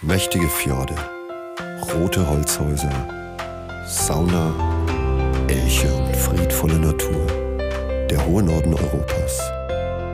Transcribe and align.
Mächtige 0.00 0.46
Fjorde, 0.46 0.94
rote 1.92 2.30
Holzhäuser, 2.30 3.84
Sauna, 3.84 4.54
Elche 5.48 5.92
und 5.92 6.14
friedvolle 6.14 6.78
Natur. 6.78 7.26
Der 8.08 8.24
hohe 8.24 8.44
Norden 8.44 8.74
Europas. 8.74 9.50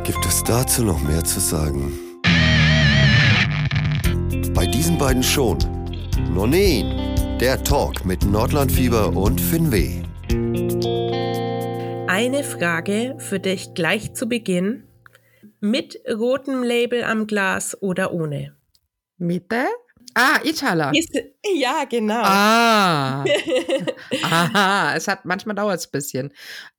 Gibt 0.03 0.25
es 0.25 0.43
dazu 0.43 0.85
noch 0.85 1.03
mehr 1.03 1.23
zu 1.23 1.39
sagen? 1.39 1.93
Bei 4.55 4.65
diesen 4.65 4.97
beiden 4.97 5.23
schon. 5.23 5.59
Nonin, 6.33 7.39
der 7.39 7.63
Talk 7.63 8.07
mit 8.07 8.25
Nordlandfieber 8.25 9.15
und 9.15 9.39
Finweh. 9.39 10.03
Eine 12.09 12.43
Frage 12.43 13.17
für 13.19 13.39
dich 13.39 13.75
gleich 13.75 14.15
zu 14.15 14.31
Beginn. 14.31 14.85
Mit 15.61 16.01
rotem 16.09 16.63
Label 16.63 17.05
am 17.05 17.27
Glas 17.27 17.77
oder 17.83 18.15
ohne? 18.15 18.57
Mitte? 19.19 19.67
Ah, 20.15 20.39
Itala. 20.45 20.93
Ja, 21.57 21.85
genau. 21.85 22.23
Ah. 22.23 23.25
Aha, 24.23 24.95
es 24.97 25.09
hat, 25.09 25.25
manchmal 25.25 25.57
dauert 25.57 25.81
es 25.81 25.87
ein 25.87 25.93
bisschen. 25.93 26.33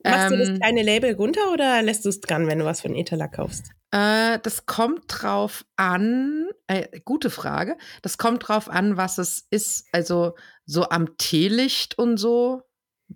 Machst 0.03 0.25
ähm, 0.25 0.31
du 0.31 0.37
das 0.37 0.49
ähm, 0.49 0.59
kleine 0.59 0.83
Label 0.83 1.13
runter 1.15 1.51
oder 1.51 1.81
lässt 1.81 2.05
du 2.05 2.09
es 2.09 2.21
dran, 2.21 2.47
wenn 2.47 2.59
du 2.59 2.65
was 2.65 2.81
von 2.81 2.95
Itala 2.95 3.27
kaufst? 3.27 3.71
Äh, 3.91 4.39
das 4.39 4.65
kommt 4.65 5.03
drauf 5.07 5.65
an, 5.75 6.47
äh, 6.67 6.99
gute 7.03 7.29
Frage. 7.29 7.77
Das 8.01 8.17
kommt 8.17 8.47
drauf 8.47 8.69
an, 8.69 8.97
was 8.97 9.17
es 9.17 9.45
ist. 9.49 9.87
Also 9.91 10.35
so 10.65 10.89
am 10.89 11.17
Teelicht 11.17 11.97
und 11.97 12.17
so 12.17 12.63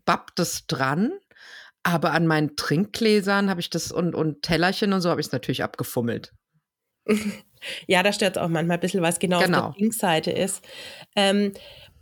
bappt 0.06 0.40
es 0.40 0.68
dran. 0.68 1.14
Aber 1.84 2.12
an 2.12 2.28
meinen 2.28 2.58
Trinkgläsern 2.58 3.50
habe 3.50 3.62
ich 3.62 3.70
das 3.70 3.92
und, 3.92 4.14
und 4.14 4.42
Tellerchen 4.42 4.92
und 4.92 5.02
so 5.02 5.10
habe 5.10 5.22
ich 5.22 5.28
es 5.28 5.34
natürlich 5.34 5.64
abgefummelt. 5.64 6.34
Ja, 7.88 8.04
da 8.04 8.14
stört 8.14 8.38
es 8.38 8.42
auch 8.42 8.48
manchmal 8.48 8.78
ein 8.78 8.82
bisschen, 8.82 9.02
was 9.02 9.20
genau, 9.20 9.40
genau. 9.40 9.68
auf 9.68 9.76
der 9.76 9.82
Linksseite 9.82 10.32
ist. 10.32 10.64
Ähm, 11.16 11.54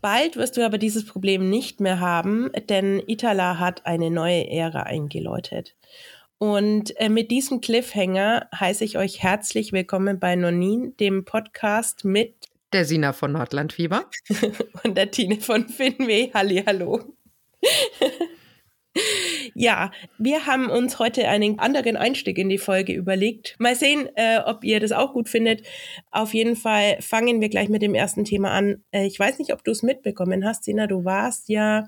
bald 0.01 0.35
wirst 0.35 0.57
du 0.57 0.65
aber 0.65 0.77
dieses 0.77 1.05
Problem 1.05 1.49
nicht 1.49 1.79
mehr 1.79 1.99
haben, 1.99 2.51
denn 2.69 3.01
Itala 3.07 3.59
hat 3.59 3.85
eine 3.85 4.11
neue 4.11 4.49
Ära 4.49 4.83
eingeläutet. 4.83 5.75
Und 6.37 6.95
äh, 6.99 7.09
mit 7.09 7.31
diesem 7.31 7.61
Cliffhanger 7.61 8.47
heiße 8.53 8.83
ich 8.83 8.97
euch 8.97 9.23
herzlich 9.23 9.71
willkommen 9.71 10.19
bei 10.19 10.35
Nonin, 10.35 10.95
dem 10.97 11.25
Podcast 11.25 12.05
mit 12.05 12.35
der 12.73 12.85
Sina 12.85 13.13
von 13.13 13.31
Nordlandfieber 13.31 14.05
und 14.83 14.97
der 14.97 15.09
Tine 15.09 15.39
von 15.39 15.67
Finweh. 15.67 16.31
Hallo. 16.33 17.01
Ja, 19.59 19.91
wir 20.19 20.45
haben 20.45 20.69
uns 20.69 20.99
heute 20.99 21.27
einen 21.27 21.57
anderen 21.57 21.97
Einstieg 21.97 22.37
in 22.37 22.49
die 22.49 22.59
Folge 22.59 22.93
überlegt. 22.93 23.55
Mal 23.57 23.75
sehen, 23.75 24.07
äh, 24.15 24.39
ob 24.45 24.63
ihr 24.63 24.79
das 24.79 24.91
auch 24.91 25.13
gut 25.13 25.29
findet. 25.29 25.63
Auf 26.11 26.33
jeden 26.33 26.55
Fall 26.55 26.97
fangen 27.01 27.41
wir 27.41 27.49
gleich 27.49 27.67
mit 27.67 27.81
dem 27.81 27.95
ersten 27.95 28.23
Thema 28.23 28.51
an. 28.51 28.83
Äh, 28.91 29.07
ich 29.07 29.19
weiß 29.19 29.39
nicht, 29.39 29.53
ob 29.53 29.63
du 29.63 29.71
es 29.71 29.81
mitbekommen 29.81 30.45
hast, 30.45 30.65
Sina, 30.65 30.85
du 30.85 31.05
warst 31.05 31.49
ja 31.49 31.85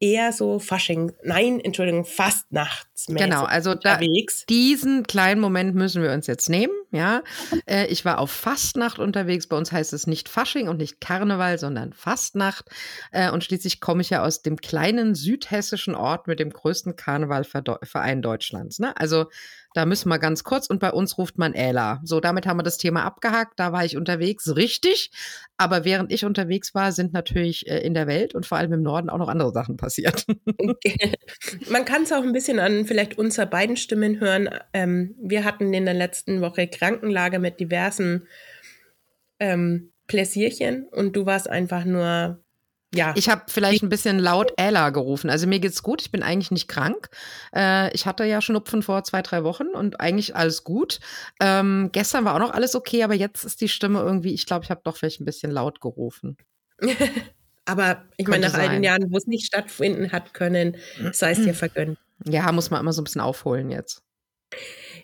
eher 0.00 0.32
so 0.32 0.58
Fasching, 0.58 1.12
nein, 1.24 1.60
Entschuldigung, 1.60 2.04
Fastnachtsmäßig 2.04 3.28
Genau, 3.28 3.44
also 3.44 3.74
da, 3.74 3.98
diesen 4.48 5.02
kleinen 5.04 5.40
Moment 5.40 5.74
müssen 5.74 6.02
wir 6.02 6.12
uns 6.12 6.26
jetzt 6.26 6.48
nehmen, 6.48 6.72
ja. 6.90 7.22
Äh, 7.66 7.86
ich 7.86 8.04
war 8.04 8.18
auf 8.18 8.30
Fastnacht 8.30 8.98
unterwegs, 8.98 9.46
bei 9.46 9.56
uns 9.56 9.72
heißt 9.72 9.92
es 9.92 10.06
nicht 10.06 10.28
Fasching 10.28 10.68
und 10.68 10.78
nicht 10.78 11.00
Karneval, 11.00 11.58
sondern 11.58 11.92
Fastnacht 11.92 12.66
äh, 13.12 13.30
und 13.30 13.44
schließlich 13.44 13.80
komme 13.80 14.02
ich 14.02 14.10
ja 14.10 14.24
aus 14.24 14.42
dem 14.42 14.56
kleinen 14.56 15.14
südhessischen 15.14 15.94
Ort 15.94 16.26
mit 16.26 16.40
dem 16.40 16.50
größten 16.50 16.96
Karnevalverein 16.96 18.22
Deutschlands, 18.22 18.78
ne? 18.78 18.96
Also 18.96 19.26
da 19.74 19.84
müssen 19.84 20.08
wir 20.08 20.18
ganz 20.18 20.44
kurz 20.44 20.66
und 20.66 20.80
bei 20.80 20.90
uns 20.90 21.18
ruft 21.18 21.38
man 21.38 21.54
Äla. 21.54 22.00
So, 22.02 22.20
damit 22.20 22.46
haben 22.46 22.58
wir 22.58 22.62
das 22.62 22.78
Thema 22.78 23.04
abgehakt. 23.04 23.60
Da 23.60 23.72
war 23.72 23.84
ich 23.84 23.96
unterwegs, 23.96 24.56
richtig. 24.56 25.10
Aber 25.56 25.84
während 25.84 26.12
ich 26.12 26.24
unterwegs 26.24 26.74
war, 26.74 26.90
sind 26.92 27.12
natürlich 27.12 27.68
äh, 27.68 27.78
in 27.78 27.92
der 27.92 28.06
Welt 28.06 28.34
und 28.34 28.46
vor 28.46 28.58
allem 28.58 28.72
im 28.72 28.82
Norden 28.82 29.10
auch 29.10 29.18
noch 29.18 29.28
andere 29.28 29.52
Sachen 29.52 29.76
passiert. 29.76 30.24
Man 31.70 31.84
kann 31.84 32.02
es 32.02 32.12
auch 32.12 32.22
ein 32.22 32.32
bisschen 32.32 32.58
an 32.58 32.86
vielleicht 32.86 33.18
unserer 33.18 33.46
beiden 33.46 33.76
Stimmen 33.76 34.20
hören. 34.20 34.48
Ähm, 34.72 35.14
wir 35.20 35.44
hatten 35.44 35.72
in 35.74 35.84
der 35.84 35.94
letzten 35.94 36.40
Woche 36.40 36.66
Krankenlager 36.78 37.38
mit 37.38 37.60
diversen 37.60 38.26
ähm, 39.38 39.92
Pläsierchen 40.06 40.88
und 40.88 41.14
du 41.16 41.26
warst 41.26 41.48
einfach 41.48 41.84
nur 41.84 42.42
ja. 42.94 43.12
Ich 43.16 43.28
habe 43.28 43.42
vielleicht 43.48 43.82
ein 43.82 43.90
bisschen 43.90 44.18
laut 44.18 44.52
Ella 44.56 44.90
gerufen. 44.90 45.28
Also 45.28 45.46
mir 45.46 45.60
geht's 45.60 45.82
gut. 45.82 46.00
Ich 46.00 46.10
bin 46.10 46.22
eigentlich 46.22 46.50
nicht 46.50 46.68
krank. 46.68 47.10
Äh, 47.54 47.92
ich 47.94 48.06
hatte 48.06 48.24
ja 48.24 48.40
Schnupfen 48.40 48.82
vor 48.82 49.04
zwei, 49.04 49.20
drei 49.20 49.44
Wochen 49.44 49.68
und 49.68 50.00
eigentlich 50.00 50.34
alles 50.34 50.64
gut. 50.64 51.00
Ähm, 51.38 51.90
gestern 51.92 52.24
war 52.24 52.34
auch 52.34 52.38
noch 52.38 52.54
alles 52.54 52.74
okay, 52.74 53.02
aber 53.02 53.14
jetzt 53.14 53.44
ist 53.44 53.60
die 53.60 53.68
Stimme 53.68 54.00
irgendwie, 54.00 54.32
ich 54.32 54.46
glaube, 54.46 54.64
ich 54.64 54.70
habe 54.70 54.80
doch 54.84 54.96
vielleicht 54.96 55.20
ein 55.20 55.26
bisschen 55.26 55.50
laut 55.50 55.82
gerufen. 55.82 56.38
aber 57.66 58.04
ich 58.16 58.26
meine, 58.26 58.46
nach 58.46 58.54
all 58.54 58.70
den 58.70 58.82
Jahren, 58.82 59.10
wo 59.10 59.18
es 59.18 59.26
nicht 59.26 59.44
stattfinden 59.44 60.10
hat 60.10 60.32
können, 60.32 60.78
sei 61.12 61.32
es 61.32 61.42
dir 61.42 61.54
vergönnt. 61.54 61.98
Ja, 62.24 62.50
muss 62.52 62.70
man 62.70 62.80
immer 62.80 62.94
so 62.94 63.02
ein 63.02 63.04
bisschen 63.04 63.20
aufholen 63.20 63.70
jetzt. 63.70 64.02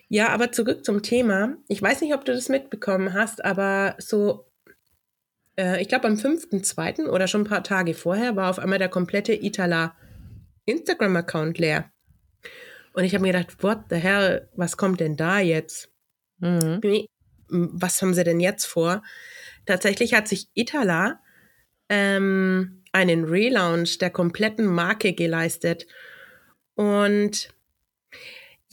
Ja, 0.07 0.29
aber 0.29 0.51
zurück 0.51 0.85
zum 0.85 1.01
Thema. 1.01 1.57
Ich 1.67 1.81
weiß 1.81 2.01
nicht, 2.01 2.13
ob 2.13 2.25
du 2.25 2.33
das 2.33 2.49
mitbekommen 2.49 3.13
hast, 3.13 3.43
aber 3.43 3.95
so 3.97 4.45
äh, 5.57 5.81
ich 5.81 5.87
glaube 5.87 6.07
am 6.07 6.15
5.2. 6.15 7.07
oder 7.07 7.27
schon 7.27 7.41
ein 7.41 7.49
paar 7.49 7.63
Tage 7.63 7.93
vorher, 7.93 8.35
war 8.35 8.49
auf 8.49 8.59
einmal 8.59 8.79
der 8.79 8.89
komplette 8.89 9.33
Itala 9.33 9.95
Instagram-Account 10.65 11.57
leer. 11.57 11.91
Und 12.93 13.03
ich 13.03 13.13
habe 13.13 13.23
mir 13.23 13.33
gedacht, 13.33 13.61
what 13.61 13.79
the 13.89 13.97
hell, 13.97 14.49
was 14.55 14.77
kommt 14.77 14.99
denn 14.99 15.17
da 15.17 15.39
jetzt? 15.39 15.89
Mhm. 16.39 16.81
Was 17.49 18.01
haben 18.01 18.13
sie 18.13 18.23
denn 18.23 18.39
jetzt 18.39 18.65
vor? 18.65 19.03
Tatsächlich 19.65 20.13
hat 20.13 20.27
sich 20.27 20.47
Itala 20.53 21.19
ähm, 21.89 22.83
einen 22.91 23.25
Relaunch 23.25 23.97
der 23.99 24.09
kompletten 24.09 24.65
Marke 24.65 25.13
geleistet. 25.13 25.85
Und 26.75 27.49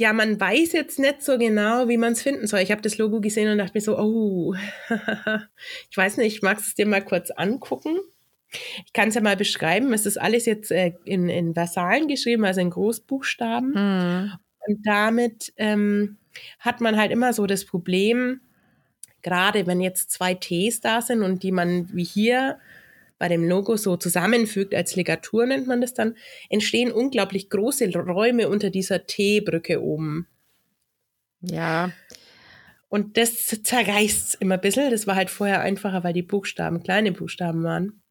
ja, 0.03 0.13
man 0.13 0.41
weiß 0.41 0.73
jetzt 0.73 0.99
nicht 0.99 1.23
so 1.23 1.39
genau, 1.39 1.87
wie 1.87 1.97
man 1.97 2.15
es 2.15 2.23
finden 2.23 2.49
soll. 2.49 2.59
Ich 2.59 2.73
habe 2.73 2.83
das 2.83 2.99
Logo 2.99 3.21
gesehen 3.21 3.49
und 3.49 3.59
dachte 3.59 3.75
mir 3.75 3.81
so, 3.81 3.97
oh, 3.97 4.53
ich 5.91 5.97
weiß 5.97 6.17
nicht, 6.17 6.43
magst 6.43 6.67
du 6.67 6.69
es 6.71 6.75
dir 6.75 6.87
mal 6.87 7.05
kurz 7.05 7.31
angucken? 7.31 8.01
Ich 8.85 8.93
kann 8.93 9.11
es 9.11 9.15
ja 9.15 9.21
mal 9.21 9.37
beschreiben. 9.37 9.93
Es 9.93 10.05
ist 10.05 10.21
alles 10.21 10.45
jetzt 10.47 10.73
äh, 10.73 10.95
in, 11.05 11.29
in 11.29 11.55
Versalen 11.55 12.09
geschrieben, 12.09 12.45
also 12.45 12.61
in 12.61 12.71
Großbuchstaben. 12.71 13.71
Mhm. 13.71 14.33
Und 14.67 14.85
damit 14.85 15.53
ähm, 15.57 16.17
hat 16.59 16.81
man 16.81 16.97
halt 16.97 17.13
immer 17.13 17.33
so 17.33 17.47
das 17.47 17.65
Problem, 17.65 18.41
gerade 19.23 19.69
wenn 19.69 19.81
jetzt 19.81 20.11
zwei 20.11 20.34
Ts 20.34 20.81
da 20.81 21.01
sind 21.01 21.23
und 21.23 21.45
die 21.45 21.53
man 21.53 21.89
wie 21.93 22.03
hier 22.03 22.59
bei 23.22 23.28
dem 23.28 23.44
Logo 23.44 23.77
so 23.77 23.97
zusammenfügt, 23.97 24.75
als 24.75 24.97
Ligatur 24.97 25.47
nennt 25.47 25.69
man 25.69 25.81
das 25.81 25.94
dann, 25.94 26.16
entstehen 26.50 26.91
unglaublich 26.91 27.50
große 27.50 27.88
Räume 27.94 28.49
unter 28.49 28.69
dieser 28.69 29.06
T-Brücke 29.06 29.81
oben. 29.81 30.27
Ja. 31.41 31.93
Und 32.88 33.16
das 33.16 33.47
zerreißt 33.47 34.38
immer 34.41 34.55
ein 34.55 34.60
bisschen. 34.60 34.91
Das 34.91 35.06
war 35.06 35.15
halt 35.15 35.31
vorher 35.31 35.60
einfacher, 35.60 36.03
weil 36.03 36.15
die 36.15 36.25
Buchstaben 36.25 36.83
kleine 36.83 37.12
Buchstaben 37.12 37.62
waren. 37.62 38.03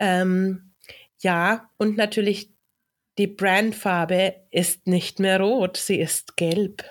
Ähm, 0.00 0.72
ja, 1.20 1.70
und 1.76 1.96
natürlich 1.96 2.50
die 3.18 3.28
Brandfarbe 3.28 4.34
ist 4.50 4.88
nicht 4.88 5.20
mehr 5.20 5.40
rot, 5.40 5.76
sie 5.76 6.00
ist 6.00 6.36
gelb. 6.36 6.82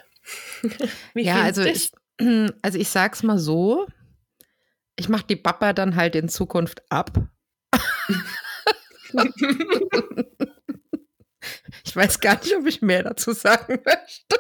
ja, 1.14 1.42
also 1.42 1.62
ich, 1.64 1.92
also 2.62 2.80
ich 2.80 2.88
sag's 2.88 3.22
mal 3.22 3.38
so, 3.38 3.86
ich 4.98 5.10
mache 5.10 5.26
die 5.30 5.36
Papa 5.36 5.74
dann 5.74 5.96
halt 5.96 6.16
in 6.16 6.28
Zukunft 6.28 6.82
ab. 6.90 7.12
ich 11.86 11.96
weiß 11.96 12.20
gar 12.20 12.40
nicht, 12.40 12.56
ob 12.56 12.66
ich 12.66 12.82
mehr 12.82 13.04
dazu 13.04 13.32
sagen 13.32 13.80
möchte. 13.86 14.38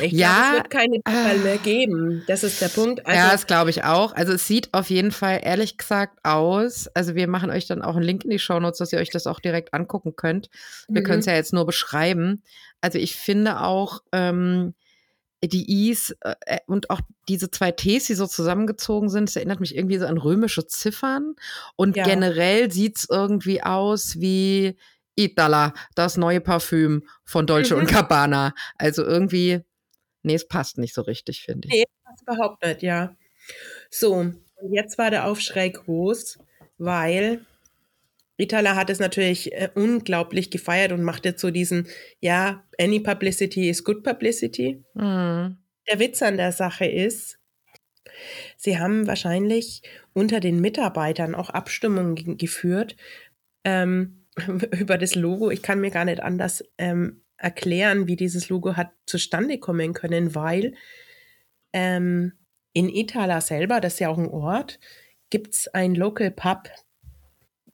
Ich 0.00 0.12
ja, 0.12 0.28
glaube, 0.28 0.46
es 0.48 0.54
wird 0.54 0.70
keine 0.70 1.00
Papa 1.00 1.34
mehr 1.42 1.58
geben. 1.58 2.24
Das 2.26 2.42
ist 2.42 2.60
der 2.60 2.68
Punkt. 2.68 3.06
Also, 3.06 3.18
ja, 3.18 3.30
das 3.30 3.46
glaube 3.46 3.70
ich 3.70 3.84
auch. 3.84 4.12
Also 4.14 4.32
es 4.32 4.46
sieht 4.46 4.72
auf 4.72 4.90
jeden 4.90 5.12
Fall 5.12 5.40
ehrlich 5.42 5.78
gesagt 5.78 6.18
aus. 6.24 6.88
Also 6.88 7.14
wir 7.14 7.28
machen 7.28 7.50
euch 7.50 7.66
dann 7.66 7.82
auch 7.82 7.94
einen 7.96 8.04
Link 8.04 8.24
in 8.24 8.30
die 8.30 8.38
Show 8.38 8.58
Notes, 8.58 8.78
dass 8.78 8.92
ihr 8.92 8.98
euch 8.98 9.10
das 9.10 9.26
auch 9.26 9.38
direkt 9.38 9.72
angucken 9.74 10.16
könnt. 10.16 10.50
Wir 10.88 11.02
mhm. 11.02 11.06
können 11.06 11.20
es 11.20 11.26
ja 11.26 11.34
jetzt 11.34 11.52
nur 11.52 11.66
beschreiben. 11.66 12.42
Also 12.80 12.98
ich 12.98 13.14
finde 13.14 13.60
auch, 13.60 14.00
ähm, 14.12 14.74
die 15.42 15.90
Is 15.90 16.14
äh, 16.20 16.34
äh, 16.46 16.58
und 16.66 16.90
auch 16.90 17.00
diese 17.28 17.50
zwei 17.50 17.72
Ts, 17.72 18.06
die 18.06 18.14
so 18.14 18.26
zusammengezogen 18.26 19.08
sind, 19.08 19.28
das 19.28 19.36
erinnert 19.36 19.60
mich 19.60 19.74
irgendwie 19.74 19.98
so 19.98 20.06
an 20.06 20.18
römische 20.18 20.66
Ziffern. 20.66 21.34
Und 21.76 21.96
ja. 21.96 22.04
generell 22.04 22.70
sieht's 22.70 23.06
irgendwie 23.10 23.62
aus 23.62 24.20
wie 24.20 24.76
Itala, 25.16 25.74
das 25.94 26.16
neue 26.16 26.40
Parfüm 26.40 27.04
von 27.24 27.46
Dolce 27.46 27.74
mhm. 27.74 27.80
und 27.80 27.90
Gabbana. 27.90 28.54
Also 28.76 29.04
irgendwie, 29.04 29.60
nee, 30.22 30.34
es 30.34 30.46
passt 30.46 30.78
nicht 30.78 30.94
so 30.94 31.02
richtig, 31.02 31.42
finde 31.42 31.68
ich. 31.68 31.74
Nee, 31.74 31.84
passt 32.04 32.22
überhaupt 32.22 32.64
nicht, 32.64 32.82
ja. 32.82 33.16
So, 33.90 34.14
und 34.14 34.42
jetzt 34.72 34.98
war 34.98 35.10
der 35.10 35.26
Aufschrei 35.26 35.70
groß, 35.70 36.38
weil 36.78 37.44
Itala 38.40 38.74
hat 38.74 38.90
es 38.90 38.98
natürlich 38.98 39.52
äh, 39.52 39.70
unglaublich 39.74 40.50
gefeiert 40.50 40.92
und 40.92 41.02
macht 41.02 41.24
jetzt 41.24 41.40
so 41.40 41.50
diesen, 41.50 41.86
ja, 42.20 42.64
any 42.78 43.00
publicity 43.00 43.68
is 43.68 43.84
good 43.84 44.02
publicity. 44.02 44.82
Mhm. 44.94 45.58
Der 45.88 45.98
Witz 45.98 46.22
an 46.22 46.36
der 46.36 46.52
Sache 46.52 46.86
ist, 46.86 47.40
Sie 48.56 48.78
haben 48.78 49.06
wahrscheinlich 49.06 49.82
unter 50.12 50.40
den 50.40 50.60
Mitarbeitern 50.60 51.34
auch 51.34 51.50
Abstimmungen 51.50 52.36
geführt 52.36 52.96
ähm, 53.64 54.26
über 54.78 54.98
das 54.98 55.14
Logo. 55.14 55.50
Ich 55.50 55.62
kann 55.62 55.80
mir 55.80 55.90
gar 55.90 56.04
nicht 56.04 56.20
anders 56.20 56.64
ähm, 56.78 57.22
erklären, 57.36 58.06
wie 58.06 58.16
dieses 58.16 58.48
Logo 58.48 58.76
hat 58.76 58.90
zustande 59.06 59.58
kommen 59.58 59.94
können, 59.94 60.34
weil 60.34 60.74
ähm, 61.72 62.32
in 62.72 62.88
Itala 62.88 63.40
selber, 63.40 63.80
das 63.80 63.94
ist 63.94 64.00
ja 64.00 64.08
auch 64.08 64.18
ein 64.18 64.28
Ort, 64.28 64.78
gibt 65.30 65.54
es 65.54 65.68
ein 65.68 65.94
Local 65.94 66.30
Pub. 66.30 66.68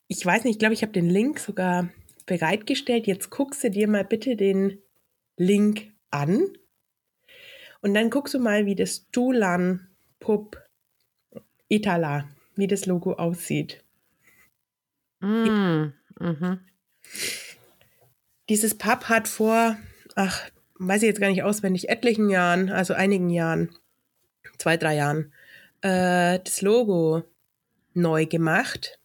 Ich 0.09 0.25
weiß 0.25 0.45
nicht, 0.45 0.55
ich 0.55 0.59
glaube, 0.59 0.75
ich 0.75 0.83
habe 0.83 0.93
den 0.93 1.11
Link 1.11 1.39
sogar 1.39 1.89
bereitgestellt. 2.27 3.07
Jetzt 3.07 3.31
guckst 3.31 3.65
du 3.65 3.71
dir 3.71 3.89
mal 3.89 4.05
bitte 4.05 4.37
den 4.37 4.79
Link 5.37 5.93
an. 6.11 6.49
Und 7.81 7.95
dann 7.95 8.11
guckst 8.11 8.35
du 8.35 8.39
mal, 8.39 8.67
wie 8.67 8.75
das 8.75 9.11
Dulan 9.11 9.89
Pub 10.21 10.63
Itala, 11.69 12.29
wie 12.55 12.67
das 12.67 12.87
Logo 12.87 13.15
aussieht. 13.15 13.85
Mm, 15.21 15.93
mhm. 16.19 16.61
Dieses 18.49 18.77
Pub 18.77 19.05
hat 19.05 19.29
vor, 19.29 19.77
ach, 20.15 20.51
weiß 20.79 21.03
ich 21.03 21.09
jetzt 21.09 21.21
gar 21.21 21.31
nicht 21.31 21.43
auswendig, 21.43 21.89
etlichen 21.89 22.31
Jahren, 22.31 22.71
also 22.71 22.95
einigen 22.95 23.31
Jahren, 23.31 23.71
zwei, 24.59 24.77
drei 24.77 24.97
Jahren, 24.97 25.33
äh, 25.81 26.39
das 26.39 26.63
Logo 26.63 27.25
neu 27.95 28.27
gemacht. 28.27 29.01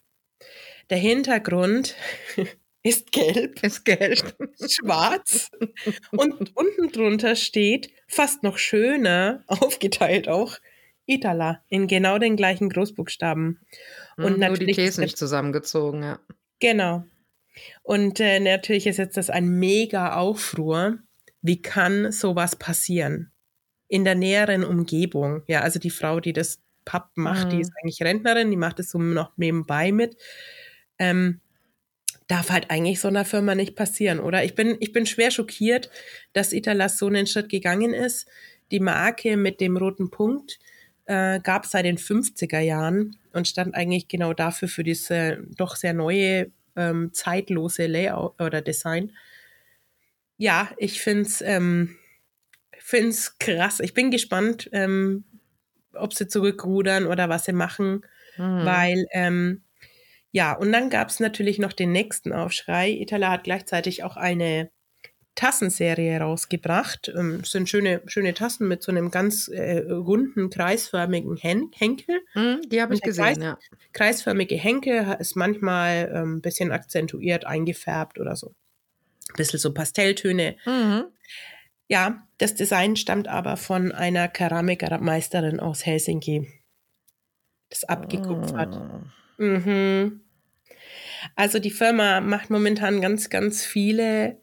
Der 0.92 0.98
Hintergrund 0.98 1.96
ist 2.84 3.14
gelb. 3.14 3.64
Ist 3.64 3.86
gelb. 3.86 4.36
Schwarz. 4.60 5.50
Und 6.12 6.56
unten 6.56 6.92
drunter 6.92 7.38
steht, 7.38 7.92
fast 8.08 8.44
noch 8.44 8.58
schöner, 8.58 9.44
aufgeteilt 9.48 10.28
auch, 10.28 10.58
Itala 11.06 11.64
in 11.70 11.88
genau 11.88 12.20
den 12.20 12.36
gleichen 12.36 12.70
Großbuchstaben. 12.70 13.60
Und 14.18 14.38
mhm, 14.38 14.46
nur 14.46 14.58
die 14.58 14.72
ist 14.72 15.00
nicht 15.00 15.18
zusammengezogen, 15.18 16.04
ja. 16.04 16.20
Genau. 16.60 17.06
Und 17.84 18.20
äh, 18.20 18.40
natürlich 18.40 18.86
ist 18.86 18.98
jetzt 18.98 19.16
das 19.16 19.30
ein 19.30 19.48
mega 19.48 20.16
Aufruhr. 20.16 21.00
Wie 21.42 21.62
kann 21.62 22.12
sowas 22.12 22.58
passieren? 22.58 23.32
In 23.88 24.04
der 24.04 24.16
näheren 24.16 24.64
Umgebung. 24.66 25.44
Ja, 25.48 25.62
also 25.62 25.80
die 25.80 25.90
Frau, 25.90 26.20
die 26.20 26.34
das 26.34 26.60
Pub 26.84 27.10
macht, 27.16 27.48
mhm. 27.48 27.50
die 27.52 27.62
ist 27.62 27.72
eigentlich 27.82 28.02
Rentnerin, 28.02 28.52
die 28.52 28.58
macht 28.58 28.80
es 28.80 28.92
so 28.92 29.00
noch 29.00 29.32
nebenbei 29.38 29.92
mit. 29.92 30.18
Ähm, 31.02 31.40
darf 32.28 32.50
halt 32.50 32.70
eigentlich 32.70 33.00
so 33.00 33.08
einer 33.08 33.26
Firma 33.26 33.56
nicht 33.56 33.76
passieren, 33.76 34.20
oder? 34.20 34.44
Ich 34.44 34.56
bin, 34.56 34.78
ich 34.80 34.94
bin 34.94 35.06
schwer 35.06 35.32
schockiert, 35.32 35.90
dass 36.32 36.54
Italas 36.54 36.98
so 36.98 37.08
einen 37.08 37.28
Schritt 37.28 37.50
gegangen 37.50 37.94
ist. 37.94 38.28
Die 38.72 38.80
Marke 38.80 39.36
mit 39.36 39.60
dem 39.60 39.76
roten 39.76 40.12
Punkt 40.12 40.60
äh, 41.06 41.40
gab 41.42 41.66
es 41.66 41.72
seit 41.72 41.86
den 41.86 41.98
50er 41.98 42.60
Jahren 42.60 43.18
und 43.34 43.48
stand 43.48 43.76
eigentlich 43.76 44.08
genau 44.08 44.34
dafür, 44.34 44.70
für 44.70 44.84
diese 44.84 45.44
doch 45.58 45.76
sehr 45.76 45.94
neue, 45.94 46.52
ähm, 46.78 47.12
zeitlose 47.12 47.88
Layout 47.88 48.40
oder 48.40 48.62
Design. 48.62 49.12
Ja, 50.38 50.70
ich 50.78 51.02
finde 51.02 51.24
es 51.24 51.42
ähm, 51.42 51.98
find's 52.78 53.38
krass. 53.40 53.80
Ich 53.80 53.94
bin 53.94 54.10
gespannt, 54.10 54.70
ähm, 54.72 55.26
ob 55.94 56.14
sie 56.14 56.28
zurückrudern 56.28 57.08
oder 57.08 57.30
was 57.30 57.46
sie 57.46 57.54
machen, 57.54 58.06
mhm. 58.38 58.66
weil 58.66 59.06
ähm, 59.12 59.64
ja, 60.32 60.54
und 60.54 60.72
dann 60.72 60.90
gab 60.90 61.10
es 61.10 61.20
natürlich 61.20 61.60
noch 61.60 61.74
den 61.74 61.92
nächsten 61.92 62.32
Aufschrei. 62.34 62.92
Itala 62.92 63.32
hat 63.32 63.44
gleichzeitig 63.44 64.04
auch 64.04 64.16
eine 64.16 64.72
Tassenserie 65.36 66.20
rausgebracht. 66.20 67.12
Ähm, 67.16 67.44
sind 67.44 67.70
schöne, 67.70 68.02
schöne 68.06 68.34
Tassen 68.34 68.68
mit 68.68 68.84
so 68.84 68.92
einem 68.92 69.12
ganz 69.12 69.48
äh, 69.48 69.80
runden, 69.90 70.50
kreisförmigen 70.50 71.38
Hen 71.38 71.72
Henkel. 71.74 72.22
Mm, 72.34 72.62
die 72.70 72.82
habe 72.82 72.94
ich 72.94 73.02
gesehen, 73.02 73.26
Kreis, 73.26 73.38
ja. 73.38 73.58
Kreisförmige 73.94 74.56
Henkel 74.56 75.18
ist 75.20 75.36
manchmal 75.36 76.10
ein 76.10 76.24
ähm, 76.24 76.42
bisschen 76.42 76.72
akzentuiert, 76.72 77.46
eingefärbt 77.46 78.20
oder 78.20 78.36
so. 78.36 78.54
Ein 79.30 79.38
bisschen 79.38 79.60
so 79.60 79.74
Pastelltöne. 79.74 80.58
Mhm. 80.66 81.06
Ja, 81.88 82.28
das 82.38 82.56
Design 82.56 82.96
stammt 82.96 83.28
aber 83.28 83.58
von 83.58 83.92
einer 83.92 84.28
Keramikmeisterin 84.28 85.60
aus 85.60 85.86
Helsinki. 85.86 86.48
Das 87.70 87.84
abgekupfert. 87.86 88.76
Oh. 88.76 89.21
Mhm. 89.42 90.22
Also 91.36 91.60
die 91.60 91.72
Firma 91.72 92.22
macht 92.22 92.50
momentan 92.50 93.02
ganz, 93.02 93.30
ganz 93.30 93.66
viele 93.66 94.38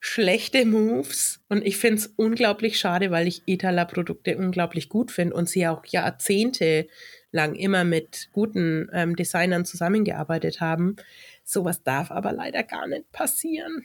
schlechte 0.00 0.64
Moves 0.64 1.40
und 1.48 1.64
ich 1.64 1.76
finde 1.76 1.98
es 1.98 2.06
unglaublich 2.16 2.78
schade, 2.78 3.10
weil 3.10 3.28
ich 3.28 3.42
Itala-Produkte 3.46 4.36
unglaublich 4.36 4.88
gut 4.88 5.10
finde 5.12 5.36
und 5.36 5.48
sie 5.48 5.66
auch 5.68 5.84
Jahrzehnte 5.86 6.88
lang 7.30 7.54
immer 7.54 7.84
mit 7.84 8.30
guten 8.32 8.88
ähm, 8.92 9.16
Designern 9.16 9.64
zusammengearbeitet 9.64 10.60
haben. 10.60 10.96
Sowas 11.44 11.82
darf 11.82 12.10
aber 12.10 12.32
leider 12.32 12.62
gar 12.62 12.86
nicht 12.88 13.12
passieren. 13.12 13.84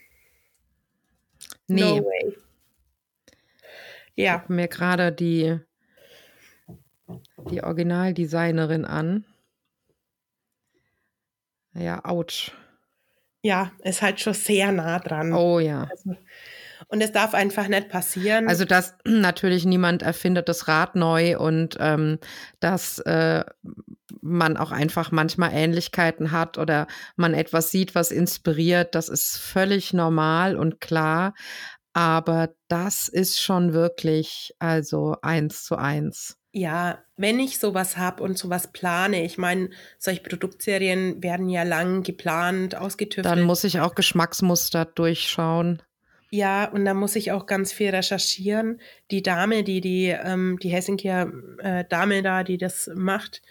Nee. 1.67 1.81
No 1.81 2.05
way. 2.05 2.35
Ja. 4.15 4.41
Ich 4.43 4.49
mir 4.49 4.67
gerade 4.67 5.11
die, 5.11 5.59
die 7.51 7.63
Originaldesignerin 7.63 8.85
an. 8.85 9.25
Ja, 11.77 12.03
ouch. 12.05 12.51
Ja, 13.43 13.71
ist 13.83 14.01
halt 14.01 14.19
schon 14.19 14.33
sehr 14.33 14.71
nah 14.71 14.99
dran. 14.99 15.33
Oh 15.33 15.59
ja. 15.59 15.87
Also, 15.89 16.17
und 16.89 17.01
es 17.01 17.11
darf 17.11 17.33
einfach 17.33 17.67
nicht 17.67 17.89
passieren. 17.89 18.47
Also, 18.47 18.65
dass 18.65 18.95
natürlich 19.05 19.65
niemand 19.65 20.01
erfindet 20.01 20.49
das 20.49 20.67
Rad 20.67 20.95
neu 20.95 21.37
und 21.37 21.77
ähm, 21.79 22.19
dass 22.59 22.99
äh, 22.99 23.45
man 24.21 24.57
auch 24.57 24.71
einfach 24.71 25.11
manchmal 25.11 25.51
Ähnlichkeiten 25.53 26.31
hat 26.31 26.57
oder 26.57 26.87
man 27.15 27.33
etwas 27.33 27.71
sieht, 27.71 27.95
was 27.95 28.11
inspiriert, 28.11 28.95
das 28.95 29.09
ist 29.09 29.37
völlig 29.37 29.93
normal 29.93 30.57
und 30.57 30.81
klar. 30.81 31.33
Aber 31.93 32.49
das 32.67 33.07
ist 33.07 33.41
schon 33.41 33.73
wirklich 33.73 34.53
also 34.59 35.15
eins 35.21 35.63
zu 35.63 35.75
eins 35.77 36.37
ja, 36.57 37.03
wenn 37.17 37.39
ich 37.39 37.59
sowas 37.59 37.97
habe 37.97 38.23
und 38.23 38.37
sowas 38.37 38.71
plane, 38.71 39.23
ich 39.23 39.37
meine, 39.37 39.69
solche 39.99 40.21
Produktserien 40.21 41.21
werden 41.21 41.49
ja 41.49 41.61
lang 41.61 42.01
geplant, 42.01 42.73
ausgetüftelt. 42.73 43.25
Dann 43.25 43.43
muss 43.43 43.63
ich 43.63 43.79
auch 43.79 43.93
Geschmacksmuster 43.93 44.85
durchschauen. 44.85 45.83
Ja, 46.31 46.65
und 46.65 46.83
dann 46.83 46.97
muss 46.97 47.15
ich 47.15 47.31
auch 47.31 47.45
ganz 47.45 47.71
viel 47.71 47.91
recherchieren. 47.91 48.81
Die 49.11 49.21
Dame, 49.21 49.63
die 49.63 49.81
die, 49.81 50.07
ähm, 50.07 50.57
die 50.61 50.69
Helsinkier 50.69 51.31
äh, 51.59 51.85
Dame 51.87 52.23
da, 52.23 52.43
die 52.43 52.57
das 52.57 52.89
macht, 52.95 53.43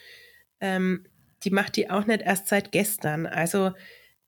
ähm, 0.60 1.06
die 1.44 1.50
macht 1.50 1.76
die 1.76 1.88
auch 1.88 2.06
nicht 2.06 2.22
erst 2.22 2.48
seit 2.48 2.72
gestern. 2.72 3.26
Also, 3.26 3.72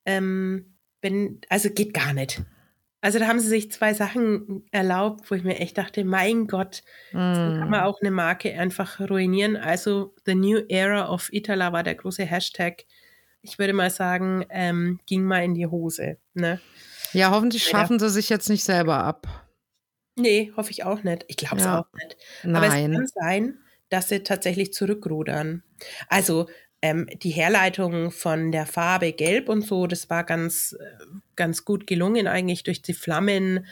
ähm, 0.06 0.76
wenn, 1.02 1.40
also 1.48 1.68
geht 1.68 1.92
gar 1.92 2.12
nicht. 2.12 2.42
Also 3.00 3.20
da 3.20 3.28
haben 3.28 3.38
sie 3.38 3.48
sich 3.48 3.70
zwei 3.70 3.94
Sachen 3.94 4.66
erlaubt, 4.72 5.30
wo 5.30 5.34
ich 5.36 5.44
mir 5.44 5.58
echt 5.58 5.78
dachte, 5.78 6.04
mein 6.04 6.48
Gott, 6.48 6.82
mm. 7.12 7.34
so 7.34 7.40
kann 7.58 7.70
man 7.70 7.82
auch 7.82 8.00
eine 8.00 8.10
Marke 8.10 8.52
einfach 8.58 8.98
ruinieren. 8.98 9.56
Also 9.56 10.14
The 10.26 10.34
New 10.34 10.64
Era 10.68 11.08
of 11.08 11.32
Itala 11.32 11.72
war 11.72 11.84
der 11.84 11.94
große 11.94 12.24
Hashtag. 12.24 12.84
Ich 13.40 13.58
würde 13.58 13.72
mal 13.72 13.90
sagen, 13.90 14.44
ähm, 14.50 14.98
ging 15.06 15.22
mal 15.22 15.44
in 15.44 15.54
die 15.54 15.66
Hose. 15.66 16.18
Ne? 16.34 16.60
Ja, 17.12 17.30
hoffentlich 17.30 17.64
schaffen 17.64 18.00
sie 18.00 18.10
sich 18.10 18.28
jetzt 18.28 18.48
nicht 18.48 18.64
selber 18.64 19.04
ab. 19.04 19.26
Nee, 20.16 20.52
hoffe 20.56 20.72
ich 20.72 20.84
auch 20.84 21.04
nicht. 21.04 21.24
Ich 21.28 21.36
glaube 21.36 21.58
es 21.58 21.64
ja. 21.64 21.80
auch 21.80 21.92
nicht. 21.94 22.16
Nein. 22.42 22.56
Aber 22.56 22.66
es 22.66 22.72
kann 22.72 23.06
sein, 23.14 23.58
dass 23.88 24.08
sie 24.08 24.24
tatsächlich 24.24 24.72
zurückrudern. 24.72 25.62
Also 26.08 26.48
ähm, 26.82 27.08
die 27.22 27.30
Herleitung 27.30 28.10
von 28.10 28.52
der 28.52 28.66
Farbe 28.66 29.12
Gelb 29.12 29.48
und 29.48 29.62
so, 29.62 29.86
das 29.86 30.08
war 30.10 30.24
ganz, 30.24 30.76
äh, 30.78 31.04
ganz 31.36 31.64
gut 31.64 31.86
gelungen 31.86 32.26
eigentlich 32.26 32.62
durch 32.62 32.82
die 32.82 32.94
Flammen, 32.94 33.66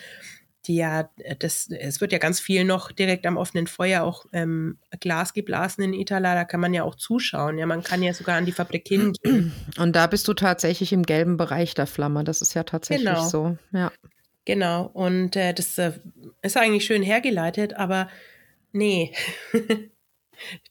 die 0.66 0.76
ja, 0.76 1.08
äh, 1.18 1.36
das, 1.36 1.68
es 1.70 2.00
wird 2.00 2.12
ja 2.12 2.18
ganz 2.18 2.40
viel 2.40 2.64
noch 2.64 2.90
direkt 2.90 3.26
am 3.26 3.36
offenen 3.36 3.66
Feuer 3.66 4.02
auch 4.02 4.26
ähm, 4.32 4.78
Glas 5.00 5.32
geblasen 5.32 5.84
in 5.84 5.94
Itala, 5.94 6.34
da 6.34 6.44
kann 6.44 6.60
man 6.60 6.75
ja 6.75 6.82
auch 6.82 6.96
zuschauen. 6.96 7.58
Ja, 7.58 7.66
man 7.66 7.82
kann 7.82 8.02
ja 8.02 8.12
sogar 8.12 8.36
an 8.36 8.46
die 8.46 8.52
Fabrik 8.52 8.88
hingehen. 8.88 9.52
Und 9.78 9.94
da 9.94 10.06
bist 10.06 10.26
du 10.26 10.34
tatsächlich 10.34 10.92
im 10.92 11.04
gelben 11.04 11.36
Bereich 11.36 11.75
der 11.75 11.86
Flamme, 11.86 12.25
das 12.25 12.42
ist 12.42 12.54
ja 12.54 12.64
tatsächlich 12.64 13.06
genau. 13.06 13.28
so, 13.28 13.58
ja. 13.72 13.92
Genau, 14.44 14.86
und 14.92 15.34
äh, 15.34 15.52
das 15.52 15.76
äh, 15.78 15.92
ist 16.42 16.56
eigentlich 16.56 16.84
schön 16.84 17.02
hergeleitet, 17.02 17.75
aber 17.75 18.08
nee. 18.72 19.12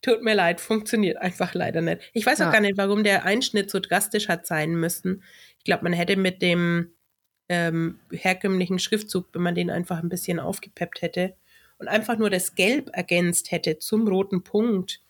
Tut 0.02 0.22
mir 0.22 0.36
leid, 0.36 0.62
funktioniert 0.62 1.18
einfach 1.18 1.54
leider 1.54 1.82
nicht. 1.82 2.02
Ich 2.14 2.26
weiß 2.26 2.40
ja. 2.40 2.48
auch 2.48 2.52
gar 2.52 2.62
nicht, 2.62 2.78
warum 2.78 3.04
der 3.04 3.26
Einschnitt 3.26 3.70
so 3.70 3.80
drastisch 3.80 4.28
hat 4.28 4.46
sein 4.46 4.76
müssen. 4.76 5.24
Ich 5.58 5.64
glaube, 5.64 5.84
man 5.84 5.94
hätte 5.94 6.18
mit 6.18 6.42
dem 6.42 6.92
ähm, 7.50 8.00
herkömmlichen 8.12 8.80
Schriftzug, 8.80 9.28
wenn 9.34 9.42
man 9.42 9.56
den 9.56 9.70
einfach 9.70 10.02
ein 10.02 10.10
bisschen 10.10 10.40
aufgepeppt 10.40 11.02
hätte 11.02 11.36
und 11.78 11.88
einfach 11.88 12.18
nur 12.18 12.30
das 12.30 12.56
Gelb 12.56 12.90
ergänzt 12.94 13.52
hätte 13.52 13.80
zum 13.80 14.08
roten 14.08 14.44
Punkt, 14.44 15.02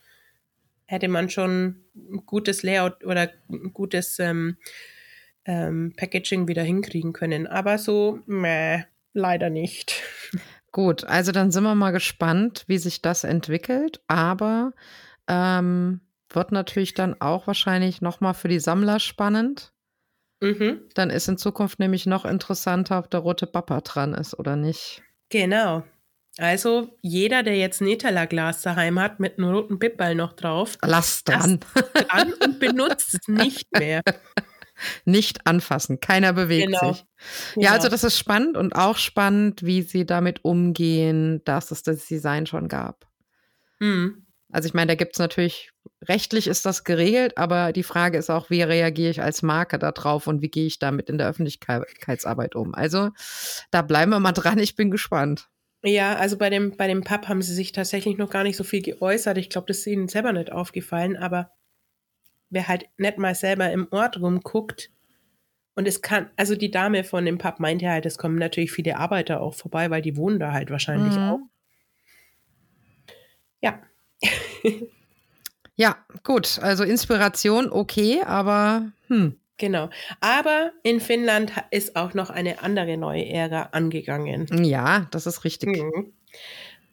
hätte 0.86 1.08
man 1.08 1.30
schon 1.30 1.84
ein 1.96 2.26
gutes 2.26 2.64
Layout 2.64 3.04
oder 3.04 3.32
ein 3.50 3.74
gutes 3.74 4.20
ähm, 4.20 4.58
ähm, 5.46 5.94
Packaging 5.96 6.48
wieder 6.48 6.64
hinkriegen 6.64 7.14
können. 7.14 7.48
Aber 7.48 7.78
so, 7.78 8.20
meh, 8.26 8.84
leider 9.14 9.50
nicht. 9.50 10.02
Gut, 10.76 11.06
also 11.06 11.32
dann 11.32 11.52
sind 11.52 11.64
wir 11.64 11.74
mal 11.74 11.92
gespannt, 11.92 12.66
wie 12.68 12.78
sich 12.80 13.02
das 13.02 13.24
entwickelt. 13.24 14.02
Aber 14.10 14.74
ähm, 15.26 16.02
wird 16.28 16.52
natürlich 16.52 16.94
dann 16.94 17.16
auch 17.22 17.48
wahrscheinlich 17.48 18.02
nochmal 18.02 18.34
für 18.34 18.50
die 18.50 18.60
Sammler 18.60 19.00
spannend. 19.00 19.72
Mhm. 20.42 20.82
Dann 20.94 21.12
ist 21.12 21.30
in 21.30 21.38
Zukunft 21.38 21.80
nämlich 21.80 22.08
noch 22.08 22.26
interessanter, 22.26 23.00
ob 23.00 23.10
der 23.10 23.22
rote 23.22 23.48
Bappa 23.48 23.80
dran 23.80 24.14
ist 24.14 24.38
oder 24.38 24.58
nicht. 24.58 25.02
Genau. 25.30 25.86
Also 26.40 26.90
jeder, 27.02 27.42
der 27.42 27.56
jetzt 27.56 27.80
ein 27.80 27.88
Etala-Glas 27.88 28.62
daheim 28.62 29.00
hat 29.00 29.22
mit 29.22 29.38
einem 29.38 29.52
roten 29.52 29.80
Pippball 29.80 30.14
noch 30.14 30.34
drauf, 30.34 30.78
Lass 30.84 31.24
dran. 31.24 31.62
dran 31.94 32.34
und 32.44 32.60
benutzt 32.60 33.14
es 33.14 33.28
nicht 33.30 33.72
mehr. 33.72 34.02
Nicht 35.06 35.46
anfassen. 35.48 36.00
Keiner 36.00 36.34
bewegt 36.34 36.68
Genau. 36.68 36.94
sich. 36.94 37.06
Ja, 37.56 37.72
also 37.72 37.84
Genau. 37.84 37.92
das 37.92 38.04
ist 38.04 38.18
spannend 38.18 38.58
und 38.58 38.76
auch 38.76 38.98
spannend, 38.98 39.64
wie 39.66 39.82
sie 39.82 40.06
damit 40.06 40.44
umgehen, 40.44 41.42
dass 41.46 41.72
es 41.72 41.84
das 41.84 42.06
Design 42.08 42.46
schon 42.46 42.68
gab. 42.68 43.08
Hm. 43.80 44.26
Also 44.52 44.68
ich 44.68 44.74
meine, 44.74 44.88
da 44.90 44.96
gibt 44.96 45.14
es 45.16 45.20
natürlich, 45.20 45.72
rechtlich 46.08 46.48
ist 46.48 46.66
das 46.66 46.84
geregelt, 46.84 47.38
aber 47.38 47.74
die 47.74 47.84
Frage 47.84 48.18
ist 48.18 48.30
auch, 48.30 48.50
wie 48.50 48.62
reagiere 48.62 49.10
ich 49.12 49.22
als 49.22 49.42
Marke 49.42 49.80
da 49.80 49.92
drauf 49.92 50.28
und 50.28 50.42
wie 50.42 50.50
gehe 50.50 50.68
ich 50.68 50.80
damit 50.80 51.10
in 51.10 51.18
der 51.18 51.28
Öffentlichkeitsarbeit 51.28 52.56
um. 52.56 52.74
Also 52.74 53.10
da 53.72 53.82
bleiben 53.82 54.12
wir 54.12 54.20
mal 54.20 54.32
dran, 54.32 54.60
ich 54.60 54.76
bin 54.76 54.92
gespannt. 54.92 55.50
Ja, 55.84 56.16
also 56.16 56.38
bei 56.38 56.50
dem, 56.50 56.78
bei 56.78 56.88
dem 56.88 57.04
Pub 57.04 57.28
haben 57.28 57.42
sie 57.42 57.54
sich 57.54 57.72
tatsächlich 57.72 58.18
noch 58.18 58.30
gar 58.30 58.44
nicht 58.44 58.56
so 58.56 58.64
viel 58.64 58.82
geäußert. 58.82 59.38
Ich 59.38 59.50
glaube, 59.50 59.68
das 59.68 59.80
ist 59.80 59.88
ihnen 59.88 60.08
selber 60.08 60.32
nicht 60.32 60.52
aufgefallen, 60.52 61.18
aber 61.18 61.52
wer 62.50 62.68
halt 62.68 62.86
nicht 62.98 63.18
mal 63.18 63.36
selber 63.36 63.72
im 63.72 63.88
Ort 63.92 64.20
rumguckt 64.20 64.92
und 65.76 65.88
es 65.88 66.02
kann, 66.02 66.30
also 66.38 66.56
die 66.56 66.72
Dame 66.72 67.04
von 67.04 67.26
dem 67.26 67.38
Pub 67.38 67.60
meinte 67.60 67.90
halt, 67.90 68.06
es 68.06 68.18
kommen 68.18 68.38
natürlich 68.38 68.72
viele 68.72 68.98
Arbeiter 68.98 69.42
auch 69.42 69.54
vorbei, 69.54 69.90
weil 69.90 70.02
die 70.02 70.16
wohnen 70.16 70.40
da 70.40 70.54
halt 70.54 70.70
wahrscheinlich 70.72 71.16
Mhm. 71.16 71.22
auch. 71.24 71.40
Ja, 73.62 73.82
Ja, 75.78 75.98
gut, 76.24 76.60
also 76.62 76.86
Inspiration 76.86 77.70
okay, 77.70 78.22
aber 78.26 78.94
hm. 79.08 79.38
genau. 79.58 79.90
Aber 80.22 80.72
in 80.84 81.02
Finnland 81.02 81.52
ist 81.70 81.98
auch 81.98 82.14
noch 82.14 82.30
eine 82.30 82.64
andere 82.64 82.96
neue 82.96 83.28
Ära 83.28 83.64
angegangen. 83.74 84.48
Ja, 84.64 85.08
das 85.12 85.28
ist 85.28 85.44
richtig. 85.44 85.70
Mhm. 85.84 86.14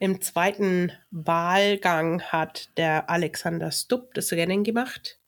Im 0.01 0.21
zweiten 0.21 0.91
Wahlgang 1.13 2.23
hat 2.23 2.77
der 2.77 3.09
Alexander 3.09 3.71
Stubb 3.71 4.15
das 4.15 4.33
Rennen 4.33 4.65
gemacht. 4.65 5.21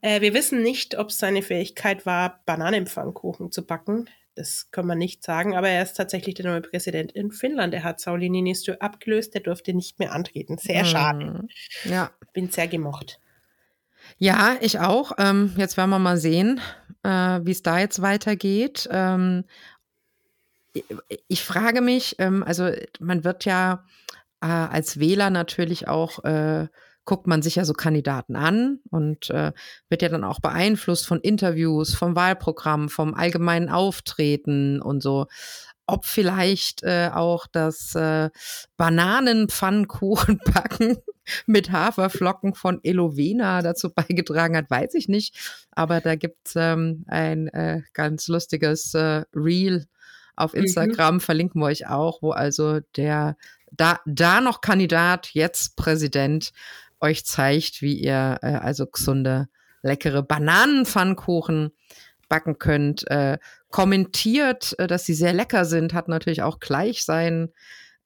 Äh, 0.00 0.20
wir 0.20 0.34
wissen 0.34 0.62
nicht, 0.62 0.98
ob 0.98 1.10
es 1.10 1.18
seine 1.18 1.42
Fähigkeit 1.42 2.06
war, 2.06 2.40
Bananenpfannkuchen 2.46 3.52
zu 3.52 3.66
backen. 3.66 4.08
Das 4.34 4.70
kann 4.70 4.86
man 4.86 4.98
nicht 4.98 5.22
sagen, 5.22 5.56
aber 5.56 5.68
er 5.68 5.82
ist 5.82 5.94
tatsächlich 5.94 6.36
der 6.36 6.46
neue 6.46 6.60
Präsident 6.62 7.12
in 7.12 7.30
Finnland. 7.30 7.74
Er 7.74 7.84
hat 7.84 8.00
Sauli 8.00 8.30
Niinistö 8.30 8.74
abgelöst, 8.78 9.34
der 9.34 9.42
durfte 9.42 9.74
nicht 9.74 9.98
mehr 9.98 10.12
antreten. 10.12 10.56
Sehr 10.56 10.84
schade. 10.84 11.24
Hm. 11.26 11.48
Ja. 11.84 12.10
Bin 12.32 12.50
sehr 12.50 12.68
gemocht. 12.68 13.20
Ja, 14.18 14.56
ich 14.60 14.78
auch. 14.78 15.12
Ähm, 15.18 15.52
jetzt 15.56 15.76
werden 15.76 15.90
wir 15.90 15.98
mal 15.98 16.16
sehen, 16.16 16.60
äh, 17.02 17.40
wie 17.42 17.50
es 17.50 17.62
da 17.62 17.78
jetzt 17.78 18.02
weitergeht. 18.02 18.88
Ähm, 18.90 19.44
ich, 20.72 20.84
ich 21.28 21.42
frage 21.42 21.80
mich, 21.80 22.16
ähm, 22.18 22.42
also 22.42 22.70
man 22.98 23.24
wird 23.24 23.44
ja 23.44 23.84
äh, 24.40 24.46
als 24.46 25.00
Wähler 25.00 25.30
natürlich 25.30 25.88
auch, 25.88 26.24
äh, 26.24 26.68
guckt 27.04 27.26
man 27.26 27.42
sich 27.42 27.56
ja 27.56 27.64
so 27.64 27.72
Kandidaten 27.72 28.36
an 28.36 28.78
und 28.90 29.30
äh, 29.30 29.50
wird 29.88 30.02
ja 30.02 30.08
dann 30.08 30.22
auch 30.24 30.38
beeinflusst 30.40 31.06
von 31.06 31.20
Interviews, 31.20 31.94
vom 31.94 32.14
Wahlprogramm, 32.14 32.88
vom 32.88 33.14
allgemeinen 33.14 33.68
Auftreten 33.68 34.80
und 34.80 35.02
so. 35.02 35.26
Ob 35.86 36.06
vielleicht 36.06 36.84
äh, 36.84 37.10
auch 37.12 37.48
das 37.50 37.96
äh, 37.96 38.30
Bananenpfannkuchenbacken 38.76 40.98
mit 41.46 41.72
Haferflocken 41.72 42.54
von 42.54 42.78
Elovena 42.84 43.62
dazu 43.62 43.92
beigetragen 43.92 44.56
hat, 44.56 44.70
weiß 44.70 44.94
ich 44.94 45.08
nicht. 45.08 45.66
Aber 45.72 46.00
da 46.00 46.14
gibt's 46.14 46.52
ähm, 46.54 47.04
ein 47.08 47.48
äh, 47.48 47.82
ganz 47.92 48.28
lustiges 48.28 48.94
äh, 48.94 49.24
Reel 49.34 49.86
auf 50.36 50.54
Mhm. 50.54 50.60
Instagram, 50.60 51.20
verlinken 51.20 51.60
wir 51.60 51.66
euch 51.66 51.88
auch, 51.88 52.22
wo 52.22 52.30
also 52.30 52.78
der 52.96 53.36
da, 53.72 54.00
da 54.04 54.40
noch 54.40 54.60
Kandidat, 54.60 55.30
jetzt 55.32 55.76
Präsident, 55.76 56.52
euch 57.00 57.24
zeigt, 57.24 57.82
wie 57.82 57.94
ihr 57.94 58.38
äh, 58.42 58.46
also 58.54 58.86
gesunde, 58.86 59.48
leckere 59.82 60.22
Bananenpfannkuchen 60.22 61.70
backen 62.28 62.58
könnt. 62.58 63.10
Äh, 63.10 63.38
kommentiert, 63.70 64.78
äh, 64.78 64.86
dass 64.86 65.04
sie 65.04 65.14
sehr 65.14 65.32
lecker 65.32 65.64
sind, 65.64 65.94
hat 65.94 66.08
natürlich 66.08 66.42
auch 66.42 66.60
gleich 66.60 67.04
sein 67.04 67.50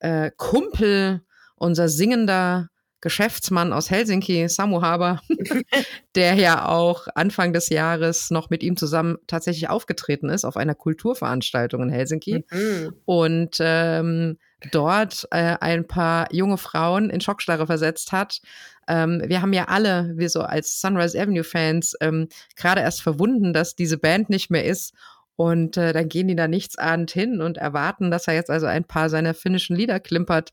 äh, 0.00 0.30
Kumpel, 0.36 1.22
unser 1.56 1.88
singender 1.88 2.68
Geschäftsmann 3.00 3.74
aus 3.74 3.90
Helsinki, 3.90 4.48
Samu 4.48 4.80
Haber, 4.80 5.20
der 6.14 6.34
ja 6.34 6.66
auch 6.68 7.06
Anfang 7.14 7.52
des 7.52 7.68
Jahres 7.68 8.30
noch 8.30 8.48
mit 8.48 8.62
ihm 8.62 8.78
zusammen 8.78 9.18
tatsächlich 9.26 9.68
aufgetreten 9.68 10.30
ist 10.30 10.46
auf 10.46 10.56
einer 10.56 10.74
Kulturveranstaltung 10.74 11.82
in 11.82 11.90
Helsinki 11.90 12.46
Mhm. 12.50 12.94
und 13.04 13.56
ähm, 13.60 14.38
dort 14.72 15.28
äh, 15.32 15.56
ein 15.60 15.86
paar 15.86 16.32
junge 16.32 16.56
Frauen 16.56 17.10
in 17.10 17.20
Schockstarre 17.20 17.66
versetzt 17.66 18.12
hat. 18.12 18.40
Ähm, 18.88 19.22
wir 19.26 19.42
haben 19.42 19.52
ja 19.52 19.64
alle, 19.66 20.12
wir 20.16 20.28
so 20.28 20.42
als 20.42 20.80
Sunrise 20.80 21.20
Avenue 21.20 21.44
Fans, 21.44 21.94
ähm, 22.00 22.28
gerade 22.56 22.80
erst 22.80 23.02
verwunden, 23.02 23.52
dass 23.52 23.76
diese 23.76 23.98
Band 23.98 24.30
nicht 24.30 24.50
mehr 24.50 24.64
ist. 24.64 24.94
Und 25.36 25.76
äh, 25.76 25.92
dann 25.92 26.08
gehen 26.08 26.28
die 26.28 26.36
da 26.36 26.46
nichtsahnend 26.46 27.10
hin 27.10 27.40
und 27.40 27.58
erwarten, 27.58 28.10
dass 28.10 28.28
er 28.28 28.34
jetzt 28.34 28.50
also 28.50 28.66
ein 28.66 28.84
paar 28.84 29.10
seiner 29.10 29.34
finnischen 29.34 29.74
Lieder 29.74 29.98
klimpert. 29.98 30.52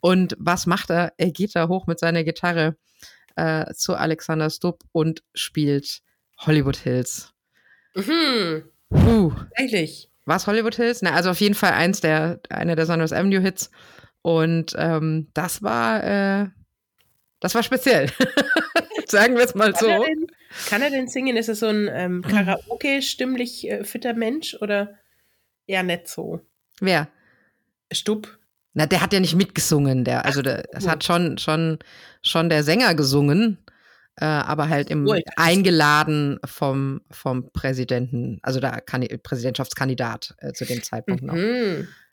Und 0.00 0.34
was 0.38 0.66
macht 0.66 0.90
er? 0.90 1.12
Er 1.18 1.30
geht 1.30 1.54
da 1.54 1.68
hoch 1.68 1.86
mit 1.86 1.98
seiner 1.98 2.24
Gitarre 2.24 2.76
äh, 3.36 3.72
zu 3.74 3.94
Alexander 3.94 4.48
Stubb 4.48 4.84
und 4.92 5.22
spielt 5.34 6.00
Hollywood 6.38 6.76
Hills. 6.76 7.32
Mhm. 7.94 8.64
Puh. 8.88 9.32
Tatsächlich. 9.56 10.08
Was 10.24 10.46
Hollywood 10.46 10.76
Hills? 10.76 11.02
Na, 11.02 11.12
also 11.12 11.30
auf 11.30 11.40
jeden 11.40 11.54
Fall 11.54 11.72
eins 11.72 12.00
der, 12.00 12.40
einer 12.48 12.76
der 12.76 12.86
Sunrise 12.86 13.16
Avenue 13.16 13.40
Hits. 13.40 13.70
Und 14.22 14.74
ähm, 14.78 15.28
das 15.34 15.62
war, 15.62 16.04
äh, 16.04 16.48
das 17.42 17.54
war 17.54 17.62
speziell. 17.62 18.10
Sagen 19.08 19.36
wir 19.36 19.44
es 19.44 19.54
mal 19.54 19.72
Kann, 19.72 19.90
er 19.90 19.98
so. 19.98 20.04
denn, 20.04 20.26
kann 20.68 20.82
er 20.82 20.90
denn 20.90 21.08
singen? 21.08 21.36
Ist 21.36 21.48
er 21.48 21.54
so 21.54 21.66
ein 21.66 21.90
ähm, 21.92 22.22
Karaoke, 22.22 23.02
stimmlich 23.02 23.68
äh, 23.68 23.84
fitter 23.84 24.14
Mensch 24.14 24.56
oder 24.60 24.94
eher 25.66 25.82
nicht 25.82 26.08
so? 26.08 26.40
Wer? 26.80 27.08
Stubb. 27.92 28.38
Na, 28.74 28.86
der 28.86 29.02
hat 29.02 29.12
ja 29.12 29.20
nicht 29.20 29.34
mitgesungen. 29.34 30.04
Der, 30.04 30.24
also 30.24 30.40
der, 30.40 30.64
es 30.72 30.88
hat 30.88 31.04
schon, 31.04 31.36
schon, 31.36 31.78
schon 32.22 32.48
der 32.48 32.62
Sänger 32.64 32.94
gesungen, 32.94 33.58
äh, 34.16 34.24
aber 34.24 34.68
halt 34.70 34.88
im 34.88 35.04
dachte, 35.04 35.24
eingeladen 35.36 36.38
vom, 36.44 37.02
vom 37.10 37.50
Präsidenten, 37.52 38.38
also 38.42 38.60
der 38.60 38.80
Kandi- 38.86 39.18
Präsidentschaftskandidat 39.18 40.34
äh, 40.38 40.52
zu 40.52 40.64
dem 40.64 40.82
Zeitpunkt 40.82 41.22
noch. 41.22 41.34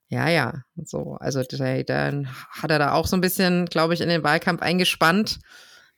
Ja, 0.10 0.28
ja, 0.28 0.64
so. 0.76 1.18
Also 1.20 1.44
der, 1.44 1.84
dann 1.84 2.28
hat 2.50 2.72
er 2.72 2.80
da 2.80 2.94
auch 2.94 3.06
so 3.06 3.16
ein 3.16 3.22
bisschen, 3.22 3.68
glaube 3.68 3.94
ich, 3.94 4.02
in 4.02 4.10
den 4.10 4.24
Wahlkampf 4.24 4.62
eingespannt. 4.62 5.40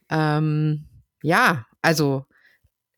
Ähm, 0.09 0.89
ja, 1.23 1.65
also 1.81 2.25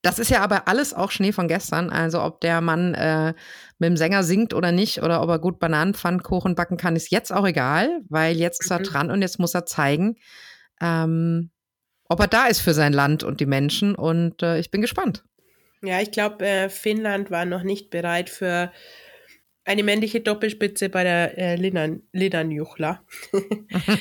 das 0.01 0.19
ist 0.19 0.31
ja 0.31 0.41
aber 0.41 0.67
alles 0.67 0.93
auch 0.93 1.11
Schnee 1.11 1.31
von 1.31 1.47
gestern. 1.47 1.89
Also 1.91 2.21
ob 2.21 2.41
der 2.41 2.61
Mann 2.61 2.93
äh, 2.95 3.33
mit 3.77 3.89
dem 3.89 3.97
Sänger 3.97 4.23
singt 4.23 4.53
oder 4.53 4.71
nicht 4.71 5.01
oder 5.01 5.21
ob 5.21 5.29
er 5.29 5.39
gut 5.39 5.59
Bananenpfannkuchen 5.59 6.55
backen 6.55 6.77
kann, 6.77 6.95
ist 6.95 7.11
jetzt 7.11 7.31
auch 7.31 7.45
egal, 7.45 8.01
weil 8.09 8.35
jetzt 8.35 8.61
ist 8.63 8.71
er 8.71 8.79
Mhm. 8.79 8.83
dran 8.83 9.11
und 9.11 9.21
jetzt 9.21 9.39
muss 9.39 9.53
er 9.53 9.65
zeigen, 9.65 10.15
ähm, 10.81 11.51
ob 12.09 12.19
er 12.19 12.27
da 12.27 12.47
ist 12.47 12.59
für 12.59 12.73
sein 12.73 12.91
Land 12.91 13.23
und 13.23 13.39
die 13.39 13.45
Menschen. 13.45 13.95
Und 13.95 14.43
äh, 14.43 14.59
ich 14.59 14.71
bin 14.71 14.81
gespannt. 14.81 15.23
Ja, 15.83 16.01
ich 16.01 16.11
glaube, 16.11 16.45
äh, 16.45 16.69
Finnland 16.69 17.31
war 17.31 17.45
noch 17.45 17.63
nicht 17.63 17.89
bereit 17.89 18.29
für 18.29 18.71
eine 19.65 19.83
männliche 19.83 20.21
Doppelspitze 20.21 20.89
bei 20.89 21.03
der 21.03 21.37
äh, 21.37 21.55
Linan, 21.55 22.03
Linnanjuchla. 22.11 23.01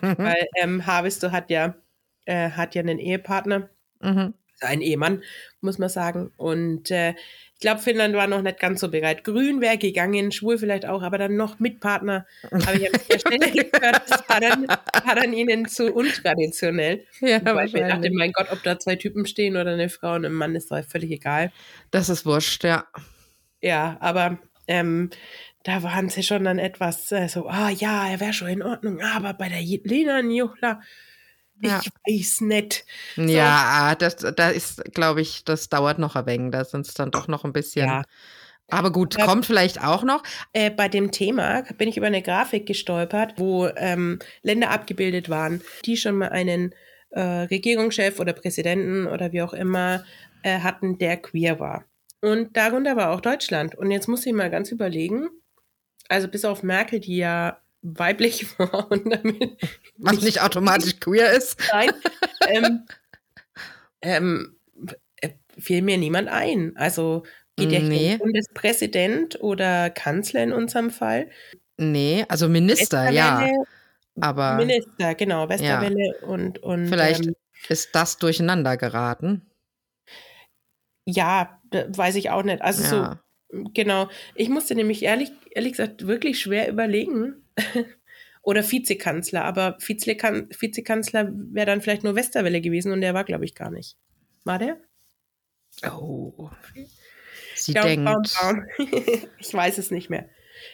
Weil 0.00 0.47
ähm, 0.57 0.87
Harvesto 0.87 1.31
hat 1.31 1.50
ja, 1.50 1.75
äh, 2.25 2.50
hat 2.50 2.75
ja 2.75 2.83
einen 2.83 2.99
Ehepartner, 2.99 3.69
mhm. 4.00 4.35
also 4.61 4.73
einen 4.73 4.83
Ehemann, 4.83 5.23
muss 5.61 5.78
man 5.78 5.88
sagen. 5.88 6.33
Und 6.37 6.90
äh, 6.90 7.11
ich 7.11 7.61
glaube, 7.61 7.81
Finnland 7.81 8.16
war 8.16 8.26
noch 8.26 8.42
nicht 8.42 8.59
ganz 8.59 8.81
so 8.81 8.90
bereit. 8.90 9.23
Grün 9.23 9.61
wäre 9.61 9.78
gegangen, 9.78 10.33
schwul 10.33 10.59
vielleicht 10.59 10.85
auch, 10.85 11.02
aber 11.02 11.16
dann 11.16 11.37
noch 11.37 11.61
mit 11.61 11.78
Partner, 11.78 12.26
habe 12.50 12.76
ich 12.76 12.92
an 12.92 13.00
der 13.09 13.19
Stelle 13.21 13.52
gehört, 13.52 14.02
das 14.09 14.28
war 14.28 14.40
dann, 14.40 14.66
war 14.66 15.14
dann 15.14 15.33
ihnen 15.33 15.69
zu 15.69 15.92
untraditionell. 15.95 17.07
Ja, 17.21 17.40
Weil 17.45 17.69
ich 17.69 17.73
mir 17.73 17.87
dachte, 17.87 18.11
mein 18.11 18.33
Gott, 18.33 18.49
ob 18.50 18.64
da 18.64 18.81
zwei 18.81 18.97
Typen 18.97 19.26
stehen 19.26 19.57
oder 19.57 19.75
eine 19.75 19.88
Frau 19.88 20.14
und 20.14 20.25
ein 20.26 20.33
Mann, 20.33 20.57
ist 20.57 20.73
doch 20.73 20.85
völlig 20.85 21.12
egal. 21.12 21.52
Das 21.92 22.09
ist 22.09 22.26
wurscht, 22.26 22.64
ja. 22.64 22.85
Ja, 23.61 23.97
aber 24.00 24.38
ähm, 24.66 25.11
da 25.64 25.83
waren 25.83 26.09
sie 26.09 26.23
schon 26.23 26.45
dann 26.45 26.59
etwas 26.59 27.11
äh, 27.12 27.28
so, 27.28 27.49
ah 27.49 27.71
ja, 27.71 28.09
er 28.09 28.21
wäre 28.21 28.33
schon 28.33 28.49
in 28.49 28.62
Ordnung, 28.62 29.00
aber 29.00 29.35
bei 29.35 29.49
der 29.49 29.61
Lena 29.61 30.23
Njuchla, 30.23 30.81
Ja. 31.61 31.81
ich 31.83 31.90
weiß 32.07 32.40
nicht. 32.42 32.85
Ja, 33.16 33.95
das, 33.97 34.16
da 34.16 34.50
ist, 34.50 34.85
glaube 34.95 35.21
ich, 35.21 35.45
das 35.45 35.69
dauert 35.69 35.99
noch 35.99 36.16
ein 36.16 36.26
wenig. 36.26 36.52
Da 36.52 36.64
sind 36.64 36.87
es 36.87 36.95
dann 36.95 37.11
doch 37.11 37.28
noch 37.28 37.45
ein 37.45 37.52
bisschen 37.52 37.87
Ja. 37.87 38.02
Aber 38.71 38.90
gut, 38.90 39.19
Ja. 39.19 39.26
kommt 39.26 39.45
vielleicht 39.47 39.83
auch 39.85 40.02
noch. 40.02 40.23
Äh, 40.52 40.71
bei 40.71 40.88
dem 40.88 41.11
Thema 41.12 41.62
bin 41.78 41.88
ich 41.88 41.97
über 41.99 42.07
eine 42.07 42.23
Grafik 42.23 42.64
gestolpert, 42.66 43.35
wo 43.37 43.66
ähm, 43.76 44.19
Länder 44.42 44.71
abgebildet 44.71 45.28
waren, 45.28 45.61
die 45.85 45.97
schon 45.97 46.16
mal 46.16 46.31
einen 46.31 46.75
äh, 47.11 47.21
Regierungschef 47.21 48.19
oder 48.19 48.33
Präsidenten 48.33 49.07
oder 49.07 49.33
wie 49.33 49.42
auch 49.42 49.52
immer 49.52 50.04
äh, 50.42 50.61
hatten, 50.61 50.97
der 50.99 51.19
queer 51.19 51.61
war. 51.61 51.85
Und 52.23 52.57
darunter 52.57 52.97
war 52.97 53.11
auch 53.11 53.21
Deutschland. 53.21 53.75
Und 53.75 53.90
jetzt 53.90 54.09
muss 54.09 54.25
ich 54.25 54.33
mal 54.33 54.49
ganz 54.49 54.71
überlegen, 54.71 55.28
also 56.12 56.28
bis 56.28 56.45
auf 56.45 56.62
Merkel, 56.62 57.00
die 57.00 57.16
ja 57.16 57.59
weiblich 57.83 58.47
war 58.59 58.90
und 58.90 59.11
damit 59.11 59.59
Was 59.99 60.21
nicht 60.23 60.40
automatisch 60.42 61.00
queer 61.00 61.33
ist. 61.33 61.59
Nein. 61.73 61.90
ähm, 62.49 62.87
ähm, 64.02 64.57
äh, 65.21 65.31
fiel 65.59 65.83
mir 65.83 65.99
niemand 65.99 66.28
ein. 66.28 66.76
Also 66.76 67.25
geht 67.57 67.73
ja 67.73 67.78
hier 67.78 67.88
Nee. 67.88 68.12
um 68.14 68.19
Bundespräsident 68.21 69.40
oder 69.42 69.90
Kanzler 69.90 70.42
in 70.42 70.52
unserem 70.52 70.90
Fall. 70.90 71.28
Nee, 71.76 72.25
also 72.28 72.49
Minister, 72.49 73.11
ja. 73.11 73.49
Aber 74.21 74.57
Minister, 74.57 75.14
genau, 75.14 75.49
Westerwelle 75.49 76.19
und, 76.23 76.59
und 76.62 76.87
vielleicht 76.88 77.26
ähm, 77.26 77.35
ist 77.69 77.95
das 77.95 78.19
durcheinander 78.19 78.76
geraten. 78.76 79.47
ja, 81.07 81.59
weiß 81.73 82.16
ich 82.16 82.31
auch 82.31 82.42
nicht. 82.42 82.61
Also 82.62 82.83
Ja. 82.83 82.88
so, 82.88 83.19
genau. 83.75 84.09
Ich 84.35 84.49
musste 84.49 84.75
nämlich 84.75 85.02
ehrlich, 85.02 85.30
ehrlich 85.50 85.73
gesagt 85.73 86.06
wirklich 86.06 86.40
schwer 86.40 86.68
überlegen. 86.68 87.44
Oder 88.44 88.68
Vizekanzler, 88.68 89.44
aber 89.44 89.76
Vizekan 89.78 90.49
Vizekanzler 90.59 91.30
wäre 91.32 91.66
dann 91.66 91.80
vielleicht 91.80 92.02
nur 92.02 92.16
Westerwelle 92.16 92.61
gewesen 92.61 92.90
und 92.90 93.00
der 93.00 93.14
war, 93.14 93.23
glaube 93.23 93.44
ich, 93.44 93.54
gar 93.54 93.71
nicht. 93.71 93.97
War 94.42 94.59
der? 94.59 94.78
Oh. 95.88 96.50
Sie 97.54 97.73
Ja, 97.73 97.85
denkt. 97.85 98.04
Baum, 98.04 98.23
Baum. 98.40 98.66
ich 99.38 99.54
weiß 99.54 99.78
es 99.78 99.92
nicht 99.92 100.11
mehr. 100.11 100.28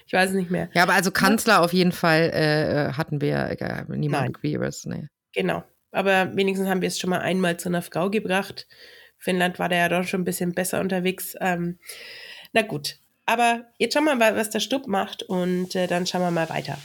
Ich 0.07 0.13
weiß 0.15 0.31
es 0.31 0.37
nicht 0.37 0.51
mehr. 0.51 0.71
Ja, 0.73 0.83
aber 0.83 0.95
also 0.95 1.11
Kanzler 1.11 1.61
auf 1.61 1.75
jeden 1.75 1.93
Fall 1.93 2.31
äh, 2.31 2.93
hatten 2.95 3.21
wir 3.21 3.57
äh, 3.61 3.85
niemanden 3.89 4.09
Nein. 4.11 4.33
Queeres. 4.33 4.87
Nee. 4.87 5.07
Genau. 5.35 5.63
Aber 5.91 6.35
wenigstens 6.37 6.69
haben 6.69 6.81
wir 6.81 6.89
es 6.89 6.99
schon 6.99 7.11
mal 7.11 7.21
einmal 7.21 7.59
zu 7.59 7.69
einer 7.69 7.83
Frau 7.83 8.11
gebracht. 8.11 8.67
Finnland 9.19 9.59
war 9.59 9.69
da 9.69 9.77
ja 9.77 9.89
doch 9.89 10.05
schon 10.05 10.23
ein 10.23 10.25
bisschen 10.25 10.53
besser 10.53 10.81
unterwegs. 10.81 11.35
Ähm, 11.41 11.79
na 12.53 12.63
gut. 12.63 12.99
Aber 13.27 13.67
jetzt 13.79 13.95
schauen 13.95 14.05
wir 14.05 14.15
mal, 14.15 14.37
was 14.37 14.51
der 14.51 14.61
Stubb 14.61 14.87
macht 14.87 15.23
und 15.23 15.75
äh, 15.75 15.87
dann 15.87 16.07
schauen 16.07 16.23
wir 16.23 16.31
mal 16.31 16.49
weiter. 16.49 16.79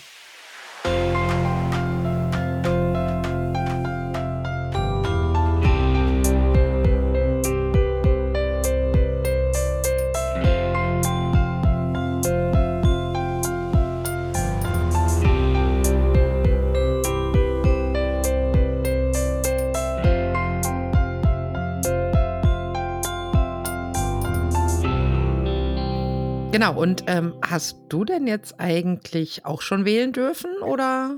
Genau, 26.54 26.80
und 26.80 27.06
ähm, 27.08 27.34
hast 27.44 27.80
du 27.90 28.06
denn 28.06 28.28
jetzt 28.28 28.60
eigentlich 28.60 29.44
auch 29.44 29.64
schon 29.64 29.86
wählen 29.86 30.14
dürfen 30.14 30.52
oder? 30.62 31.18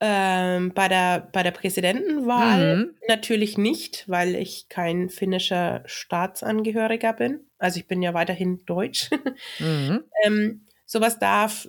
Ähm, 0.00 0.74
bei, 0.74 0.88
der, 0.88 1.28
bei 1.32 1.44
der 1.44 1.52
Präsidentenwahl 1.52 2.76
Mhm. 2.76 2.94
natürlich 3.06 3.56
nicht, 3.56 4.08
weil 4.08 4.34
ich 4.34 4.68
kein 4.68 5.10
finnischer 5.10 5.84
Staatsangehöriger 5.86 7.12
bin. 7.12 7.46
Also 7.58 7.78
ich 7.78 7.86
bin 7.86 8.02
ja 8.02 8.14
weiterhin 8.14 8.64
deutsch. 8.66 9.10
Mhm. 9.60 10.04
ähm, 10.24 10.66
sowas 10.86 11.20
darf 11.20 11.68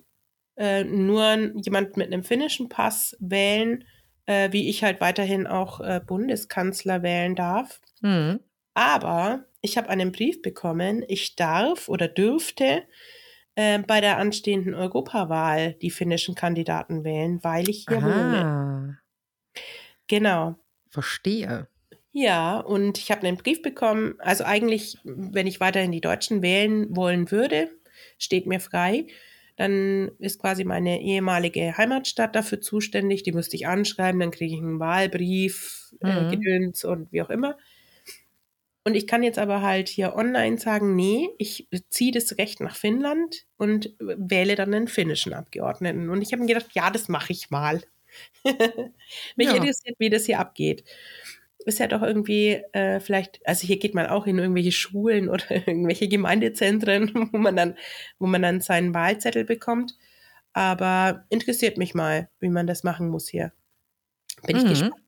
äh, 0.58 0.84
nur 0.84 1.52
jemand 1.58 1.96
mit 1.96 2.08
einem 2.08 2.24
finnischen 2.24 2.70
Pass 2.70 3.16
wählen, 3.20 3.86
äh, 4.26 4.52
wie 4.52 4.68
ich 4.68 4.84
halt 4.84 5.00
weiterhin 5.00 5.46
auch 5.46 5.80
äh, 5.80 6.02
Bundeskanzler 6.04 7.04
wählen 7.04 7.36
darf. 7.36 7.82
Mhm. 8.02 8.40
Aber 8.74 9.46
ich 9.62 9.78
habe 9.78 9.90
einen 9.90 10.12
Brief 10.12 10.42
bekommen, 10.42 11.04
ich 11.08 11.36
darf 11.36 11.90
oder 11.90 12.08
dürfte 12.08 12.84
äh, 13.56 13.80
bei 13.80 14.02
der 14.02 14.18
anstehenden 14.18 14.74
Europawahl 14.76 15.74
die 15.76 15.92
finnischen 15.92 16.36
Kandidaten 16.36 17.04
wählen, 17.04 17.44
weil 17.44 17.70
ich 17.70 17.86
hier 17.88 18.04
wohne. 18.04 18.44
Ah, 18.46 19.02
Genau. 20.08 20.60
verstehe. 20.92 21.68
Ja, 22.12 22.60
und 22.60 22.98
ich 22.98 23.12
habe 23.12 23.28
einen 23.28 23.38
Brief 23.38 23.62
bekommen. 23.62 24.16
Also 24.20 24.44
eigentlich, 24.44 24.98
wenn 25.04 25.48
ich 25.48 25.60
weiterhin 25.60 25.92
die 25.92 26.02
Deutschen 26.02 26.42
wählen 26.42 26.96
wollen 26.96 27.30
würde, 27.32 27.70
steht 28.18 28.48
mir 28.48 28.60
frei. 28.60 29.08
Dann 29.58 30.12
ist 30.20 30.40
quasi 30.40 30.64
meine 30.64 31.02
ehemalige 31.02 31.78
Heimatstadt 31.78 32.36
dafür 32.36 32.62
zuständig. 32.62 33.24
Die 33.24 33.32
müsste 33.34 33.56
ich 33.58 33.68
anschreiben, 33.68 34.20
dann 34.20 34.32
kriege 34.32 34.54
ich 34.56 34.62
einen 34.62 34.80
Wahlbrief, 34.80 35.94
äh, 36.00 36.26
Mhm. 36.26 36.26
Gedöns 36.26 36.84
und 36.84 37.12
wie 37.12 37.22
auch 37.22 37.30
immer. 37.30 37.58
Und 38.90 38.96
ich 38.96 39.06
kann 39.08 39.22
jetzt 39.24 39.38
aber 39.38 39.62
halt 39.62 39.88
hier 39.88 40.16
online 40.16 40.58
sagen, 40.58 40.96
nee, 40.96 41.30
ich 41.38 41.68
ziehe 41.92 42.12
das 42.12 42.40
Recht 42.40 42.60
nach 42.60 42.76
Finnland 42.76 43.46
und 43.58 43.94
wähle 44.00 44.56
dann 44.56 44.74
einen 44.74 44.88
finnischen 44.88 45.34
Abgeordneten. 45.34 46.10
Und 46.10 46.24
ich 46.24 46.32
habe 46.34 46.42
mir 46.42 46.48
gedacht, 46.48 46.72
ja, 46.74 46.90
das 46.90 47.08
mache 47.08 47.32
ich 47.34 47.52
mal. 47.52 47.84
Mich 49.36 49.54
Ja. 49.54 49.54
interessiert, 49.54 49.96
wie 50.00 50.10
das 50.10 50.26
hier 50.26 50.40
abgeht. 50.40 50.84
Ist 51.66 51.80
ja 51.80 51.88
doch 51.88 52.02
irgendwie 52.02 52.64
äh, 52.74 53.00
vielleicht, 53.00 53.42
also 53.46 53.68
hier 53.68 53.78
geht 53.80 53.94
man 53.94 54.08
auch 54.08 54.26
in 54.28 54.40
irgendwelche 54.40 54.72
Schulen 54.72 55.30
oder 55.30 55.52
irgendwelche 55.68 56.08
Gemeindezentren, 56.08 57.30
wo 57.34 57.38
man 57.38 57.56
dann, 57.56 57.78
wo 58.20 58.28
man 58.28 58.42
dann 58.42 58.62
seinen 58.62 58.94
Wahlzettel 58.94 59.46
bekommt. 59.46 59.98
Aber 60.54 61.26
interessiert 61.30 61.78
mich 61.78 61.96
mal, 61.96 62.30
wie 62.40 62.50
man 62.50 62.68
das 62.68 62.84
machen 62.84 63.10
muss 63.10 63.30
hier. 63.30 63.54
Bin 64.48 64.58
ich 64.58 64.66
Mhm. 64.66 64.68
gespannt. 64.68 65.04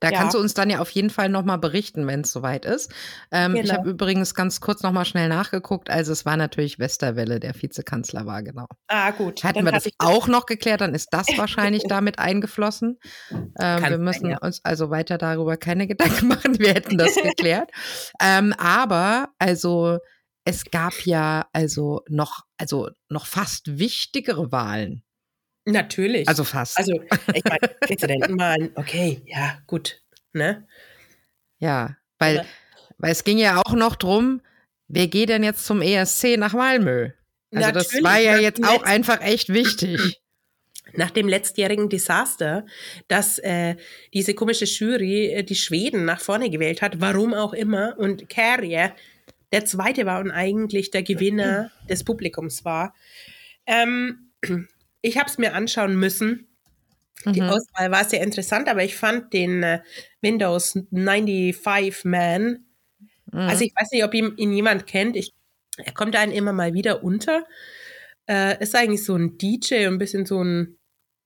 Da 0.00 0.10
Ja. 0.10 0.18
kannst 0.18 0.34
du 0.34 0.38
uns 0.38 0.54
dann 0.54 0.70
ja 0.70 0.78
auf 0.80 0.90
jeden 0.90 1.10
Fall 1.10 1.28
nochmal 1.28 1.58
berichten, 1.58 2.06
wenn 2.06 2.20
es 2.20 2.32
soweit 2.32 2.64
ist. 2.64 2.92
Ähm, 3.30 3.54
Ich 3.56 3.62
Genau. 3.62 3.74
habe 3.74 3.90
übrigens 3.90 4.34
ganz 4.34 4.60
kurz 4.60 4.82
nochmal 4.82 5.04
schnell 5.04 5.28
nachgeguckt. 5.28 5.90
Also 5.90 6.12
es 6.12 6.24
war 6.24 6.36
natürlich 6.36 6.78
Westerwelle, 6.78 7.40
der 7.40 7.54
Vizekanzler 7.60 8.26
war, 8.26 8.42
genau. 8.42 8.66
Ah, 8.88 9.10
gut. 9.10 9.42
Hätten 9.42 9.56
dann 9.56 9.64
wir 9.66 9.72
das 9.72 9.86
ich 9.86 9.94
auch 9.98 10.28
noch 10.28 10.46
geklärt, 10.46 10.80
dann 10.80 10.94
ist 10.94 11.08
das 11.12 11.26
wahrscheinlich 11.36 11.82
damit 11.88 12.18
eingeflossen. 12.18 12.98
Ähm, 13.30 13.46
wir 13.56 13.78
sein, 13.90 14.00
müssen 14.02 14.30
ja. 14.30 14.38
uns 14.38 14.64
also 14.64 14.90
weiter 14.90 15.18
darüber 15.18 15.56
keine 15.56 15.86
Gedanken 15.86 16.28
machen. 16.28 16.58
Wir 16.58 16.74
hätten 16.74 16.96
das 16.98 17.14
geklärt. 17.16 17.70
ähm, 18.22 18.52
aber 18.58 19.28
also 19.38 19.98
es 20.44 20.64
gab 20.70 20.94
ja 21.04 21.46
also 21.52 22.02
noch, 22.08 22.44
also 22.56 22.88
noch 23.10 23.26
fast 23.26 23.78
wichtigere 23.78 24.50
Wahlen. 24.52 25.02
Natürlich. 25.72 26.26
Also 26.28 26.44
fast. 26.44 26.78
Also, 26.78 27.00
ich 27.34 27.44
meine, 27.44 27.68
Präsidentenwahlen, 27.80 28.70
okay, 28.74 29.22
ja, 29.26 29.58
gut. 29.66 30.00
Ne? 30.32 30.66
ja, 31.58 31.96
weil, 32.18 32.40
Aber- 32.40 32.48
weil 32.98 33.12
es 33.12 33.24
ging 33.24 33.38
ja 33.38 33.60
auch 33.60 33.72
noch 33.74 33.96
drum, 33.96 34.40
wer 34.88 35.08
geht 35.08 35.28
denn 35.28 35.42
jetzt 35.42 35.64
zum 35.66 35.82
ESC 35.82 36.36
nach 36.36 36.52
Malmö? 36.54 37.10
Also 37.54 37.72
das 37.72 37.84
Natürlich, 37.86 38.04
war 38.04 38.18
ja 38.18 38.38
jetzt 38.38 38.62
auch 38.62 38.82
einfach 38.82 39.20
echt 39.22 39.48
wichtig. 39.52 40.20
Nach 40.94 41.10
dem 41.10 41.28
letztjährigen 41.28 41.90
Desaster, 41.90 42.64
dass 43.08 43.38
äh, 43.38 43.76
diese 44.14 44.32
komische 44.34 44.64
Jury 44.64 45.26
äh, 45.26 45.42
die 45.42 45.54
Schweden 45.54 46.06
nach 46.06 46.20
vorne 46.20 46.48
gewählt 46.48 46.80
hat, 46.80 46.98
warum 47.00 47.34
auch 47.34 47.52
immer, 47.52 47.94
und 47.98 48.30
Carrier 48.30 48.94
der 49.52 49.66
Zweite 49.66 50.06
war 50.06 50.20
und 50.20 50.30
eigentlich 50.30 50.90
der 50.90 51.02
Gewinner 51.02 51.70
des 51.90 52.04
Publikums 52.04 52.64
war. 52.64 52.94
Ähm, 53.66 54.30
ich 55.02 55.18
habe 55.18 55.28
es 55.28 55.38
mir 55.38 55.54
anschauen 55.54 55.96
müssen. 55.96 56.48
Die 57.26 57.40
Mhm. 57.40 57.48
Auswahl 57.48 57.90
war 57.90 58.04
sehr 58.04 58.22
interessant, 58.22 58.68
aber 58.68 58.84
ich 58.84 58.94
fand 58.96 59.32
den 59.32 59.62
äh, 59.62 59.80
Windows 60.22 60.72
95 60.90 62.04
Man 62.04 62.64
Mhm. 63.32 63.40
Also 63.40 63.64
ich 63.64 63.72
weiß 63.78 63.90
nicht, 63.92 64.04
ob 64.04 64.14
ihn, 64.14 64.32
ihn 64.36 64.52
jemand 64.52 64.86
kennt. 64.86 65.16
Ich, 65.16 65.34
er 65.76 65.92
kommt 65.92 66.16
einen 66.16 66.32
immer 66.32 66.52
mal 66.52 66.74
wieder 66.74 67.04
unter. 67.04 67.44
Äh, 68.28 68.62
ist 68.62 68.74
eigentlich 68.74 69.04
so 69.04 69.14
ein 69.16 69.38
DJ, 69.38 69.86
ein 69.86 69.98
bisschen 69.98 70.26
so 70.26 70.42
ein, 70.42 70.78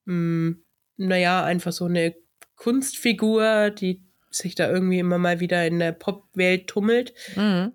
mh, 0.05 0.55
naja, 0.97 1.43
einfach 1.43 1.71
so 1.71 1.85
eine 1.85 2.15
Kunstfigur, 2.55 3.71
die 3.71 4.01
sich 4.29 4.55
da 4.55 4.69
irgendwie 4.69 4.99
immer 4.99 5.17
mal 5.17 5.39
wieder 5.39 5.65
in 5.65 5.79
der 5.79 5.91
Popwelt 5.91 6.67
tummelt. 6.67 7.13
Mhm. 7.35 7.73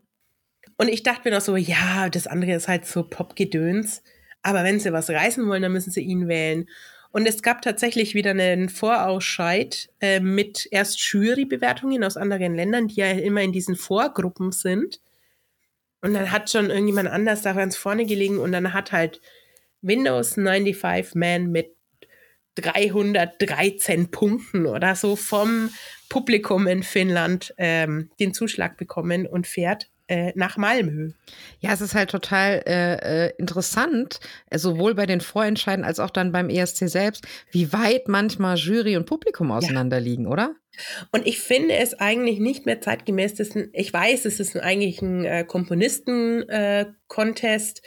Und 0.76 0.88
ich 0.88 1.02
dachte 1.02 1.28
mir 1.28 1.34
noch 1.34 1.42
so, 1.42 1.56
ja, 1.56 2.08
das 2.08 2.26
andere 2.26 2.52
ist 2.52 2.68
halt 2.68 2.86
so 2.86 3.02
Popgedöns. 3.02 4.02
Aber 4.42 4.64
wenn 4.64 4.80
sie 4.80 4.92
was 4.92 5.10
reißen 5.10 5.46
wollen, 5.48 5.62
dann 5.62 5.72
müssen 5.72 5.90
sie 5.90 6.02
ihn 6.02 6.28
wählen. 6.28 6.68
Und 7.10 7.26
es 7.26 7.42
gab 7.42 7.62
tatsächlich 7.62 8.14
wieder 8.14 8.30
einen 8.30 8.68
Vorausscheid 8.68 9.88
äh, 10.00 10.20
mit 10.20 10.68
erst 10.70 11.00
Jurybewertungen 11.00 12.04
aus 12.04 12.16
anderen 12.16 12.54
Ländern, 12.54 12.88
die 12.88 12.96
ja 12.96 13.10
immer 13.10 13.42
in 13.42 13.52
diesen 13.52 13.76
Vorgruppen 13.76 14.52
sind. 14.52 15.00
Und 16.00 16.14
dann 16.14 16.30
hat 16.30 16.50
schon 16.50 16.70
irgendjemand 16.70 17.08
anders 17.08 17.42
da 17.42 17.54
ganz 17.54 17.76
vorne 17.76 18.06
gelegen 18.06 18.38
und 18.38 18.52
dann 18.52 18.72
hat 18.72 18.92
halt 18.92 19.20
Windows 19.82 20.34
95 20.34 21.14
Man 21.14 21.50
mit 21.50 21.74
313 22.56 24.10
Punkten 24.10 24.66
oder 24.66 24.94
so 24.94 25.16
vom 25.16 25.70
Publikum 26.08 26.66
in 26.66 26.82
Finnland 26.82 27.54
ähm, 27.58 28.10
den 28.18 28.34
Zuschlag 28.34 28.76
bekommen 28.76 29.26
und 29.26 29.46
fährt. 29.46 29.90
Äh, 30.08 30.32
nach 30.34 30.56
Malmö. 30.56 31.12
Ja, 31.60 31.72
es 31.72 31.80
ist 31.80 31.94
halt 31.94 32.10
total 32.10 32.62
äh, 32.66 33.26
äh, 33.26 33.32
interessant, 33.38 34.18
äh, 34.50 34.58
sowohl 34.58 34.94
bei 34.94 35.06
den 35.06 35.20
Vorentscheiden 35.20 35.84
als 35.84 36.00
auch 36.00 36.10
dann 36.10 36.32
beim 36.32 36.48
ESC 36.48 36.88
selbst, 36.88 37.24
wie 37.50 37.72
weit 37.72 38.08
manchmal 38.08 38.56
Jury 38.56 38.96
und 38.96 39.06
Publikum 39.06 39.52
auseinanderliegen, 39.52 40.24
ja. 40.24 40.30
oder? 40.30 40.56
Und 41.12 41.26
ich 41.26 41.40
finde 41.40 41.74
es 41.74 41.94
eigentlich 41.94 42.38
nicht 42.38 42.64
mehr 42.64 42.80
zeitgemäß. 42.80 43.34
Das 43.34 43.54
ein, 43.54 43.68
ich 43.72 43.92
weiß, 43.92 44.24
es 44.24 44.40
ist 44.40 44.56
eigentlich 44.56 45.02
ein 45.02 45.24
äh, 45.24 45.44
Komponisten-Contest, 45.44 47.78
äh, 47.78 47.82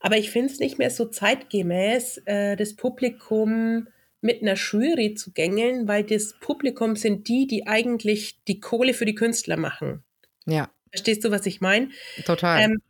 aber 0.00 0.16
ich 0.16 0.30
finde 0.30 0.52
es 0.52 0.58
nicht 0.58 0.78
mehr 0.78 0.90
so 0.90 1.04
zeitgemäß, 1.06 2.22
das 2.24 2.74
Publikum 2.74 3.86
mit 4.20 4.42
einer 4.42 4.54
Jury 4.54 5.14
zu 5.14 5.32
gängeln, 5.32 5.88
weil 5.88 6.04
das 6.04 6.34
Publikum 6.40 6.96
sind 6.96 7.28
die, 7.28 7.46
die 7.46 7.66
eigentlich 7.66 8.42
die 8.46 8.60
Kohle 8.60 8.94
für 8.94 9.06
die 9.06 9.14
Künstler 9.14 9.56
machen. 9.56 10.04
Ja. 10.46 10.70
Verstehst 10.90 11.24
du, 11.24 11.30
was 11.30 11.46
ich 11.46 11.60
meine? 11.60 11.90
Total. 12.24 12.62
Ähm, 12.62 12.82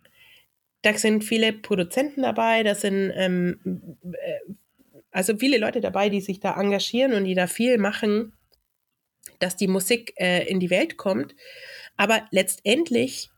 da 0.83 0.95
sind 0.95 1.25
viele 1.25 1.53
Produzenten 1.53 2.23
dabei, 2.23 2.63
da 2.63 2.75
sind 2.75 3.13
ähm, 3.15 3.59
äh, 4.13 4.53
also 5.11 5.37
viele 5.37 5.59
Leute 5.59 5.81
dabei, 5.81 6.11
die 6.11 6.21
sich 6.21 6.41
da 6.41 6.61
engagieren 6.61 7.15
und 7.15 7.25
die 7.25 7.35
da 7.35 7.47
viel 7.47 7.79
machen, 7.79 8.35
dass 9.39 9.57
die 9.57 9.67
Musik 9.67 10.13
äh, 10.17 10.47
in 10.47 10.61
die 10.61 10.71
Welt 10.71 10.97
kommt. 10.97 11.35
Aber 11.97 12.27
letztendlich 12.31 13.31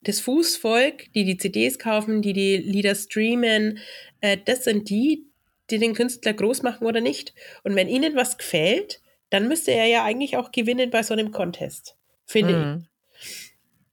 das 0.00 0.20
Fußvolk, 0.20 1.12
die 1.12 1.24
die 1.24 1.36
CDs 1.36 1.78
kaufen, 1.78 2.22
die 2.22 2.32
die 2.32 2.56
Lieder 2.56 2.94
streamen, 2.94 3.78
äh, 4.20 4.38
das 4.44 4.64
sind 4.64 4.88
die, 4.88 5.26
die 5.70 5.78
den 5.78 5.94
Künstler 5.94 6.32
groß 6.32 6.62
machen 6.62 6.86
oder 6.86 7.00
nicht. 7.00 7.34
Und 7.64 7.74
wenn 7.76 7.88
ihnen 7.88 8.16
was 8.16 8.38
gefällt, 8.38 9.00
dann 9.30 9.48
müsste 9.48 9.72
er 9.72 9.86
ja 9.86 10.04
eigentlich 10.04 10.36
auch 10.36 10.52
gewinnen 10.52 10.90
bei 10.90 11.02
so 11.02 11.12
einem 11.12 11.32
Contest, 11.32 11.96
finde 12.24 12.56
mhm. 12.56 12.80
ich. 12.80 12.95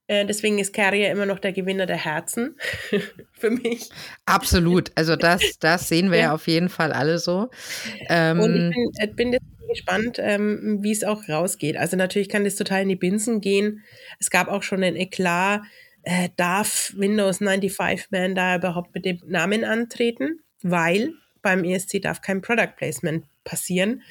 Äh, 0.07 0.25
deswegen 0.25 0.59
ist 0.59 0.73
Carrier 0.73 1.11
immer 1.11 1.25
noch 1.25 1.39
der 1.39 1.53
Gewinner 1.53 1.85
der 1.85 1.97
Herzen 1.97 2.57
für 3.33 3.49
mich. 3.49 3.89
Absolut. 4.25 4.91
Also 4.95 5.15
das, 5.15 5.41
das 5.59 5.87
sehen 5.87 6.11
wir 6.11 6.17
ja. 6.17 6.23
ja 6.25 6.33
auf 6.33 6.47
jeden 6.47 6.69
Fall 6.69 6.91
alle 6.91 7.19
so. 7.19 7.49
Ähm, 8.09 8.39
Und 8.39 8.73
ich 8.99 9.15
bin, 9.15 9.33
äh, 9.33 9.39
bin 9.39 9.39
gespannt, 9.69 10.17
ähm, 10.19 10.79
wie 10.81 10.91
es 10.91 11.03
auch 11.03 11.27
rausgeht. 11.29 11.77
Also 11.77 11.97
natürlich 11.97 12.29
kann 12.29 12.43
das 12.43 12.55
total 12.55 12.83
in 12.83 12.89
die 12.89 12.95
Binsen 12.95 13.41
gehen. 13.41 13.83
Es 14.19 14.29
gab 14.29 14.47
auch 14.49 14.63
schon 14.63 14.83
ein 14.83 14.95
Eklat, 14.95 15.61
äh, 16.03 16.29
darf 16.35 16.93
Windows 16.95 17.37
95 17.37 18.07
Man 18.11 18.35
da 18.35 18.57
überhaupt 18.57 18.93
mit 18.93 19.05
dem 19.05 19.19
Namen 19.25 19.63
antreten? 19.63 20.41
Weil 20.61 21.13
beim 21.41 21.63
ESC 21.63 22.01
darf 22.01 22.21
kein 22.21 22.41
Product 22.41 22.73
Placement 22.77 23.25
passieren. 23.43 24.01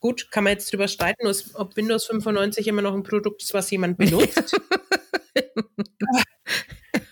Gut, 0.00 0.30
kann 0.30 0.44
man 0.44 0.54
jetzt 0.54 0.72
drüber 0.72 0.88
streiten, 0.88 1.26
ob 1.54 1.76
Windows 1.76 2.06
95 2.06 2.66
immer 2.66 2.82
noch 2.82 2.94
ein 2.94 3.02
Produkt 3.02 3.42
ist, 3.42 3.54
was 3.54 3.70
jemand 3.70 3.98
benutzt. 3.98 4.58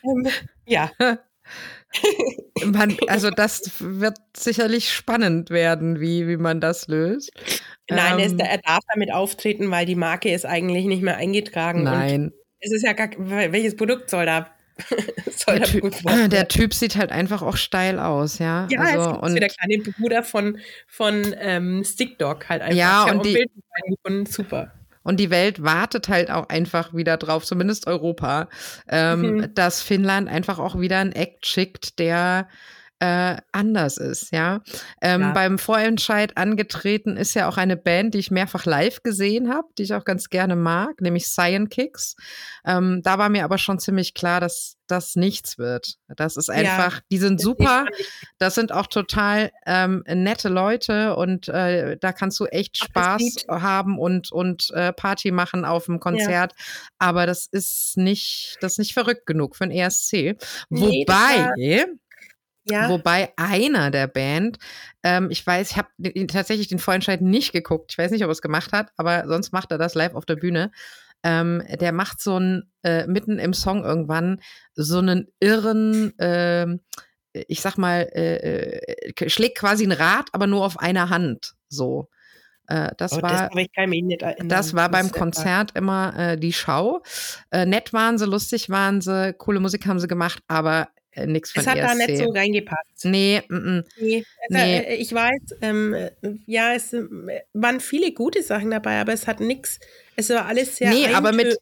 Ähm, 0.03 0.29
ja. 0.67 0.91
man, 2.65 2.97
also 3.07 3.31
das 3.31 3.73
wird 3.79 4.19
sicherlich 4.37 4.93
spannend 4.93 5.51
werden, 5.51 6.01
wie, 6.01 6.29
wie 6.29 6.37
man 6.37 6.61
das 6.61 6.89
löst. 6.89 7.31
Nein, 7.89 8.19
ähm, 8.19 8.39
er, 8.39 8.59
darf 8.59 8.81
damit 8.93 9.12
auftreten, 9.12 9.71
weil 9.71 9.87
die 9.87 9.95
Marke 9.95 10.33
ist 10.33 10.45
eigentlich 10.45 10.87
nicht 10.87 11.03
mehr 11.03 11.17
eingetragen. 11.17 11.85
Nein. 11.85 12.33
es 12.61 12.73
ist 12.73 12.85
ja 12.85 12.93
gar, 12.93 13.11
welches 13.17 13.77
Produkt 13.77 14.11
soll 14.11 14.27
da 14.27 14.51
der, 15.49 15.62
typ, 15.62 15.91
der, 16.29 16.49
typ, 16.49 16.75
sieht 16.75 16.97
halt 16.97 17.11
einfach 17.11 17.41
auch 17.41 17.57
steil 17.57 17.99
aus, 17.99 18.39
ja. 18.39 18.69
Ja, 18.71 18.81
also, 18.81 19.11
ist 19.12 19.23
und 19.23 19.41
der 19.41 19.49
kleine 19.49 19.83
Bruder 19.83 20.23
von, 20.23 20.59
von 20.87 21.35
ähm, 21.39 21.83
Stick 21.83 22.19
Dog 22.19 22.47
halt 22.51 22.61
einfach. 22.61 22.77
Ja, 22.77 23.11
und 23.11 23.25
die, 23.25 23.47
und 24.03 24.31
super. 24.31 24.73
Und 25.07 25.21
die 25.21 25.31
Welt 25.31 25.62
wartet 25.62 26.09
halt 26.09 26.33
auch 26.33 26.49
einfach 26.49 26.92
wieder 26.92 27.16
drauf, 27.16 27.45
zumindest 27.45 27.87
Europa, 27.87 28.49
ähm, 28.88 29.21
mhm. 29.21 29.55
dass 29.55 29.81
Finnland 29.81 30.29
einfach 30.29 30.59
auch 30.59 30.81
wieder 30.81 30.99
ein 30.99 31.12
Act 31.12 31.47
schickt, 31.47 32.01
der 32.01 32.49
äh, 32.99 33.37
anders 33.53 33.99
ist, 33.99 34.33
ja. 34.33 34.63
Ähm, 35.03 35.21
ja. 35.21 35.33
Beim 35.33 35.59
Vorentscheid 35.59 36.37
angetreten 36.37 37.17
ist 37.17 37.35
ja 37.35 37.49
auch 37.49 37.59
eine 37.59 37.77
Band, 37.77 38.15
die 38.15 38.19
ich 38.19 38.31
mehrfach 38.31 38.65
live 38.65 39.03
gesehen 39.03 39.53
habe, 39.53 39.69
die 39.77 39.83
ich 39.83 39.95
auch 39.95 40.05
ganz 40.05 40.31
gerne 40.31 40.57
mag, 40.57 41.01
nämlich 41.01 41.27
Cyan 41.27 41.69
Kicks. 41.69 42.17
Ähm, 42.65 43.03
da 43.03 43.19
war 43.19 43.29
mir 43.29 43.45
aber 43.45 43.59
schon 43.59 43.79
ziemlich 43.79 44.15
klar, 44.15 44.41
dass 44.41 44.77
das 44.87 45.17
nichts 45.17 45.59
wird. 45.59 45.97
Das 46.09 46.37
ist 46.37 46.49
einfach, 46.49 46.95
ja, 46.95 47.01
die 47.11 47.19
sind 47.19 47.41
super, 47.41 47.87
das 48.39 48.55
sind 48.55 48.73
auch 48.73 48.87
total 48.87 49.51
ähm, 49.67 50.03
nette 50.07 50.49
Leute 50.49 51.17
und 51.17 51.49
äh, 51.49 51.97
da 51.99 52.13
kannst 52.13 52.39
du 52.41 52.47
echt 52.47 52.79
Spaß 52.79 53.47
haben 53.49 53.99
und, 53.99 54.33
und 54.33 54.71
äh, 54.71 54.93
Party 54.93 55.33
machen 55.33 55.65
auf 55.65 55.87
dem 55.87 56.01
Konzert. 56.01 56.53
Ja. 56.57 56.65
Aber 56.99 57.27
das 57.27 57.47
ist 57.47 57.97
nicht, 57.97 58.57
das 58.61 58.73
ist 58.73 58.79
nicht 58.79 58.95
verrückt 58.95 59.27
genug 59.27 59.57
für 59.57 59.65
ein 59.65 59.71
ESC. 59.71 60.37
Nee, 60.71 61.05
Wobei, 61.07 61.87
ja. 62.68 62.88
Wobei 62.88 63.33
einer 63.37 63.90
der 63.90 64.07
Band, 64.07 64.59
ähm, 65.02 65.31
ich 65.31 65.46
weiß, 65.46 65.70
ich 65.70 65.76
habe 65.76 65.88
tatsächlich 66.26 66.68
den 66.68 66.79
Vorentscheid 66.79 67.20
nicht 67.20 67.52
geguckt. 67.52 67.92
Ich 67.92 67.98
weiß 67.98 68.11
nicht, 68.11 68.22
ob 68.22 68.29
er 68.29 68.33
es 68.33 68.42
gemacht 68.42 68.72
hat, 68.72 68.90
aber 68.96 69.26
sonst 69.26 69.52
macht 69.52 69.70
er 69.70 69.79
das 69.79 69.94
live 69.94 70.14
auf 70.14 70.26
der 70.26 70.37
Bühne. 70.37 70.72
Ähm, 71.22 71.62
der 71.81 71.92
macht 71.92 72.20
so 72.20 72.37
einen, 72.37 72.70
äh, 72.83 73.07
mitten 73.07 73.38
im 73.38 73.55
Song 73.55 73.85
irgendwann, 73.85 74.40
so 74.74 74.98
einen 74.98 75.29
irren, 75.40 76.16
äh, 76.18 76.66
ich 77.33 77.61
sag 77.61 77.79
mal, 77.79 78.09
äh, 78.14 78.79
äh, 78.79 79.31
schlägt 79.31 79.59
quasi 79.59 79.85
ein 79.85 79.92
Rad, 79.92 80.29
aber 80.33 80.46
nur 80.46 80.64
auf 80.64 80.79
einer 80.79 81.11
Hand. 81.11 81.55
So. 81.68 82.09
Äh, 82.68 82.90
das, 82.96 83.12
oh, 83.12 83.22
war, 83.22 83.48
das, 83.50 84.37
das 84.44 84.74
war 84.74 84.88
beim 84.88 85.12
Konzert 85.12 85.72
immer 85.76 86.16
äh, 86.18 86.37
die 86.37 86.52
Schau. 86.52 87.02
Äh, 87.50 87.64
nett 87.66 87.92
waren 87.92 88.18
sie, 88.18 88.26
lustig 88.26 88.70
waren 88.70 89.00
sie, 89.00 89.35
coole 89.35 89.61
Musik 89.61 89.87
haben 89.87 90.00
sie 90.00 90.09
gemacht, 90.09 90.42
aber 90.48 90.88
nichts 91.24 91.52
von 91.52 91.62
Es 91.62 91.66
hat 91.66 91.79
ESC. 91.79 91.87
da 91.87 91.94
nicht 91.94 92.18
so 92.18 92.31
reingepasst. 92.31 93.05
Nee, 93.05 93.42
m 93.48 93.57
-m. 93.57 93.85
nee. 93.98 94.24
Also, 94.48 94.64
nee. 94.64 94.79
Äh, 94.79 94.94
ich 94.96 95.12
weiß, 95.12 95.40
ähm, 95.62 96.11
ja, 96.46 96.74
es 96.74 96.92
äh, 96.92 97.05
waren 97.52 97.81
viele 97.81 98.12
gute 98.12 98.42
Sachen 98.42 98.70
dabei, 98.70 99.00
aber 99.00 99.12
es 99.12 99.26
hat 99.26 99.40
nichts, 99.40 99.81
es 100.16 100.31
war 100.31 100.46
alles 100.46 100.76
sehr 100.76 100.90
nee, 100.90 101.07
aber 101.14 101.33
mit, 101.33 101.59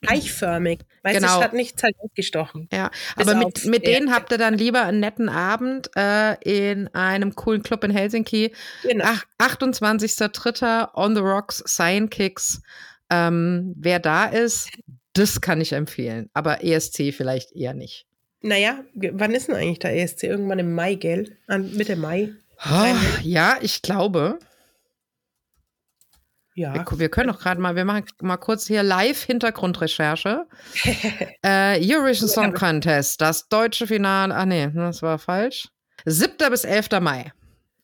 gleichförmig. 0.00 0.80
Weißt 1.02 1.20
genau. 1.20 1.38
es 1.38 1.44
hat 1.44 1.52
nichts 1.52 1.82
halt 1.82 1.94
ausgestochen. 1.98 2.68
Ja, 2.72 2.90
aber 3.16 3.34
mit, 3.34 3.64
mit 3.64 3.86
denen 3.86 4.12
habt 4.12 4.32
ihr 4.32 4.38
dann 4.38 4.54
lieber 4.54 4.82
einen 4.82 5.00
netten 5.00 5.28
Abend 5.28 5.90
äh, 5.96 6.34
in 6.42 6.88
einem 6.94 7.34
coolen 7.34 7.62
Club 7.62 7.84
in 7.84 7.90
Helsinki. 7.90 8.52
Genau. 8.82 9.04
28.03. 9.38 10.88
On 10.94 11.14
the 11.14 11.20
Rocks, 11.20 11.62
Sign 11.66 12.10
Kicks. 12.10 12.60
Ähm, 13.10 13.74
wer 13.76 14.00
da 14.00 14.26
ist, 14.26 14.70
das 15.12 15.40
kann 15.40 15.60
ich 15.60 15.72
empfehlen. 15.72 16.28
Aber 16.32 16.64
ESC 16.64 17.12
vielleicht 17.12 17.52
eher 17.52 17.74
nicht. 17.74 18.05
Naja, 18.42 18.84
wann 18.94 19.34
ist 19.34 19.48
denn 19.48 19.56
eigentlich 19.56 19.78
der 19.78 19.96
ESC? 19.96 20.24
Irgendwann 20.24 20.58
im 20.58 20.74
Mai, 20.74 20.94
gell? 20.94 21.36
An 21.46 21.74
Mitte 21.74 21.96
Mai? 21.96 22.32
Oh, 22.64 22.94
ja, 23.22 23.56
ich 23.60 23.82
glaube. 23.82 24.38
Ja. 26.54 26.72
Wir, 26.74 26.98
wir 26.98 27.08
können 27.10 27.28
doch 27.28 27.38
gerade 27.38 27.60
mal, 27.60 27.76
wir 27.76 27.84
machen 27.84 28.06
mal 28.22 28.38
kurz 28.38 28.66
hier 28.66 28.82
Live-Hintergrundrecherche. 28.82 30.46
äh, 31.42 31.78
Eurovision 31.80 32.28
Song 32.28 32.54
Contest, 32.54 33.20
das 33.20 33.48
deutsche 33.48 33.86
Finale. 33.86 34.34
Ah, 34.34 34.46
nee, 34.46 34.70
das 34.74 35.02
war 35.02 35.18
falsch. 35.18 35.68
7. 36.06 36.50
bis 36.50 36.64
11. 36.64 37.00
Mai. 37.00 37.32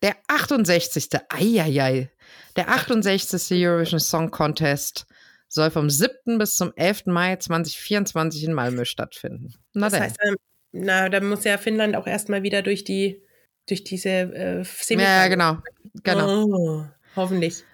Der 0.00 0.16
68. 0.28 1.08
Eieiei. 1.28 2.10
Der 2.56 2.70
68. 2.70 3.50
Eurovision 3.52 4.00
Song 4.00 4.30
Contest 4.30 5.06
soll 5.52 5.70
vom 5.70 5.90
7. 5.90 6.38
bis 6.38 6.56
zum 6.56 6.72
11. 6.76 7.06
Mai 7.06 7.36
2024 7.36 8.44
in 8.44 8.54
Malmö 8.54 8.84
stattfinden. 8.84 9.52
Na 9.74 9.86
das 9.86 9.92
denn. 9.92 10.02
heißt, 10.02 10.16
ähm, 10.26 10.36
na, 10.72 11.08
da 11.10 11.20
muss 11.20 11.44
ja 11.44 11.58
Finnland 11.58 11.94
auch 11.94 12.06
erstmal 12.06 12.42
wieder 12.42 12.62
durch 12.62 12.84
die, 12.84 13.22
durch 13.68 13.84
diese 13.84 14.08
äh, 14.08 14.64
Ja, 14.94 15.28
genau. 15.28 15.58
genau. 16.02 16.44
Oh, 16.44 16.84
hoffentlich. 17.16 17.64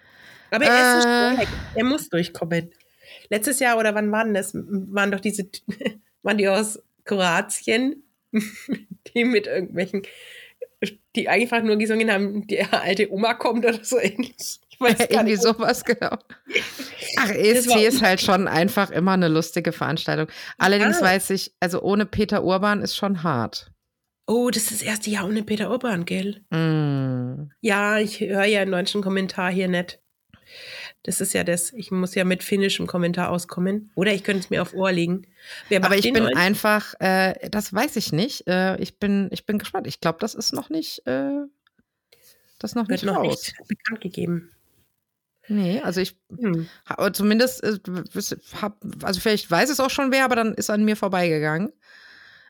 Aber 0.51 0.65
er 0.65 0.97
ist 0.97 1.03
so 1.03 1.43
äh, 1.43 1.47
Er 1.75 1.83
muss 1.85 2.09
durchkommen. 2.09 2.71
Letztes 3.29 3.59
Jahr 3.59 3.77
oder 3.77 3.95
wann 3.95 4.11
waren 4.11 4.33
das? 4.33 4.51
Waren 4.53 5.11
doch 5.11 5.21
diese, 5.21 5.47
waren 6.21 6.37
die 6.37 6.49
aus 6.49 6.81
Kroatien, 7.05 8.03
die 8.33 9.23
mit 9.23 9.47
irgendwelchen, 9.47 10.01
die 11.15 11.29
einfach 11.29 11.63
nur 11.63 11.77
gesungen 11.77 12.11
haben, 12.11 12.45
die 12.45 12.61
alte 12.61 13.09
Oma 13.09 13.35
kommt 13.35 13.65
oder 13.65 13.83
so 13.83 13.99
ähnlich. 13.99 14.59
Irgendwie 15.09 15.35
sowas, 15.35 15.83
genau. 15.83 16.17
Ach, 17.17 17.29
ESC 17.29 17.75
ist 17.87 18.01
halt 18.01 18.21
schon 18.21 18.47
einfach 18.47 18.91
immer 18.91 19.13
eine 19.13 19.27
lustige 19.27 19.71
Veranstaltung. 19.71 20.27
Allerdings 20.57 20.99
ja. 20.99 21.05
weiß 21.05 21.31
ich, 21.31 21.53
also 21.59 21.81
ohne 21.81 22.05
Peter 22.05 22.43
Urban 22.43 22.81
ist 22.81 22.95
schon 22.95 23.23
hart. 23.23 23.71
Oh, 24.27 24.51
das 24.51 24.63
ist 24.63 24.73
das 24.73 24.81
erste 24.83 25.09
Jahr 25.09 25.25
ohne 25.25 25.41
Peter 25.43 25.71
Urban, 25.71 26.05
gell? 26.05 26.41
Mm. 26.51 27.51
Ja, 27.61 27.97
ich 27.97 28.19
höre 28.19 28.45
ja 28.45 28.61
einen 28.61 28.71
deutschen 28.71 29.01
Kommentar 29.01 29.51
hier 29.51 29.67
nicht. 29.67 29.99
Das 31.03 31.21
ist 31.21 31.33
ja 31.33 31.43
das, 31.43 31.73
ich 31.73 31.91
muss 31.91 32.13
ja 32.13 32.25
mit 32.25 32.43
finnischem 32.43 32.85
Kommentar 32.85 33.31
auskommen. 33.31 33.89
Oder 33.95 34.13
ich 34.13 34.23
könnte 34.23 34.41
es 34.41 34.49
mir 34.49 34.61
auf 34.61 34.73
Ohr 34.73 34.91
legen. 34.91 35.25
Aber 35.81 35.97
ich 35.97 36.11
bin 36.13 36.25
einfach, 36.35 36.93
äh, 36.99 37.49
das 37.49 37.73
weiß 37.73 37.95
ich 37.95 38.11
nicht. 38.11 38.47
Äh, 38.47 38.77
ich, 38.77 38.99
bin, 38.99 39.29
ich 39.31 39.45
bin 39.45 39.57
gespannt. 39.57 39.87
Ich 39.87 39.99
glaube, 39.99 40.19
das 40.19 40.35
ist 40.35 40.53
noch 40.53 40.69
nicht, 40.69 41.07
äh, 41.07 41.31
das 42.59 42.75
noch 42.75 42.89
Wird 42.89 43.03
nicht 43.03 43.05
noch 43.05 43.17
raus. 43.17 43.47
nicht 43.47 43.67
bekannt 43.67 44.01
gegeben. 44.01 44.51
Nee, 45.49 45.81
also 45.81 45.99
ich 45.99 46.15
hm. 46.29 46.67
zumindest 47.11 47.63
äh, 47.63 47.79
hab, 48.61 48.77
also 49.03 49.19
vielleicht 49.19 49.49
weiß 49.49 49.69
es 49.69 49.79
auch 49.79 49.89
schon 49.89 50.11
wer, 50.11 50.23
aber 50.23 50.35
dann 50.35 50.53
ist 50.53 50.69
an 50.69 50.85
mir 50.85 50.95
vorbeigegangen. 50.95 51.71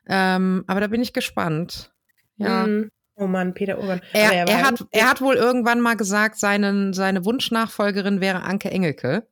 Ähm, 0.06 0.64
aber 0.66 0.80
da 0.80 0.86
bin 0.86 1.02
ich 1.02 1.12
gespannt. 1.12 1.92
Ja. 2.36 2.64
Hm. 2.64 2.90
Oh 3.16 3.26
Mann, 3.26 3.54
Peter 3.54 3.78
Urban. 3.78 4.00
Er, 4.12 4.32
er, 4.32 4.48
er 4.48 4.62
hat, 4.66 4.84
er 4.92 5.10
hat 5.10 5.20
wohl 5.20 5.36
irgendwann 5.36 5.80
mal 5.80 5.94
gesagt, 5.94 6.38
seinen, 6.38 6.94
seine 6.94 7.24
Wunschnachfolgerin 7.24 8.20
wäre 8.20 8.42
Anke 8.42 8.70
Engelke. 8.70 9.26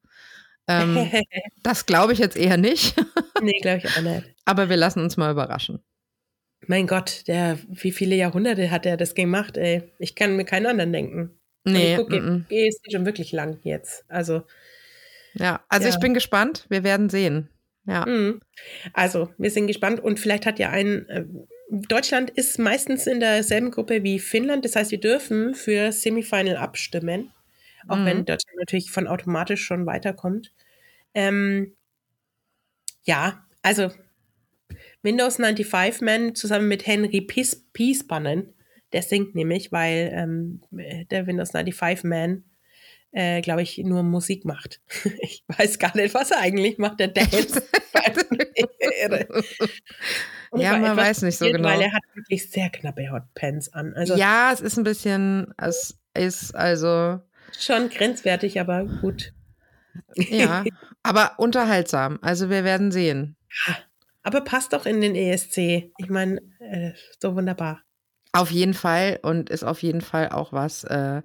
Ähm, 0.67 1.11
das 1.63 1.87
glaube 1.87 2.13
ich 2.13 2.19
jetzt 2.19 2.37
eher 2.37 2.57
nicht. 2.57 2.97
nee, 3.43 3.59
glaube 3.61 3.79
ich 3.79 3.87
auch 3.87 4.03
nicht. 4.03 4.35
Aber 4.45 4.69
wir 4.69 4.77
lassen 4.77 5.01
uns 5.01 5.17
mal 5.17 5.31
überraschen. 5.31 5.83
Mein 6.67 6.87
Gott, 6.87 7.29
der, 7.29 7.59
wie 7.69 7.93
viele 7.93 8.15
Jahrhunderte 8.15 8.71
hat 8.71 8.85
er 8.85 8.97
das 8.97 9.15
gemacht, 9.15 9.57
ey? 9.57 9.91
Ich 9.99 10.15
kann 10.15 10.37
mir 10.37 10.45
keinen 10.45 10.67
anderen 10.67 10.93
denken. 10.93 11.38
Nee. 11.73 11.99
Und 11.99 12.13
ich 12.13 12.21
gucke, 12.21 12.45
ist 12.49 12.93
schon 12.93 13.07
wirklich 13.07 13.33
lang 13.33 13.59
jetzt. 13.63 14.05
Also. 14.09 14.43
Ja, 15.35 15.65
also 15.69 15.89
ja. 15.89 15.95
ich 15.95 16.01
bin 16.01 16.15
gespannt. 16.15 16.67
Wir 16.69 16.85
werden 16.85 17.09
sehen. 17.09 17.49
Ja. 17.87 18.05
Mhm. 18.07 18.41
Also, 18.93 19.31
wir 19.39 19.51
sind 19.51 19.67
gespannt 19.67 20.01
und 20.01 20.21
vielleicht 20.21 20.47
hat 20.47 20.59
ja 20.59 20.71
ein. 20.71 21.09
Äh, 21.09 21.25
Deutschland 21.71 22.31
ist 22.31 22.59
meistens 22.59 23.07
in 23.07 23.21
derselben 23.21 23.71
Gruppe 23.71 24.03
wie 24.03 24.19
Finnland. 24.19 24.65
Das 24.65 24.75
heißt, 24.75 24.91
wir 24.91 25.01
dürfen 25.01 25.55
für 25.55 25.93
Semifinal 25.93 26.57
abstimmen. 26.57 27.31
Auch 27.87 27.97
mhm. 27.97 28.05
wenn 28.07 28.25
Deutschland 28.25 28.59
natürlich 28.59 28.91
von 28.91 29.07
automatisch 29.07 29.65
schon 29.65 29.87
weiterkommt. 29.87 30.53
Ähm, 31.15 31.75
ja, 33.03 33.47
also 33.63 33.91
Windows 35.03 35.37
95 35.37 36.01
Man 36.03 36.35
zusammen 36.35 36.69
mit 36.69 36.87
Henry 36.87 37.21
Piespannen, 37.21 38.55
der 38.93 39.03
singt 39.03 39.35
nämlich, 39.35 39.73
weil 39.73 40.11
ähm, 40.15 40.63
der 41.11 41.27
Windows 41.27 41.51
95 41.51 42.05
Man, 42.05 42.45
äh, 43.13 43.41
glaube 43.41 43.63
ich, 43.63 43.79
nur 43.79 44.03
Musik 44.03 44.45
macht. 44.45 44.81
ich 45.21 45.45
weiß 45.49 45.79
gar 45.79 45.97
nicht, 45.97 46.15
was 46.15 46.31
er 46.31 46.41
eigentlich 46.41 46.79
macht, 46.79 47.01
der 47.01 47.09
Dance. 47.09 47.63
ja, 50.57 50.79
man 50.79 50.97
weiß 50.97 51.23
nicht 51.23 51.39
so 51.39 51.47
genau. 51.47 51.69
Weil 51.69 51.83
er 51.83 51.93
hat 51.93 52.03
wirklich 52.15 52.51
sehr 52.51 52.71
knappe 52.71 53.11
Hotpants 53.11 53.73
an. 53.73 53.95
Also, 53.95 54.17
ja, 54.17 54.51
es 54.53 54.61
ist 54.61 54.77
ein 54.79 54.85
bisschen, 54.85 55.53
es 55.57 55.99
ist 56.15 56.55
also. 56.55 57.21
Schon 57.59 57.89
grenzwertig, 57.89 58.61
aber 58.61 58.85
gut. 58.85 59.33
ja, 60.15 60.65
aber 61.03 61.39
unterhaltsam. 61.39 62.19
Also 62.23 62.51
wir 62.51 62.65
werden 62.65 62.93
sehen. 62.93 63.37
Aber 64.23 64.43
passt 64.43 64.73
doch 64.75 64.85
in 64.85 65.01
den 65.01 65.15
ESC. 65.15 65.91
Ich 65.97 66.11
meine, 66.11 66.41
äh, 66.61 66.93
so 67.21 67.35
wunderbar. 67.35 67.83
Auf 68.33 68.51
jeden 68.51 68.75
Fall 68.75 69.19
und 69.23 69.51
ist 69.51 69.65
auf 69.65 69.83
jeden 69.83 70.01
Fall 70.01 70.29
auch 70.31 70.53
was, 70.53 70.85
äh, 70.85 71.23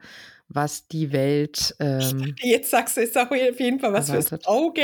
was 0.48 0.88
die 0.88 1.12
Welt. 1.12 1.76
Ähm, 1.80 2.36
Jetzt 2.42 2.72
sagst 2.72 2.98
du, 2.98 3.02
ist 3.02 3.18
auch 3.18 3.30
auf 3.32 3.60
jeden 3.60 3.80
Fall 3.80 3.94
was 3.94 4.10
erwartet. 4.10 4.30
fürs 4.30 4.46
Auge. 4.48 4.84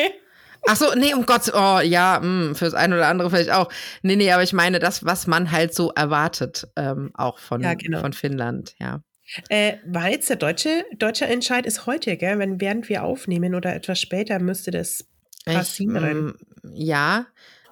Ach 0.67 0.75
so, 0.75 0.93
nee, 0.95 1.13
um 1.13 1.25
Gott, 1.25 1.51
oh 1.53 1.79
ja, 1.79 2.19
mh, 2.21 2.49
mm, 2.51 2.55
fürs 2.55 2.73
ein 2.73 2.91
oder 2.91 3.07
andere 3.07 3.29
vielleicht 3.29 3.51
auch. 3.51 3.71
Nee, 4.01 4.15
nee, 4.15 4.31
aber 4.31 4.43
ich 4.43 4.53
meine 4.53 4.79
das, 4.79 5.05
was 5.05 5.27
man 5.27 5.51
halt 5.51 5.73
so 5.73 5.91
erwartet, 5.91 6.67
ähm, 6.75 7.11
auch 7.13 7.39
von, 7.39 7.61
ja, 7.61 7.73
genau. 7.75 8.01
von 8.01 8.13
Finnland, 8.13 8.75
ja. 8.79 9.01
Äh, 9.47 9.77
war 9.85 10.09
jetzt 10.09 10.29
der 10.29 10.37
deutsche, 10.37 10.85
deutsche 10.97 11.25
Entscheid 11.25 11.65
ist 11.65 11.85
heute, 11.85 12.17
gell? 12.17 12.39
Wenn, 12.39 12.59
während 12.59 12.89
wir 12.89 13.03
aufnehmen 13.03 13.53
oder 13.53 13.75
etwas 13.75 14.01
später 14.01 14.39
müsste 14.39 14.71
das 14.71 15.07
passieren. 15.45 16.25
Mm, 16.25 16.37
ja, 16.73 17.27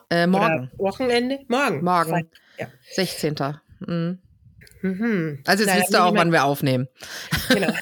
äh, 0.10 0.28
morgen. 0.28 0.46
Oder 0.46 0.72
Wochenende? 0.78 1.40
Morgen. 1.48 1.84
Morgen. 1.84 2.30
Ja. 2.60 2.68
16. 2.94 3.36
Mhm. 3.80 4.20
Mhm. 4.82 5.42
Also 5.46 5.64
jetzt 5.64 5.76
wisst 5.76 5.94
ihr 5.94 6.04
auch, 6.04 6.16
wann 6.16 6.32
wir 6.32 6.46
aufnehmen. 6.46 6.88
Genau. 7.50 7.68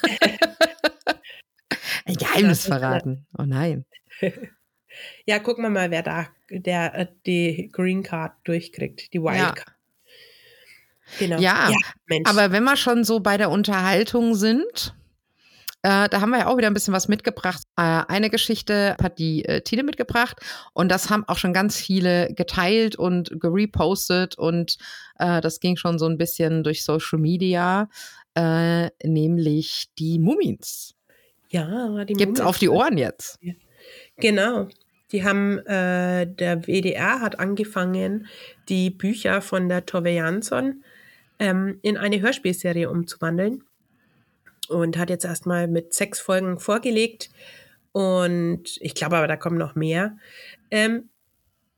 Ein 2.04 2.14
Geheimnis 2.14 2.66
verraten. 2.66 3.26
Oh 3.36 3.44
nein. 3.44 3.84
Ja, 5.26 5.38
gucken 5.40 5.62
wir 5.62 5.68
mal, 5.68 5.90
wer 5.90 6.02
da 6.02 6.28
der, 6.48 6.94
äh, 6.94 7.06
die 7.26 7.68
Green 7.70 8.02
Card 8.02 8.32
durchkriegt, 8.44 9.12
die 9.12 9.20
Wildcard. 9.20 9.58
Ja. 9.58 9.64
Genau. 11.18 11.38
Ja, 11.38 11.70
ja 11.70 11.76
aber 12.24 12.50
wenn 12.50 12.64
wir 12.64 12.76
schon 12.76 13.04
so 13.04 13.20
bei 13.20 13.36
der 13.36 13.50
Unterhaltung 13.50 14.34
sind, 14.34 14.94
äh, 15.86 16.08
da 16.08 16.20
haben 16.20 16.30
wir 16.30 16.40
ja 16.40 16.46
auch 16.48 16.56
wieder 16.56 16.66
ein 16.66 16.74
bisschen 16.74 16.92
was 16.92 17.06
mitgebracht. 17.06 17.62
Äh, 17.76 18.02
eine 18.08 18.28
Geschichte 18.28 18.96
hat 19.00 19.20
die 19.20 19.44
äh, 19.44 19.60
Tine 19.60 19.84
mitgebracht 19.84 20.40
und 20.72 20.90
das 20.90 21.10
haben 21.10 21.22
auch 21.28 21.38
schon 21.38 21.52
ganz 21.52 21.76
viele 21.76 22.34
geteilt 22.34 22.96
und 22.96 23.40
gerepostet 23.40 24.36
und 24.36 24.78
äh, 25.20 25.40
das 25.40 25.60
ging 25.60 25.76
schon 25.76 26.00
so 26.00 26.06
ein 26.06 26.18
bisschen 26.18 26.64
durch 26.64 26.82
Social 26.82 27.20
Media, 27.20 27.88
äh, 28.34 28.90
nämlich 29.04 29.86
die 29.96 30.18
Mumins. 30.18 30.96
Ja, 31.50 32.04
die 32.04 32.14
Gibt's 32.14 32.40
auf 32.40 32.58
die 32.58 32.68
Ohren 32.68 32.98
jetzt. 32.98 33.38
Genau. 34.16 34.66
Die 35.12 35.22
haben, 35.22 35.58
äh, 35.66 36.26
der 36.26 36.66
WDR 36.66 37.20
hat 37.20 37.38
angefangen, 37.38 38.26
die 38.68 38.90
Bücher 38.90 39.40
von 39.40 39.68
der 39.68 39.86
Tove 39.86 40.10
Jansson 40.10 40.82
ähm, 41.38 41.78
in 41.82 41.96
eine 41.96 42.20
Hörspielserie 42.20 42.90
umzuwandeln 42.90 43.62
und 44.68 44.96
hat 44.96 45.10
jetzt 45.10 45.24
erstmal 45.24 45.68
mit 45.68 45.94
sechs 45.94 46.20
Folgen 46.20 46.58
vorgelegt. 46.58 47.30
Und 47.92 48.78
ich 48.80 48.94
glaube 48.94 49.16
aber, 49.16 49.26
da 49.26 49.36
kommen 49.36 49.58
noch 49.58 49.74
mehr. 49.74 50.16
Ähm, 50.70 51.08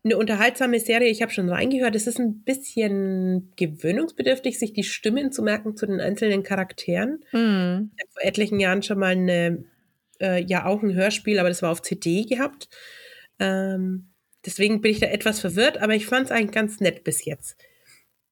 eine 0.04 0.16
unterhaltsame 0.16 0.80
Serie, 0.80 1.08
ich 1.08 1.22
habe 1.22 1.32
schon 1.32 1.48
reingehört. 1.48 1.94
Es 1.94 2.06
ist 2.06 2.18
ein 2.18 2.42
bisschen 2.42 3.52
gewöhnungsbedürftig, 3.56 4.58
sich 4.58 4.72
die 4.72 4.84
Stimmen 4.84 5.32
zu 5.32 5.42
merken 5.42 5.76
zu 5.76 5.86
den 5.86 6.00
einzelnen 6.00 6.42
Charakteren. 6.42 7.24
Mhm. 7.32 7.90
Ich 7.96 8.02
habe 8.02 8.12
vor 8.12 8.22
etlichen 8.22 8.60
Jahren 8.60 8.82
schon 8.82 8.98
mal 8.98 9.12
eine, 9.12 9.64
äh, 10.20 10.42
ja 10.44 10.66
auch 10.66 10.82
ein 10.82 10.94
Hörspiel, 10.94 11.38
aber 11.38 11.48
das 11.48 11.62
war 11.62 11.70
auf 11.70 11.82
CD 11.82 12.24
gehabt. 12.24 12.68
Ähm, 13.38 14.08
deswegen 14.46 14.80
bin 14.80 14.92
ich 14.92 15.00
da 15.00 15.06
etwas 15.06 15.40
verwirrt, 15.40 15.78
aber 15.78 15.94
ich 15.94 16.06
fand 16.06 16.26
es 16.26 16.32
eigentlich 16.32 16.52
ganz 16.52 16.80
nett 16.80 17.04
bis 17.04 17.24
jetzt. 17.24 17.56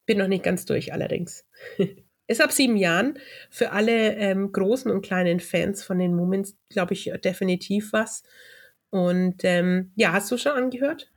Bin 0.07 0.19
noch 0.19 0.29
nicht 0.29 0.45
ganz 0.45 0.65
durch 0.67 0.93
allerdings. 0.93 1.45
Ist 2.29 2.41
ab 2.41 2.53
sieben 2.53 2.77
Jahren 2.77 3.19
für 3.51 3.73
alle 3.73 4.15
ähm, 4.17 4.51
großen 4.51 4.91
und 4.91 5.03
kleinen 5.03 5.41
Fans 5.41 5.85
von 5.85 5.99
den 5.99 6.15
Moments, 6.15 6.57
glaube 6.69 6.95
ich, 6.95 7.13
definitiv 7.25 7.93
was. 7.93 8.23
Und 8.91 9.45
ähm, 9.45 9.93
ja, 9.95 10.13
hast 10.13 10.31
du 10.31 10.39
schon 10.39 10.53
angehört? 10.53 11.11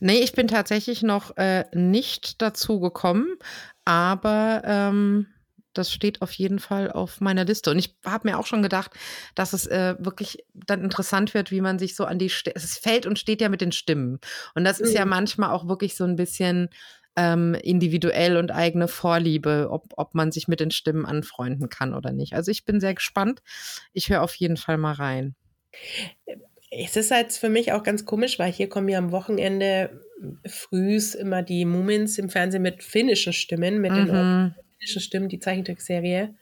Nee, 0.00 0.18
ich 0.18 0.32
bin 0.32 0.48
tatsächlich 0.48 1.02
noch 1.02 1.36
äh, 1.36 1.64
nicht 1.72 2.42
dazu 2.42 2.80
gekommen, 2.80 3.36
aber 3.84 4.62
ähm, 4.64 5.26
das 5.72 5.92
steht 5.92 6.22
auf 6.22 6.32
jeden 6.32 6.58
Fall 6.58 6.90
auf 6.90 7.20
meiner 7.20 7.44
Liste. 7.44 7.70
Und 7.70 7.78
ich 7.78 7.96
habe 8.04 8.28
mir 8.28 8.38
auch 8.38 8.46
schon 8.46 8.62
gedacht, 8.62 8.92
dass 9.34 9.52
es 9.52 9.66
äh, 9.66 9.96
wirklich 9.98 10.44
dann 10.54 10.82
interessant 10.82 11.34
wird, 11.34 11.50
wie 11.50 11.60
man 11.60 11.78
sich 11.78 11.96
so 11.96 12.04
an 12.04 12.18
die 12.18 12.28
St 12.28 12.50
es 12.54 12.78
fällt 12.78 13.06
und 13.06 13.18
steht 13.18 13.40
ja 13.40 13.48
mit 13.48 13.60
den 13.60 13.72
Stimmen. 13.72 14.20
Und 14.54 14.64
das 14.64 14.80
ist 14.80 14.90
mhm. 14.90 14.96
ja 14.96 15.04
manchmal 15.04 15.50
auch 15.50 15.68
wirklich 15.68 15.96
so 15.96 16.04
ein 16.04 16.16
bisschen 16.16 16.70
ähm, 17.16 17.54
individuell 17.54 18.36
und 18.36 18.50
eigene 18.50 18.88
Vorliebe, 18.88 19.68
ob, 19.70 19.84
ob 19.96 20.14
man 20.14 20.32
sich 20.32 20.48
mit 20.48 20.60
den 20.60 20.70
Stimmen 20.70 21.06
anfreunden 21.06 21.68
kann 21.68 21.94
oder 21.94 22.12
nicht. 22.12 22.34
Also 22.34 22.50
ich 22.50 22.64
bin 22.64 22.80
sehr 22.80 22.94
gespannt. 22.94 23.42
Ich 23.92 24.08
höre 24.08 24.22
auf 24.22 24.34
jeden 24.34 24.56
Fall 24.56 24.78
mal 24.78 24.92
rein. 24.94 25.34
Es 26.70 26.96
ist 26.96 27.10
halt 27.10 27.32
für 27.32 27.48
mich 27.48 27.72
auch 27.72 27.84
ganz 27.84 28.04
komisch, 28.04 28.38
weil 28.38 28.52
hier 28.52 28.68
kommen 28.68 28.88
ja 28.88 28.98
am 28.98 29.12
Wochenende 29.12 30.00
frühs 30.46 31.14
immer 31.14 31.42
die 31.42 31.64
Mumins 31.64 32.18
im 32.18 32.30
Fernsehen 32.30 32.62
mit 32.62 32.82
finnischen 32.82 33.32
Stimmen, 33.32 33.80
mit 33.80 33.92
mhm. 33.92 34.06
den 34.06 34.54
finnischen 34.78 35.00
Stimmen, 35.00 35.28
die 35.28 35.38
Zeichentrickserie. 35.38 36.34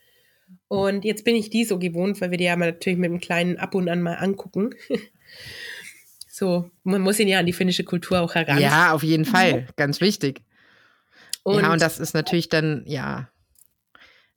Und 0.67 1.05
jetzt 1.05 1.23
bin 1.23 1.35
ich 1.35 1.49
die 1.49 1.65
so 1.65 1.77
gewohnt, 1.77 2.19
weil 2.19 2.31
wir 2.31 2.37
die 2.37 2.45
ja 2.45 2.55
natürlich 2.55 2.97
mit 2.97 3.09
einem 3.09 3.19
kleinen 3.19 3.57
Ab 3.57 3.75
und 3.75 3.89
an 3.89 4.01
mal 4.01 4.15
angucken. 4.15 4.71
so, 6.29 6.69
man 6.83 7.01
muss 7.01 7.19
ihn 7.19 7.27
ja 7.27 7.39
an 7.39 7.45
die 7.45 7.53
finnische 7.53 7.83
Kultur 7.83 8.21
auch 8.21 8.33
heran. 8.33 8.59
Ja, 8.59 8.93
auf 8.93 9.03
jeden 9.03 9.25
Fall, 9.25 9.67
ganz 9.75 10.01
wichtig. 10.01 10.41
Und 11.43 11.61
ja, 11.61 11.73
und 11.73 11.81
das 11.81 11.99
ist 11.99 12.13
natürlich 12.13 12.49
dann, 12.49 12.83
ja, 12.85 13.29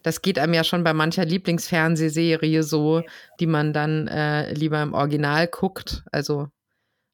das 0.03 0.23
geht 0.23 0.38
einem 0.38 0.55
ja 0.55 0.64
schon 0.64 0.85
bei 0.85 0.92
mancher 0.92 1.25
Lieblingsfernsehserie 1.25 2.62
so, 2.62 3.03
die 3.40 3.47
man 3.47 3.73
dann 3.73 4.07
äh, 4.09 4.53
lieber 4.53 4.83
im 4.83 4.95
Original 4.95 5.49
guckt, 5.49 6.05
also 6.12 6.49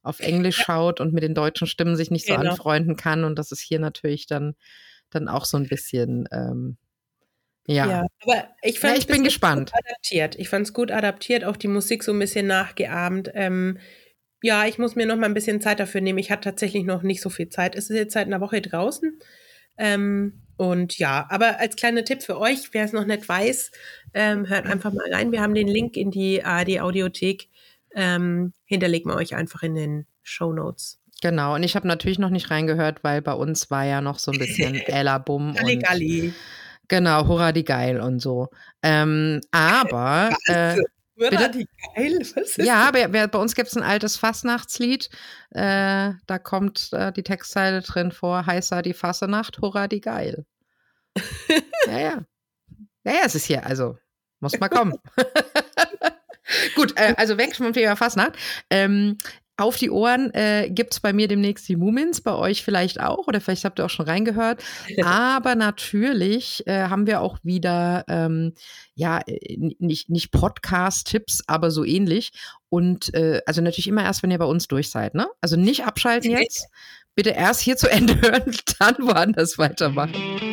auf 0.03 0.21
Englisch 0.21 0.57
schaut 0.57 1.01
und 1.01 1.13
mit 1.13 1.23
den 1.23 1.35
deutschen 1.35 1.67
Stimmen 1.67 1.97
sich 1.97 2.11
nicht 2.11 2.27
so 2.27 2.37
genau. 2.37 2.51
anfreunden 2.51 2.97
kann. 2.97 3.25
Und 3.25 3.39
das 3.39 3.53
ist 3.53 3.61
hier 3.61 3.79
natürlich 3.79 4.27
dann, 4.27 4.57
dann 5.11 5.29
auch 5.29 5.45
so 5.45 5.57
ein 5.57 5.69
bisschen, 5.69 6.29
ähm, 6.33 6.77
ja. 7.67 7.89
ja. 7.89 8.07
aber 8.23 8.49
ich, 8.63 8.81
fand 8.81 8.95
ja, 8.95 8.99
ich 8.99 9.07
bin 9.07 9.23
gespannt. 9.23 9.73
adaptiert. 9.73 10.35
Ich 10.37 10.49
fand 10.49 10.67
es 10.67 10.75
gut 10.75 10.91
adaptiert, 10.91 11.45
auch 11.45 11.57
die 11.57 11.69
Musik 11.69 12.03
so 12.03 12.13
ein 12.13 12.19
bisschen 12.19 12.47
nachgeahmt. 12.47 13.31
Ähm, 13.35 13.79
ja, 14.43 14.67
ich 14.67 14.79
muss 14.79 14.97
mir 14.97 15.07
noch 15.07 15.17
mal 15.17 15.27
ein 15.27 15.35
bisschen 15.35 15.61
Zeit 15.61 15.79
dafür 15.79 16.01
nehmen. 16.01 16.19
Ich 16.19 16.33
hatte 16.33 16.51
tatsächlich 16.51 16.85
noch 16.85 17.03
nicht 17.03 17.23
so 17.23 17.31
viel 17.31 17.49
Zeit. 17.49 17.77
Es 17.77 17.89
ist 17.89 17.97
jetzt 17.97 18.13
seit 18.13 18.27
einer 18.27 18.41
Woche 18.41 18.61
draußen. 18.61 19.19
Ähm, 19.79 20.43
und 20.57 20.99
ja, 20.99 21.27
aber 21.29 21.59
als 21.59 21.77
kleiner 21.77 22.05
Tipp 22.05 22.23
für 22.23 22.39
euch, 22.39 22.73
wer 22.73 22.85
es 22.85 22.93
noch 22.93 23.05
nicht 23.05 23.29
weiß, 23.29 23.73
ähm, 24.15 24.49
hört 24.49 24.67
einfach 24.67 24.93
mal 24.93 25.13
rein. 25.13 25.33
Wir 25.33 25.41
haben 25.41 25.55
den 25.55 25.69
Link 25.69 25.97
in 25.97 26.11
die 26.11 26.45
ARD 26.45 26.81
Audiothek. 26.81 27.49
Ähm, 27.95 28.53
hinterlegen 28.65 29.11
wir 29.11 29.17
euch 29.17 29.35
einfach 29.35 29.63
in 29.63 29.75
den 29.75 30.07
Show 30.23 30.53
Notes. 30.53 30.99
Genau, 31.21 31.55
und 31.55 31.63
ich 31.63 31.77
habe 31.77 31.87
natürlich 31.87 32.19
noch 32.19 32.31
nicht 32.31 32.51
reingehört, 32.51 33.05
weil 33.05 33.23
bei 33.23 33.35
uns 33.35 33.71
war 33.71 33.85
ja 33.85 34.01
noch 34.01 34.19
so 34.19 34.33
ein 34.33 34.39
bisschen 34.39 34.75
Ella 34.87 35.19
Bum 35.19 35.55
und 35.55 35.83
Galli. 35.83 36.33
Genau, 36.89 37.27
Hurra 37.27 37.53
die 37.53 37.65
geil 37.65 38.01
und 38.01 38.21
so. 38.21 38.49
Ähm, 38.83 39.41
aber 39.51 40.31
äh, 40.47 40.77
Ist 41.97 42.57
ja, 42.59 42.91
bei, 42.91 43.07
bei 43.07 43.39
uns 43.39 43.55
gibt 43.55 43.69
es 43.69 43.77
ein 43.77 43.83
altes 43.83 44.17
Fastnachtslied. 44.17 45.11
Äh, 45.51 46.13
da 46.27 46.39
kommt 46.43 46.91
äh, 46.93 47.13
die 47.13 47.23
Textzeile 47.23 47.83
drin 47.83 48.13
vor: 48.13 48.47
Heißer 48.47 48.83
die 48.83 48.95
Fassenacht, 48.95 49.59
hurra, 49.61 49.89
die 49.89 50.01
geil. 50.01 50.47
ja, 51.87 51.99
ja. 51.99 52.25
Ja, 53.05 53.13
ja, 53.13 53.21
es 53.25 53.35
ist 53.35 53.47
hier, 53.47 53.67
also 53.67 53.99
muss 54.41 54.59
mal 54.59 54.69
kommen. 54.69 54.95
Gut, 56.75 56.93
äh, 56.97 57.15
also 57.17 57.39
weg 57.39 57.57
vom 57.57 57.73
Thema 57.73 57.97
Fastnacht. 57.97 58.37
Ähm, 58.71 59.19
auf 59.57 59.77
die 59.77 59.91
Ohren 59.91 60.33
äh, 60.35 60.71
gibt 60.71 60.95
es 60.95 61.01
bei 61.01 61.13
mir 61.13 61.29
demnächst 61.29 61.69
die 61.69 61.77
Mumins, 61.77 62.21
bei 62.21 62.35
euch 62.35 62.63
vielleicht 62.63 63.01
auch 63.01 63.27
oder 63.29 63.41
vielleicht 63.41 63.65
habt 63.65 63.79
ihr 63.79 63.85
auch 63.85 63.91
schon 63.91 64.07
reingehört. 64.07 64.63
Aber 65.05 65.55
natürlich 65.55 66.67
äh, 66.67 66.89
haben 66.89 67.07
wir 67.07 67.21
auch 67.21 67.39
wieder, 67.43 68.05
ähm, 68.09 68.55
ja, 68.95 69.21
äh, 69.27 69.57
nicht, 69.79 70.09
nicht 70.09 70.31
Podcast-Tipps, 70.31 71.45
aber 71.47 71.71
so 71.71 71.85
ähnlich. 71.85 72.33
Und 72.69 73.13
äh, 73.15 73.43
also 73.47 73.61
natürlich 73.61 73.89
immer 73.89 74.05
erst, 74.05 74.23
wenn 74.23 74.31
ihr 74.31 74.39
bei 74.39 74.45
uns 74.47 74.69
durch 74.69 74.91
seid, 74.91 75.15
ne? 75.15 75.29
Also 75.41 75.57
nicht 75.57 75.85
abschalten 75.85 76.31
jetzt. 76.39 76.69
Bitte 77.15 77.31
erst 77.31 77.61
hier 77.61 77.77
zu 77.77 77.91
Ende 77.91 78.15
hören, 78.23 78.57
dann 78.79 78.97
woanders 79.01 79.59
weitermachen. 79.59 80.52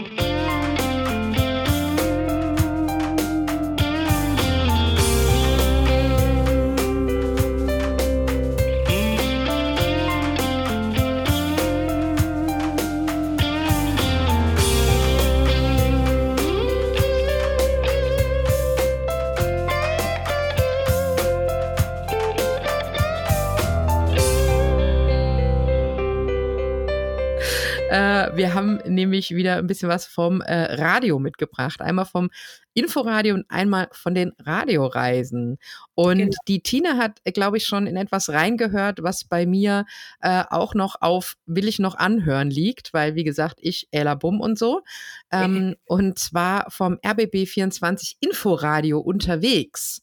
Wir 28.36 28.54
haben 28.54 28.80
nämlich 28.86 29.32
wieder 29.32 29.58
ein 29.58 29.68
bisschen 29.68 29.90
was 29.90 30.06
vom 30.06 30.42
äh, 30.42 30.74
Radio 30.76 31.20
mitgebracht. 31.20 31.82
Einmal 31.82 32.06
vom 32.06 32.30
Inforadio 32.74 33.36
und 33.36 33.46
einmal 33.50 33.90
von 33.92 34.14
den 34.14 34.34
Radioreisen. 34.40 35.58
Und 35.96 36.18
genau. 36.18 36.38
die 36.48 36.62
Tina 36.62 36.98
hat, 36.98 37.22
glaube 37.34 37.58
ich, 37.58 37.66
schon 37.66 37.88
in 37.88 37.98
etwas 37.98 38.30
reingehört, 38.30 39.04
was 39.04 39.26
bei 39.26 39.46
mir 39.46 39.86
äh, 40.22 40.44
auch 40.50 40.74
noch 40.74 40.96
auf 41.02 41.36
Will 41.46 41.68
ich 41.68 41.80
noch 41.80 41.96
anhören 41.96 42.50
liegt, 42.50 42.94
weil, 42.94 43.16
wie 43.16 43.24
gesagt, 43.24 43.58
ich 43.62 43.88
Ella 43.92 44.16
Bum 44.16 44.40
und 44.40 44.58
so. 44.58 44.82
Ähm, 45.32 45.76
und 45.86 46.20
zwar 46.20 46.70
vom 46.70 46.98
RBB 47.06 47.48
24 47.48 48.18
Inforadio 48.20 49.00
unterwegs. 49.00 50.02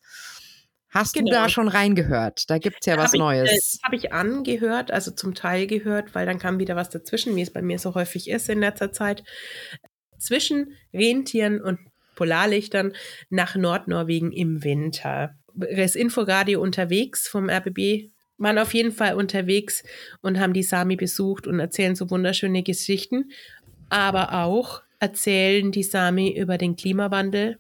Hast 0.97 1.15
genau. 1.15 1.27
du 1.27 1.33
da 1.33 1.49
schon 1.49 1.69
reingehört? 1.69 2.49
Da 2.49 2.59
gibt 2.59 2.79
es 2.81 2.87
ja 2.87 2.97
was 2.97 3.13
hab 3.13 3.19
Neues. 3.19 3.51
Ich, 3.51 3.57
das 3.57 3.81
habe 3.83 3.97
ich 3.97 4.13
angehört, 4.13 4.91
also 4.91 5.11
zum 5.11 5.35
Teil 5.35 5.67
gehört, 5.67 6.15
weil 6.15 6.25
dann 6.25 6.39
kam 6.39 6.59
wieder 6.59 6.75
was 6.75 6.89
dazwischen, 6.89 7.37
wie 7.37 7.43
es 7.43 7.53
bei 7.53 7.61
mir 7.61 7.79
so 7.79 7.95
häufig 7.95 8.31
ist 8.31 8.49
in 8.49 8.61
letzter 8.61 8.93
Zeit. 8.93 9.23
Zwischen 10.19 10.73
Rentieren 10.95 11.61
und 11.61 11.79
Polarlichtern 12.15 12.95
nach 13.29 13.57
Nordnorwegen 13.57 14.33
im 14.33 14.65
Winter. 14.65 15.35
Das 15.55 15.95
Inforadio 15.95 16.63
unterwegs 16.63 17.29
vom 17.29 17.51
RBB 17.51 18.11
waren 18.39 18.59
auf 18.59 18.73
jeden 18.73 18.93
Fall 18.93 19.15
unterwegs 19.17 19.83
und 20.23 20.41
haben 20.41 20.55
die 20.55 20.63
Sami 20.63 20.97
besucht 20.97 21.47
und 21.47 21.61
erzählen 21.61 21.95
so 21.95 22.11
wunderschöne 22.11 22.63
Geschichten. 22.63 23.31
Aber 23.91 24.33
auch 24.45 24.83
erzählen 24.99 25.71
die 25.73 25.83
Sami 25.83 26.37
über 26.37 26.57
den 26.57 26.77
Klimawandel, 26.77 27.59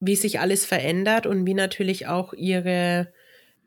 wie 0.00 0.16
sich 0.16 0.40
alles 0.40 0.64
verändert 0.64 1.26
und 1.26 1.46
wie 1.46 1.54
natürlich 1.54 2.06
auch 2.06 2.32
ihre 2.32 3.12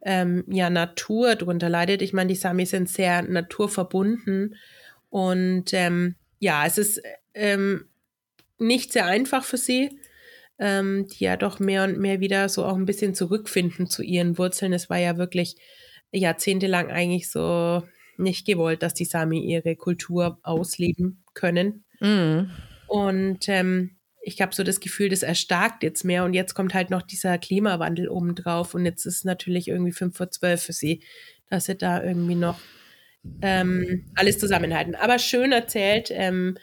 ähm, 0.02 0.44
ja, 0.48 0.70
Natur 0.70 1.36
darunter 1.36 1.70
leidet. 1.70 2.02
Ich 2.02 2.14
meine, 2.14 2.30
die 2.30 2.36
Sami 2.36 2.66
sind 2.66 2.90
sehr 2.90 3.22
naturverbunden 3.24 4.56
und 5.10 5.74
ähm, 5.74 6.16
ja, 6.40 6.66
es 6.66 6.78
ist 6.78 7.02
ähm, 7.34 7.86
nicht 8.58 8.94
sehr 8.94 9.06
einfach 9.06 9.44
für 9.44 9.58
sie, 9.58 10.00
ähm, 10.60 11.08
die 11.08 11.24
ja 11.24 11.38
doch 11.38 11.60
mehr 11.60 11.84
und 11.84 11.98
mehr 11.98 12.20
wieder 12.20 12.50
so 12.50 12.66
auch 12.66 12.76
ein 12.76 12.86
bisschen 12.86 13.16
zurückfinden 13.16 13.88
zu 13.88 14.04
ihren 14.04 14.38
Wurzeln. 14.38 14.74
Es 14.74 14.90
war 14.90 14.98
ja 14.98 15.18
wirklich 15.18 15.56
jahrzehntelang 16.12 16.90
eigentlich 16.92 17.30
so 17.30 17.84
nicht 18.18 18.46
gewollt, 18.46 18.84
dass 18.84 18.94
die 18.94 19.06
Sami 19.06 19.40
ihre 19.40 19.76
Kultur 19.76 20.40
ausleben 20.44 21.24
können. 21.34 21.86
Mm. 22.00 22.52
Und 22.88 23.48
ähm, 23.48 23.99
ich 24.30 24.42
habe 24.42 24.54
so 24.54 24.64
das 24.64 24.80
Gefühl, 24.80 25.10
das 25.10 25.24
erstarkt 25.24 25.84
jetzt 25.84 26.04
mehr 26.04 26.24
und 26.24 26.34
jetzt 26.34 26.54
kommt 26.54 26.74
halt 26.74 26.90
noch 26.90 27.02
dieser 27.02 27.38
Klimawandel 27.38 28.10
obendrauf 28.10 28.74
und 28.74 28.86
jetzt 28.86 29.06
ist 29.06 29.26
natürlich 29.26 29.68
irgendwie 29.68 29.92
fünf 29.92 30.16
vor 30.18 30.30
zwölf 30.30 30.64
für 30.64 30.74
sie, 30.74 31.04
dass 31.50 31.66
sie 31.66 31.76
da 31.76 32.04
irgendwie 32.04 32.36
noch 32.36 32.60
ähm, 33.42 34.06
alles 34.16 34.40
zusammenhalten. 34.40 34.96
Aber 34.96 35.20
schön 35.20 35.52
erzählt 35.52 36.10
ähm, 36.12 36.58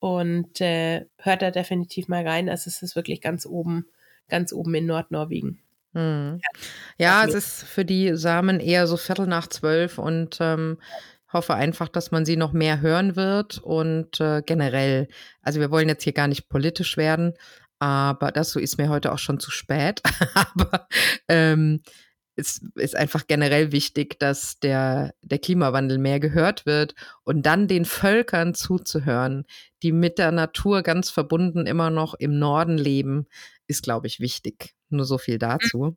und 0.00 0.60
äh, 0.60 1.06
hört 1.18 1.42
da 1.42 1.50
definitiv 1.50 2.08
mal 2.08 2.26
rein. 2.26 2.48
Also 2.48 2.68
es 2.68 2.82
ist 2.82 2.96
wirklich 2.96 3.20
ganz 3.20 3.46
oben, 3.46 3.86
ganz 4.28 4.52
oben 4.52 4.74
in 4.74 4.86
Nordnorwegen. 4.86 5.62
Hm. 5.94 6.40
Ja, 6.98 7.22
ja 7.22 7.24
es 7.26 7.34
ist 7.34 7.62
für 7.64 7.84
die 7.84 8.16
Samen 8.16 8.60
eher 8.60 8.86
so 8.86 8.96
Viertel 8.96 9.26
nach 9.26 9.46
zwölf 9.46 9.98
und 9.98 10.38
ähm, 10.40 10.78
hoffe 11.32 11.54
einfach, 11.54 11.88
dass 11.88 12.10
man 12.10 12.24
sie 12.24 12.36
noch 12.36 12.52
mehr 12.52 12.80
hören 12.80 13.16
wird 13.16 13.58
und 13.58 14.20
äh, 14.20 14.42
generell, 14.44 15.08
also 15.42 15.60
wir 15.60 15.70
wollen 15.70 15.88
jetzt 15.88 16.04
hier 16.04 16.12
gar 16.12 16.28
nicht 16.28 16.48
politisch 16.48 16.96
werden, 16.96 17.34
aber 17.78 18.32
das 18.32 18.50
so 18.50 18.58
ist 18.60 18.78
mir 18.78 18.88
heute 18.88 19.12
auch 19.12 19.18
schon 19.18 19.40
zu 19.40 19.50
spät. 19.50 20.02
aber 20.34 20.88
ähm, 21.28 21.82
es 22.38 22.60
ist 22.76 22.94
einfach 22.94 23.26
generell 23.26 23.72
wichtig, 23.72 24.18
dass 24.20 24.60
der, 24.60 25.12
der 25.22 25.40
Klimawandel 25.40 25.98
mehr 25.98 26.20
gehört 26.20 26.66
wird 26.66 26.94
und 27.24 27.44
dann 27.44 27.66
den 27.66 27.84
Völkern 27.84 28.54
zuzuhören, 28.54 29.44
die 29.82 29.90
mit 29.90 30.18
der 30.18 30.30
Natur 30.30 30.82
ganz 30.82 31.10
verbunden 31.10 31.66
immer 31.66 31.90
noch 31.90 32.14
im 32.14 32.38
Norden 32.38 32.78
leben, 32.78 33.26
ist, 33.66 33.82
glaube 33.82 34.06
ich, 34.06 34.20
wichtig. 34.20 34.74
Nur 34.88 35.04
so 35.04 35.18
viel 35.18 35.38
dazu. 35.38 35.78
Mhm. 35.78 35.96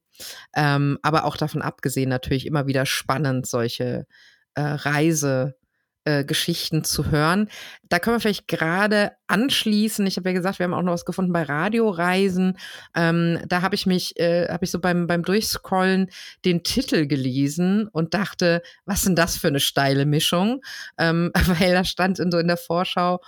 Ähm, 0.55 0.97
aber 1.03 1.25
auch 1.25 1.37
davon 1.37 1.61
abgesehen 1.61 2.09
natürlich 2.09 2.45
immer 2.47 2.65
wieder 2.65 2.85
spannend, 2.85 3.45
solche 3.45 4.07
äh, 4.55 4.61
Reisegeschichten 4.61 6.79
äh, 6.79 6.83
zu 6.83 7.11
hören. 7.11 7.49
Da 7.89 7.99
können 7.99 8.15
wir 8.15 8.19
vielleicht 8.19 8.47
gerade 8.47 9.11
anschließen. 9.27 10.05
Ich 10.07 10.17
habe 10.17 10.29
ja 10.29 10.33
gesagt, 10.33 10.59
wir 10.59 10.65
haben 10.65 10.73
auch 10.73 10.81
noch 10.81 10.93
was 10.93 11.05
gefunden 11.05 11.33
bei 11.33 11.43
Radioreisen. 11.43 12.57
Ähm, 12.95 13.39
da 13.47 13.61
habe 13.61 13.75
ich 13.75 13.85
mich, 13.85 14.19
äh, 14.19 14.47
habe 14.49 14.65
ich 14.65 14.71
so 14.71 14.79
beim, 14.79 15.07
beim 15.07 15.23
Durchscrollen 15.23 16.09
den 16.45 16.63
Titel 16.63 17.07
gelesen 17.07 17.87
und 17.87 18.13
dachte, 18.13 18.61
was 18.85 19.03
denn 19.03 19.15
das 19.15 19.37
für 19.37 19.47
eine 19.47 19.59
steile 19.59 20.05
Mischung? 20.05 20.61
Ähm, 20.97 21.31
weil 21.45 21.73
da 21.73 21.83
stand 21.83 22.19
in 22.19 22.31
so 22.31 22.37
in 22.37 22.47
der 22.47 22.57
Vorschau, 22.57 23.21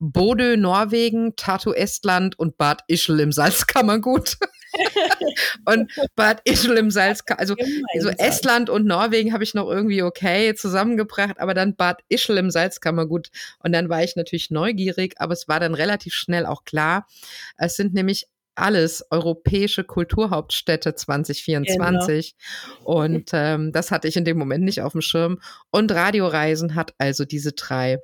Bodø, 0.00 0.56
Norwegen, 0.56 1.36
Tartu, 1.36 1.72
Estland 1.72 2.38
und 2.38 2.56
Bad 2.56 2.82
Ischl 2.88 3.20
im 3.20 3.32
Salzkammergut. 3.32 4.38
und 5.66 5.92
Bad 6.16 6.40
Ischl 6.44 6.76
im 6.78 6.90
Salzkammergut, 6.90 7.60
also 7.92 8.08
so 8.08 8.08
Estland 8.08 8.70
und 8.70 8.86
Norwegen 8.86 9.34
habe 9.34 9.44
ich 9.44 9.52
noch 9.52 9.68
irgendwie 9.68 10.02
okay 10.02 10.54
zusammengebracht, 10.54 11.38
aber 11.38 11.52
dann 11.52 11.76
Bad 11.76 12.00
Ischl 12.08 12.38
im 12.38 12.50
Salzkammergut. 12.50 13.28
Und 13.62 13.72
dann 13.72 13.90
war 13.90 14.02
ich 14.02 14.16
natürlich 14.16 14.50
neugierig, 14.50 15.14
aber 15.18 15.34
es 15.34 15.48
war 15.48 15.60
dann 15.60 15.74
relativ 15.74 16.14
schnell 16.14 16.46
auch 16.46 16.64
klar, 16.64 17.06
es 17.58 17.76
sind 17.76 17.92
nämlich 17.92 18.26
alles 18.54 19.04
europäische 19.10 19.84
Kulturhauptstädte 19.84 20.94
2024. 20.94 22.36
Genau. 22.36 23.02
Und 23.02 23.30
ähm, 23.32 23.72
das 23.72 23.90
hatte 23.90 24.08
ich 24.08 24.16
in 24.16 24.24
dem 24.24 24.38
Moment 24.38 24.64
nicht 24.64 24.82
auf 24.82 24.92
dem 24.92 25.00
Schirm. 25.00 25.40
Und 25.70 25.92
Radioreisen 25.92 26.74
hat 26.74 26.94
also 26.98 27.24
diese 27.24 27.52
drei 27.52 27.98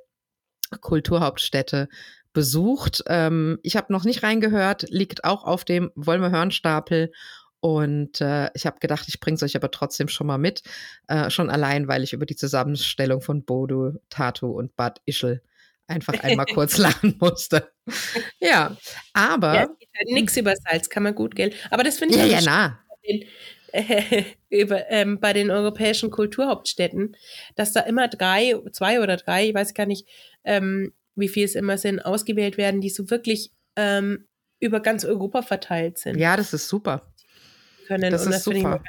Kulturhauptstädte 0.81 1.89
besucht. 2.33 3.03
Ähm, 3.07 3.59
ich 3.63 3.75
habe 3.75 3.91
noch 3.91 4.03
nicht 4.03 4.23
reingehört, 4.23 4.85
liegt 4.89 5.23
auch 5.23 5.43
auf 5.43 5.65
dem 5.65 5.91
Wollen 5.95 6.21
wir 6.21 6.31
hören 6.31 6.51
Stapel. 6.51 7.11
Und 7.59 8.21
äh, 8.21 8.49
ich 8.53 8.65
habe 8.65 8.79
gedacht, 8.79 9.05
ich 9.07 9.19
bringe 9.19 9.35
es 9.35 9.43
euch 9.43 9.55
aber 9.55 9.71
trotzdem 9.71 10.07
schon 10.07 10.27
mal 10.27 10.37
mit. 10.37 10.61
Äh, 11.07 11.29
schon 11.31 11.49
allein, 11.49 11.87
weil 11.87 12.03
ich 12.03 12.13
über 12.13 12.25
die 12.25 12.35
Zusammenstellung 12.35 13.21
von 13.21 13.43
Bodo, 13.43 13.93
Tatu 14.09 14.51
und 14.51 14.75
Bad 14.75 15.01
Ischl 15.05 15.41
einfach 15.87 16.13
einmal 16.21 16.45
kurz 16.45 16.77
lachen 16.77 17.15
musste. 17.19 17.71
Ja, 18.39 18.75
aber. 19.13 19.53
Ja, 19.55 19.59
halt 19.61 20.09
nichts 20.09 20.37
über 20.37 20.53
Salz, 20.55 20.89
kann 20.89 21.03
man 21.03 21.15
gut, 21.15 21.35
gell? 21.35 21.53
Aber 21.71 21.83
das 21.83 21.97
finde 21.97 22.15
ich. 22.15 22.21
Ja, 22.21 22.39
ja, 22.39 22.41
na. 22.45 22.79
äh, 23.71 24.23
über, 24.49 24.89
ähm, 24.89 25.19
bei 25.19 25.33
den 25.33 25.49
europäischen 25.49 26.11
Kulturhauptstädten, 26.11 27.15
dass 27.55 27.73
da 27.73 27.81
immer 27.81 28.07
drei, 28.07 28.55
zwei 28.71 29.01
oder 29.01 29.17
drei, 29.17 29.49
ich 29.49 29.53
weiß 29.53 29.73
gar 29.73 29.85
nicht, 29.85 30.07
ähm, 30.47 30.93
wie 31.15 31.27
viel 31.27 31.45
es 31.45 31.55
immer 31.55 31.77
sind, 31.77 31.99
ausgewählt 31.99 32.57
werden, 32.57 32.81
die 32.81 32.89
so 32.89 33.11
wirklich 33.11 33.51
ähm, 33.75 34.25
über 34.59 34.79
ganz 34.79 35.05
Europa 35.05 35.41
verteilt 35.43 35.97
sind. 35.99 36.17
Ja, 36.17 36.37
das 36.37 36.53
ist 36.53 36.67
super. 36.67 37.13
Können. 37.87 38.11
Das 38.11 38.25
und 38.25 38.31
ist 38.31 38.47
das 38.47 38.55
super. 38.55 38.81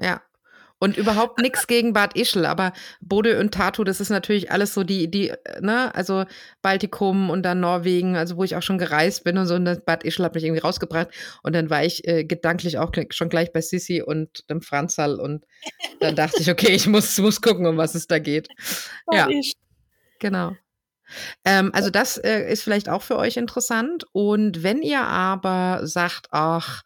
Ja. 0.00 0.20
Und 0.80 0.96
überhaupt 0.96 1.38
nichts 1.38 1.66
gegen 1.68 1.92
Bad 1.92 2.16
Ischl, 2.16 2.44
aber 2.44 2.72
Bode 3.00 3.38
und 3.38 3.54
Tartu, 3.54 3.84
das 3.84 4.00
ist 4.00 4.10
natürlich 4.10 4.50
alles 4.50 4.74
so 4.74 4.82
die, 4.82 5.08
die, 5.10 5.32
ne, 5.60 5.94
also 5.94 6.24
Baltikum 6.60 7.30
und 7.30 7.42
dann 7.44 7.60
Norwegen, 7.60 8.16
also 8.16 8.36
wo 8.36 8.44
ich 8.44 8.56
auch 8.56 8.62
schon 8.62 8.76
gereist 8.76 9.24
bin 9.24 9.38
und 9.38 9.46
so, 9.46 9.54
und 9.54 9.64
das 9.64 9.84
Bad 9.84 10.02
Ischl 10.02 10.24
hat 10.24 10.34
mich 10.34 10.44
irgendwie 10.44 10.60
rausgebracht. 10.60 11.08
Und 11.42 11.54
dann 11.54 11.70
war 11.70 11.84
ich 11.84 12.06
äh, 12.08 12.24
gedanklich 12.24 12.78
auch 12.78 12.90
schon 13.10 13.28
gleich 13.28 13.52
bei 13.52 13.60
Sissi 13.60 14.02
und 14.02 14.50
dem 14.50 14.60
Franzal 14.60 15.20
und 15.20 15.46
dann 16.00 16.16
dachte 16.16 16.40
ich, 16.40 16.50
okay, 16.50 16.72
ich 16.72 16.86
muss, 16.88 17.16
muss 17.18 17.40
gucken, 17.40 17.66
um 17.66 17.76
was 17.76 17.94
es 17.94 18.08
da 18.08 18.18
geht. 18.18 18.48
Ja. 19.12 19.28
Genau. 20.18 20.56
Ähm, 21.44 21.70
also 21.72 21.90
das 21.90 22.18
äh, 22.18 22.50
ist 22.50 22.62
vielleicht 22.62 22.88
auch 22.88 23.02
für 23.02 23.16
euch 23.16 23.36
interessant. 23.36 24.04
Und 24.12 24.62
wenn 24.62 24.82
ihr 24.82 25.02
aber 25.02 25.80
sagt, 25.86 26.28
ach, 26.30 26.82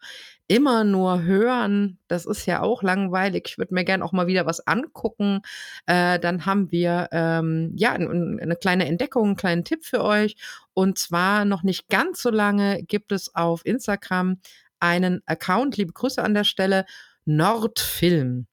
immer 0.49 0.83
nur 0.83 1.21
hören, 1.21 1.99
das 2.07 2.25
ist 2.25 2.47
ja 2.47 2.61
auch 2.61 2.81
langweilig. 2.81 3.43
Ich 3.47 3.57
würde 3.59 3.73
mir 3.73 3.85
gerne 3.85 4.03
auch 4.03 4.13
mal 4.13 4.25
wieder 4.25 4.47
was 4.47 4.65
angucken. 4.65 5.41
Äh, 5.85 6.19
dann 6.19 6.47
haben 6.47 6.71
wir 6.71 7.07
ähm, 7.11 7.71
ja 7.75 7.91
eine 7.91 8.57
kleine 8.59 8.87
Entdeckung, 8.87 9.27
einen 9.27 9.35
kleinen 9.35 9.63
Tipp 9.63 9.85
für 9.85 10.03
euch. 10.03 10.35
Und 10.73 10.97
zwar 10.97 11.45
noch 11.45 11.61
nicht 11.61 11.87
ganz 11.87 12.21
so 12.23 12.31
lange 12.31 12.83
gibt 12.83 13.11
es 13.11 13.35
auf 13.35 13.63
Instagram 13.63 14.39
einen 14.79 15.21
Account, 15.27 15.77
liebe 15.77 15.93
Grüße 15.93 16.21
an 16.21 16.33
der 16.33 16.45
Stelle, 16.45 16.85
Nordfilm. 17.25 18.48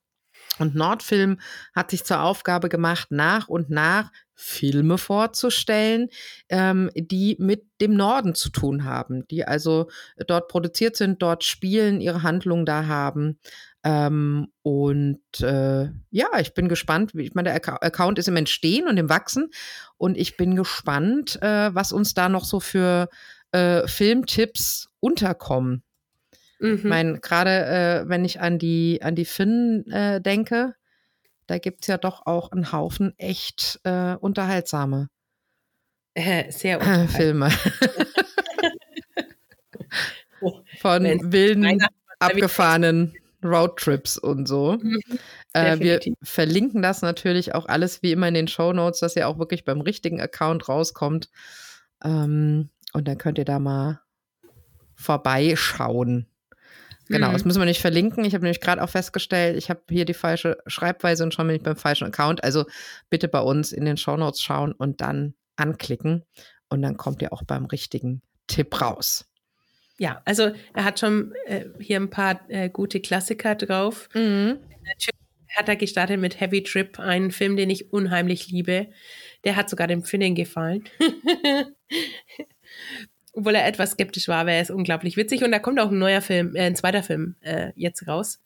Und 0.59 0.75
Nordfilm 0.75 1.39
hat 1.75 1.91
sich 1.91 2.05
zur 2.05 2.23
Aufgabe 2.23 2.69
gemacht, 2.69 3.09
nach 3.11 3.49
und 3.49 3.71
nach 3.71 4.11
Filme 4.35 4.99
vorzustellen, 4.99 6.09
ähm, 6.51 6.91
die 6.95 7.37
mit 7.39 7.65
dem 7.81 7.95
Norden 7.97 8.35
zu 8.35 8.51
tun 8.51 8.85
haben, 8.85 9.27
die 9.29 9.45
also 9.45 9.89
dort 10.27 10.49
produziert 10.49 10.97
sind, 10.97 11.23
dort 11.23 11.43
spielen, 11.43 12.01
ihre 12.01 12.23
Handlung 12.23 12.67
da 12.67 12.87
haben. 12.87 13.39
Ähm, 13.83 14.49
und 14.63 15.21
äh, 15.41 15.85
ja, 16.11 16.29
ich 16.39 16.53
bin 16.53 16.69
gespannt. 16.69 17.13
Ich 17.15 17.35
meine, 17.35 17.51
der 17.51 17.83
Account 17.83 18.19
ist 18.19 18.29
im 18.29 18.37
Entstehen 18.37 18.89
und 18.89 18.99
im 18.99 19.09
Wachsen. 19.09 19.51
Und 19.97 20.19
ich 20.19 20.37
bin 20.37 20.55
gespannt, 20.55 21.41
äh, 21.41 21.75
was 21.75 21.93
uns 21.93 22.13
da 22.13 22.29
noch 22.29 22.45
so 22.45 22.61
für 22.61 23.09
äh, 23.53 23.87
Filmtipps 23.87 24.91
unterkommen. 25.01 25.83
Mhm. 26.59 26.77
Ich 26.77 26.85
meine, 26.85 27.21
gerade 27.21 28.05
äh, 28.05 28.09
wenn 28.09 28.25
ich 28.25 28.41
an 28.41 28.59
die, 28.59 29.01
an 29.03 29.15
die 29.15 29.25
Finnen 29.25 29.91
äh, 29.91 30.21
denke, 30.21 30.75
da 31.47 31.59
gibt 31.59 31.83
es 31.83 31.87
ja 31.87 31.99
doch 31.99 32.27
auch 32.27 32.51
einen 32.53 32.73
Haufen 32.73 33.15
echt 33.19 33.81
äh, 33.85 34.15
unterhaltsame 34.15 35.09
äh, 36.17 36.51
sehr 36.51 36.79
unterhaltsam. 36.81 37.17
Filme. 37.17 37.51
Oh, 40.41 40.61
Von 40.81 41.05
wilden, 41.33 41.83
abgefahrenen 42.19 43.15
Roadtrips 43.43 44.19
und 44.19 44.47
so. 44.47 44.79
Mhm, 44.81 45.01
äh, 45.53 45.79
wir 45.79 46.01
verlinken 46.23 46.83
das 46.83 47.03
natürlich 47.03 47.55
auch 47.55 47.67
alles 47.67 48.03
wie 48.03 48.13
immer 48.13 48.29
in 48.29 48.35
den 48.35 48.49
Show 48.49 48.73
Notes, 48.73 49.01
dass 49.01 49.17
ihr 49.17 49.29
auch 49.29 49.39
wirklich 49.39 49.65
beim 49.65 49.81
richtigen 49.81 50.21
Account 50.21 50.69
rauskommt. 50.69 51.31
Ähm, 52.05 52.71
und 52.93 53.09
dann 53.09 53.19
könnt 53.19 53.39
ihr 53.39 53.45
da 53.45 53.59
mal 53.59 54.01
vorbeischauen. 54.95 56.27
Genau, 57.09 57.29
mhm. 57.29 57.33
das 57.33 57.45
müssen 57.45 57.61
wir 57.61 57.67
nicht 57.67 57.81
verlinken. 57.81 58.25
Ich 58.25 58.35
habe 58.35 58.45
nämlich 58.45 58.61
gerade 58.61 58.83
auch 58.83 58.89
festgestellt, 58.89 59.57
ich 59.57 59.71
habe 59.71 59.83
hier 59.89 60.05
die 60.05 60.15
falsche 60.15 60.59
Schreibweise 60.67 61.23
und 61.23 61.33
schon 61.33 61.47
bin 61.47 61.57
ich 61.57 61.63
beim 61.63 61.77
falschen 61.77 62.07
Account. 62.07 62.43
Also 62.43 62.65
bitte 63.11 63.29
bei 63.29 63.41
uns 63.41 63.73
in 63.73 63.85
den 63.85 63.97
Show 63.97 64.17
Notes 64.17 64.43
schauen 64.43 64.73
und 64.73 65.01
dann 65.01 65.35
anklicken. 65.57 66.25
Und 66.69 66.83
dann 66.83 66.97
kommt 66.97 67.23
ihr 67.23 67.33
auch 67.33 67.43
beim 67.45 67.67
richtigen 67.67 68.23
Tipp 68.49 68.81
raus. 68.81 69.27
Ja, 69.99 70.21
also 70.25 70.53
er 70.75 70.85
hat 70.85 70.99
schon 71.01 71.33
äh, 71.47 71.67
hier 71.81 71.99
ein 71.99 72.11
paar 72.11 72.41
äh, 72.49 72.69
gute 72.69 73.01
Klassiker 73.01 73.55
drauf. 73.55 74.09
Mhm. 74.15 74.59
Natürlich 74.85 75.11
hat 75.57 75.69
er 75.69 75.77
gestartet 75.77 76.21
mit 76.21 76.41
Heavy 76.41 76.63
Trip, 76.63 76.99
einen 76.99 77.31
Film, 77.31 77.57
den 77.57 77.71
ich 77.71 77.93
unheimlich 77.93 78.49
liebe. 78.49 78.89
Der 79.45 79.57
hat 79.57 79.71
sogar 79.71 79.87
dem 79.87 80.03
Finnen 80.03 80.35
gefallen. 80.35 80.85
obwohl 83.37 83.55
er 83.55 83.66
etwas 83.66 83.93
skeptisch 83.93 84.28
war, 84.28 84.47
wäre 84.47 84.62
es 84.62 84.70
unglaublich 84.70 85.16
witzig. 85.16 85.45
Und 85.45 85.53
da 85.53 85.59
kommt 85.59 85.78
auch 85.78 85.91
ein 85.91 85.99
neuer 85.99 86.22
Film, 86.22 86.57
äh, 86.57 86.62
ein 86.62 86.74
zweiter 86.74 87.03
Film 87.03 87.37
äh, 87.43 87.72
jetzt 87.76 88.09
raus. 88.09 88.41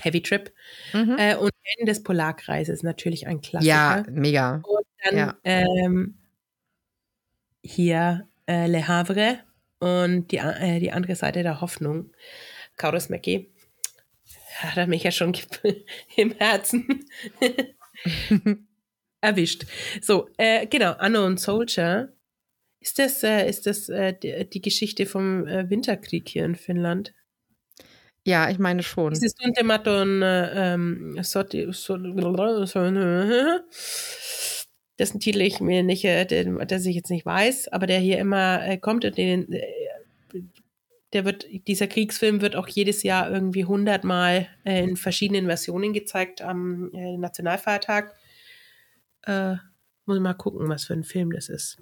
Heavy 0.00 0.22
Trip. 0.22 0.52
Mhm. 0.92 1.16
Äh, 1.18 1.36
und 1.36 1.50
Ende 1.76 1.90
des 1.90 2.02
Polarkreises 2.02 2.82
natürlich 2.82 3.26
ein 3.26 3.40
Klassiker. 3.40 3.68
Ja, 3.68 4.04
mega. 4.08 4.62
Und 4.64 4.86
dann 5.04 5.16
ja. 5.16 5.36
ähm, 5.44 6.18
hier 7.62 8.28
äh, 8.46 8.68
Le 8.68 8.86
Havre 8.86 9.40
und 9.80 10.30
die, 10.30 10.38
äh, 10.38 10.78
die 10.78 10.92
andere 10.92 11.16
Seite 11.16 11.42
der 11.42 11.60
Hoffnung. 11.60 12.12
Kauris 12.76 13.08
Mackie. 13.08 13.52
Hat 14.58 14.76
er 14.76 14.86
mich 14.86 15.02
ja 15.02 15.10
schon 15.10 15.36
im 16.16 16.32
Herzen 16.32 17.04
erwischt. 19.20 19.66
So, 20.00 20.28
äh, 20.36 20.66
genau, 20.66 20.94
Unknown 21.04 21.38
Soldier 21.38 22.15
ist 22.86 23.00
das, 23.00 23.22
äh, 23.24 23.48
ist 23.48 23.66
das 23.66 23.88
äh, 23.88 24.14
die, 24.14 24.48
die, 24.48 24.62
Geschichte 24.62 25.06
vom 25.06 25.44
äh, 25.48 25.68
Winterkrieg 25.68 26.28
hier 26.28 26.44
in 26.44 26.54
Finnland? 26.54 27.12
Ja, 28.24 28.48
ich 28.48 28.60
meine 28.60 28.84
schon. 28.84 29.12
Dieses 29.12 29.34
Tuntematon 29.34 30.22
äh, 30.22 30.74
ähm, 30.74 31.18
Sotti, 31.20 31.62
ist 31.62 31.88
ein 35.14 35.20
Titel, 35.20 35.40
ich 35.40 35.60
mir 35.60 35.82
nicht, 35.82 36.04
äh, 36.04 36.24
den, 36.26 36.58
dass 36.58 36.86
ich 36.86 36.94
jetzt 36.94 37.10
nicht 37.10 37.26
weiß, 37.26 37.68
aber 37.68 37.88
der 37.88 37.98
hier 37.98 38.18
immer 38.18 38.64
äh, 38.64 38.78
kommt 38.78 39.04
und 39.04 39.18
den, 39.18 39.52
äh, 39.52 39.66
der 41.12 41.24
wird, 41.24 41.44
dieser 41.66 41.88
Kriegsfilm 41.88 42.40
wird 42.40 42.54
auch 42.54 42.68
jedes 42.68 43.02
Jahr 43.02 43.28
irgendwie 43.30 43.64
hundertmal 43.64 44.48
in 44.64 44.96
verschiedenen 44.96 45.46
Versionen 45.46 45.92
gezeigt 45.92 46.42
am 46.42 46.90
Nationalfeiertag. 46.92 48.14
Muss 49.24 50.20
mal 50.20 50.34
gucken, 50.34 50.68
was 50.68 50.84
für 50.84 50.94
ein 50.94 51.04
Film 51.04 51.32
das 51.32 51.48
ist. 51.48 51.78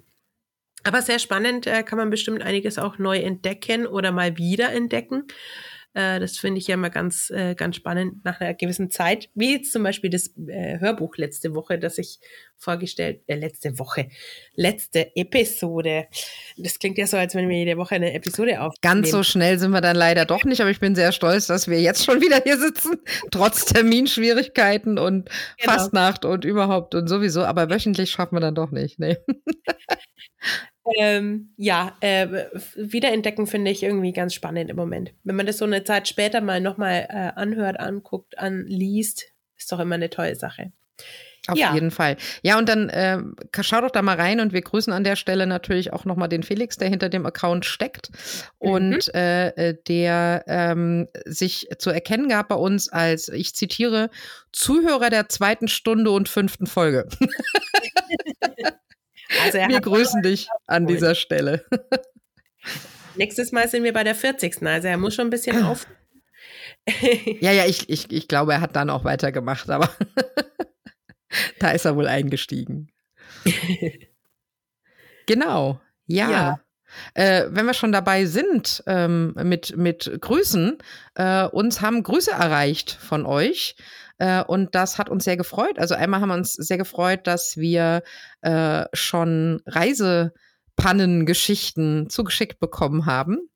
Aber 0.85 1.01
sehr 1.01 1.19
spannend, 1.19 1.67
äh, 1.67 1.83
kann 1.83 1.97
man 1.97 2.09
bestimmt 2.09 2.43
einiges 2.43 2.77
auch 2.77 2.97
neu 2.99 3.17
entdecken 3.17 3.87
oder 3.87 4.11
mal 4.11 4.37
wieder 4.37 4.71
entdecken. 4.71 5.23
Äh, 5.95 6.19
das 6.19 6.37
finde 6.37 6.59
ich 6.59 6.67
ja 6.67 6.73
immer 6.73 6.89
ganz, 6.89 7.29
äh, 7.29 7.55
ganz 7.55 7.77
spannend 7.77 8.23
nach 8.25 8.41
einer 8.41 8.53
gewissen 8.53 8.91
Zeit. 8.91 9.29
Wie 9.33 9.53
jetzt 9.53 9.71
zum 9.71 9.81
Beispiel 9.81 10.09
das 10.09 10.27
äh, 10.47 10.77
Hörbuch 10.79 11.15
letzte 11.15 11.55
Woche, 11.55 11.79
das 11.79 11.97
ich 11.97 12.19
vorgestellt, 12.57 13.21
äh, 13.27 13.35
letzte 13.35 13.79
Woche, 13.79 14.09
letzte 14.55 15.15
Episode. 15.15 16.07
Das 16.57 16.79
klingt 16.79 16.97
ja 16.97 17.07
so, 17.07 17.15
als 17.15 17.33
wenn 17.33 17.47
wir 17.47 17.57
jede 17.57 17.77
Woche 17.77 17.95
eine 17.95 18.13
Episode 18.13 18.59
aufnehmen. 18.59 18.81
Ganz 18.81 19.09
so 19.09 19.23
schnell 19.23 19.57
sind 19.57 19.71
wir 19.71 19.79
dann 19.79 19.95
leider 19.95 20.25
doch 20.25 20.43
nicht, 20.43 20.59
aber 20.59 20.69
ich 20.69 20.81
bin 20.81 20.95
sehr 20.95 21.13
stolz, 21.13 21.47
dass 21.47 21.69
wir 21.69 21.79
jetzt 21.79 22.03
schon 22.03 22.19
wieder 22.19 22.41
hier 22.43 22.59
sitzen, 22.59 22.97
trotz 23.31 23.63
Terminschwierigkeiten 23.63 24.99
und 24.99 25.29
genau. 25.57 25.73
Fastnacht 25.73 26.25
und 26.25 26.43
überhaupt 26.43 26.93
und 26.93 27.07
sowieso. 27.07 27.45
Aber 27.45 27.69
wöchentlich 27.69 28.11
schaffen 28.11 28.35
wir 28.35 28.41
dann 28.41 28.55
doch 28.55 28.71
nicht. 28.71 28.99
Nee. 28.99 29.15
Ähm, 30.97 31.49
ja, 31.57 31.95
äh, 31.99 32.45
wiederentdecken 32.75 33.47
finde 33.47 33.71
ich 33.71 33.83
irgendwie 33.83 34.13
ganz 34.13 34.33
spannend 34.33 34.69
im 34.69 34.75
Moment. 34.75 35.13
Wenn 35.23 35.35
man 35.35 35.45
das 35.45 35.57
so 35.57 35.65
eine 35.65 35.83
Zeit 35.83 36.07
später 36.07 36.41
mal 36.41 36.61
nochmal 36.61 37.07
äh, 37.09 37.39
anhört, 37.39 37.79
anguckt, 37.79 38.37
anliest, 38.37 39.25
ist 39.57 39.71
doch 39.71 39.79
immer 39.79 39.95
eine 39.95 40.09
tolle 40.09 40.35
Sache. 40.35 40.71
Auf 41.47 41.57
ja. 41.57 41.73
jeden 41.73 41.91
Fall. 41.91 42.17
Ja, 42.41 42.57
und 42.57 42.67
dann 42.67 42.89
äh, 42.89 43.19
schau 43.61 43.81
doch 43.81 43.91
da 43.91 44.01
mal 44.01 44.15
rein 44.15 44.39
und 44.39 44.51
wir 44.51 44.61
grüßen 44.61 44.91
an 44.91 45.03
der 45.03 45.15
Stelle 45.15 45.45
natürlich 45.45 45.93
auch 45.93 46.05
nochmal 46.05 46.29
den 46.29 46.43
Felix, 46.43 46.77
der 46.77 46.89
hinter 46.89 47.09
dem 47.09 47.25
Account 47.25 47.65
steckt 47.65 48.09
und 48.57 49.07
mhm. 49.07 49.13
äh, 49.13 49.47
äh 49.49 49.77
der 49.87 50.43
ähm, 50.47 51.07
sich 51.25 51.67
zu 51.77 51.91
erkennen 51.91 52.29
gab 52.29 52.47
bei 52.47 52.55
uns 52.55 52.89
als, 52.89 53.27
ich 53.29 53.53
zitiere, 53.55 54.09
Zuhörer 54.51 55.09
der 55.09 55.29
zweiten 55.29 55.67
Stunde 55.67 56.11
und 56.11 56.29
fünften 56.29 56.65
Folge. 56.65 57.07
Also 59.63 59.73
wir 59.73 59.81
grüßen 59.81 60.21
dich 60.21 60.49
an 60.67 60.87
dieser 60.87 61.15
Stelle. 61.15 61.65
Nächstes 63.15 63.51
Mal 63.51 63.67
sind 63.69 63.83
wir 63.83 63.93
bei 63.93 64.03
der 64.03 64.15
40. 64.15 64.61
Also 64.65 64.87
er 64.87 64.97
muss 64.97 65.15
schon 65.15 65.27
ein 65.27 65.31
bisschen 65.31 65.63
auf. 65.65 65.87
ja, 67.39 67.51
ja, 67.51 67.65
ich, 67.65 67.89
ich, 67.89 68.11
ich 68.11 68.27
glaube, 68.27 68.53
er 68.53 68.61
hat 68.61 68.75
dann 68.75 68.89
auch 68.89 69.03
weitergemacht, 69.03 69.69
aber 69.69 69.89
da 71.59 71.71
ist 71.71 71.85
er 71.85 71.95
wohl 71.95 72.07
eingestiegen. 72.07 72.91
genau, 75.25 75.81
ja. 76.05 76.29
ja. 76.29 76.59
Äh, 77.13 77.45
wenn 77.49 77.65
wir 77.65 77.73
schon 77.73 77.91
dabei 77.91 78.25
sind 78.25 78.83
ähm, 78.87 79.33
mit, 79.43 79.75
mit 79.75 80.17
Grüßen, 80.21 80.77
äh, 81.15 81.45
uns 81.45 81.81
haben 81.81 82.03
Grüße 82.03 82.31
erreicht 82.31 82.91
von 82.91 83.25
euch. 83.25 83.75
Äh, 84.17 84.43
und 84.43 84.75
das 84.75 84.97
hat 84.97 85.09
uns 85.09 85.25
sehr 85.25 85.37
gefreut. 85.37 85.79
Also 85.79 85.95
einmal 85.95 86.21
haben 86.21 86.29
wir 86.29 86.35
uns 86.35 86.53
sehr 86.53 86.77
gefreut, 86.77 87.27
dass 87.27 87.57
wir 87.57 88.03
äh, 88.41 88.85
schon 88.93 89.61
Reisepannengeschichten 89.65 92.09
zugeschickt 92.09 92.59
bekommen 92.59 93.05
haben. 93.05 93.49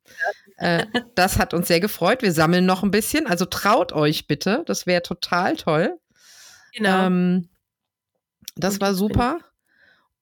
Äh, 0.57 0.85
das 1.15 1.39
hat 1.39 1.53
uns 1.53 1.67
sehr 1.67 1.79
gefreut. 1.79 2.21
Wir 2.21 2.33
sammeln 2.33 2.65
noch 2.65 2.83
ein 2.83 2.91
bisschen. 2.91 3.27
Also 3.27 3.45
traut 3.45 3.93
euch 3.93 4.27
bitte. 4.27 4.63
Das 4.65 4.85
wäre 4.85 5.01
total 5.01 5.55
toll. 5.55 5.97
Genau. 6.73 7.05
Ähm, 7.05 7.47
das 8.55 8.81
war 8.81 8.93
super. 8.93 9.39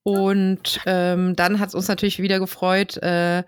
Und 0.03 0.79
ähm, 0.85 1.35
dann 1.35 1.59
hat 1.59 1.69
es 1.69 1.75
uns 1.75 1.87
natürlich 1.89 2.19
wieder 2.19 2.39
gefreut, 2.39 2.97
äh, 2.97 3.43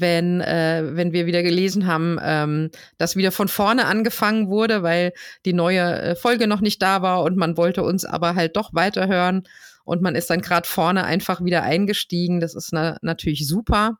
wenn, 0.00 0.40
äh, 0.40 0.82
wenn 0.92 1.12
wir 1.12 1.26
wieder 1.26 1.42
gelesen 1.42 1.86
haben, 1.86 2.18
ähm, 2.22 2.70
dass 2.98 3.16
wieder 3.16 3.32
von 3.32 3.48
vorne 3.48 3.86
angefangen 3.86 4.48
wurde, 4.48 4.82
weil 4.82 5.12
die 5.44 5.52
neue 5.52 6.00
äh, 6.00 6.16
Folge 6.16 6.46
noch 6.46 6.60
nicht 6.60 6.80
da 6.82 7.02
war 7.02 7.22
und 7.22 7.36
man 7.36 7.56
wollte 7.56 7.82
uns 7.82 8.04
aber 8.04 8.34
halt 8.34 8.56
doch 8.56 8.74
weiterhören 8.74 9.44
und 9.84 10.02
man 10.02 10.14
ist 10.14 10.30
dann 10.30 10.40
gerade 10.40 10.68
vorne 10.68 11.04
einfach 11.04 11.44
wieder 11.44 11.62
eingestiegen. 11.62 12.40
Das 12.40 12.54
ist 12.54 12.72
na 12.72 12.98
natürlich 13.02 13.46
super. 13.46 13.98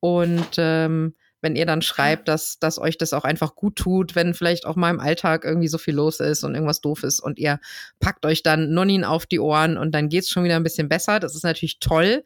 Und 0.00 0.56
ähm, 0.56 1.14
wenn 1.42 1.56
ihr 1.56 1.66
dann 1.66 1.82
schreibt, 1.82 2.28
dass, 2.28 2.58
dass 2.58 2.78
euch 2.78 2.98
das 2.98 3.12
auch 3.12 3.24
einfach 3.24 3.54
gut 3.54 3.76
tut, 3.76 4.14
wenn 4.14 4.34
vielleicht 4.34 4.66
auch 4.66 4.76
mal 4.76 4.90
im 4.90 5.00
Alltag 5.00 5.44
irgendwie 5.44 5.68
so 5.68 5.78
viel 5.78 5.94
los 5.94 6.20
ist 6.20 6.44
und 6.44 6.54
irgendwas 6.54 6.80
doof 6.80 7.02
ist 7.02 7.20
und 7.20 7.38
ihr 7.38 7.60
packt 7.98 8.26
euch 8.26 8.42
dann 8.42 8.72
Nonin 8.72 9.04
auf 9.04 9.26
die 9.26 9.40
Ohren 9.40 9.78
und 9.78 9.94
dann 9.94 10.08
geht's 10.08 10.30
schon 10.30 10.44
wieder 10.44 10.56
ein 10.56 10.62
bisschen 10.62 10.88
besser. 10.88 11.20
Das 11.20 11.34
ist 11.34 11.44
natürlich 11.44 11.78
toll. 11.80 12.24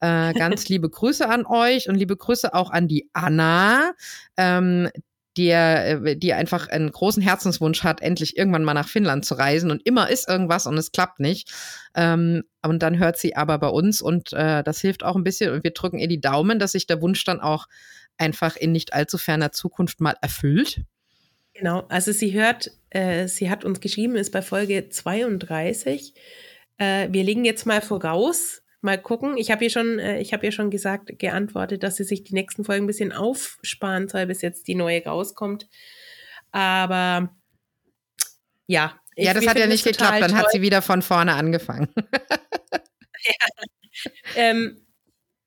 Äh, 0.00 0.32
ganz 0.32 0.68
liebe 0.68 0.88
Grüße 0.88 1.28
an 1.28 1.44
euch 1.46 1.88
und 1.88 1.94
liebe 1.94 2.16
Grüße 2.16 2.54
auch 2.54 2.70
an 2.70 2.88
die 2.88 3.10
Anna, 3.12 3.92
ähm, 4.36 4.88
die, 5.36 5.50
äh, 5.50 6.16
die 6.16 6.32
einfach 6.32 6.68
einen 6.68 6.90
großen 6.90 7.22
Herzenswunsch 7.22 7.84
hat, 7.84 8.00
endlich 8.00 8.36
irgendwann 8.36 8.64
mal 8.64 8.74
nach 8.74 8.88
Finnland 8.88 9.24
zu 9.24 9.34
reisen. 9.34 9.70
Und 9.70 9.86
immer 9.86 10.08
ist 10.08 10.28
irgendwas 10.28 10.66
und 10.66 10.76
es 10.78 10.92
klappt 10.92 11.20
nicht. 11.20 11.52
Ähm, 11.94 12.44
und 12.62 12.82
dann 12.82 12.98
hört 12.98 13.18
sie 13.18 13.36
aber 13.36 13.58
bei 13.58 13.68
uns 13.68 14.02
und 14.02 14.32
äh, 14.32 14.62
das 14.62 14.80
hilft 14.80 15.04
auch 15.04 15.16
ein 15.16 15.24
bisschen. 15.24 15.52
Und 15.52 15.64
wir 15.64 15.72
drücken 15.72 15.98
ihr 15.98 16.08
die 16.08 16.20
Daumen, 16.20 16.58
dass 16.58 16.72
sich 16.72 16.86
der 16.86 17.00
Wunsch 17.00 17.22
dann 17.24 17.40
auch 17.40 17.66
einfach 18.18 18.56
in 18.56 18.72
nicht 18.72 18.92
allzu 18.92 19.18
ferner 19.18 19.52
Zukunft 19.52 20.00
mal 20.00 20.16
erfüllt. 20.20 20.82
Genau, 21.54 21.84
also 21.88 22.12
sie 22.12 22.32
hört, 22.32 22.70
äh, 22.90 23.28
sie 23.28 23.50
hat 23.50 23.64
uns 23.64 23.80
geschrieben, 23.80 24.16
ist 24.16 24.32
bei 24.32 24.42
Folge 24.42 24.88
32. 24.88 26.14
Äh, 26.78 27.08
wir 27.10 27.22
legen 27.24 27.44
jetzt 27.44 27.66
mal 27.66 27.82
voraus, 27.82 28.62
mal 28.80 29.00
gucken. 29.00 29.36
Ich 29.36 29.50
habe 29.50 29.64
ihr 29.64 29.70
schon, 29.70 29.98
äh, 29.98 30.20
ich 30.20 30.32
habe 30.32 30.46
ihr 30.46 30.52
schon 30.52 30.70
gesagt, 30.70 31.18
geantwortet, 31.18 31.82
dass 31.82 31.96
sie 31.96 32.04
sich 32.04 32.24
die 32.24 32.34
nächsten 32.34 32.64
Folgen 32.64 32.84
ein 32.84 32.86
bisschen 32.86 33.12
aufsparen 33.12 34.08
soll, 34.08 34.26
bis 34.26 34.42
jetzt 34.42 34.68
die 34.68 34.74
neue 34.74 35.04
rauskommt. 35.04 35.68
Aber 36.52 37.34
ja. 38.66 39.00
Ich, 39.16 39.26
ja, 39.26 39.34
das 39.34 39.46
hat 39.46 39.58
ja 39.58 39.66
nicht 39.66 39.84
geklappt. 39.84 40.20
Dann 40.20 40.30
toll. 40.30 40.38
hat 40.38 40.50
sie 40.52 40.62
wieder 40.62 40.82
von 40.82 41.02
vorne 41.02 41.34
angefangen. 41.34 41.88
ja. 43.24 43.46
Ähm, 44.36 44.86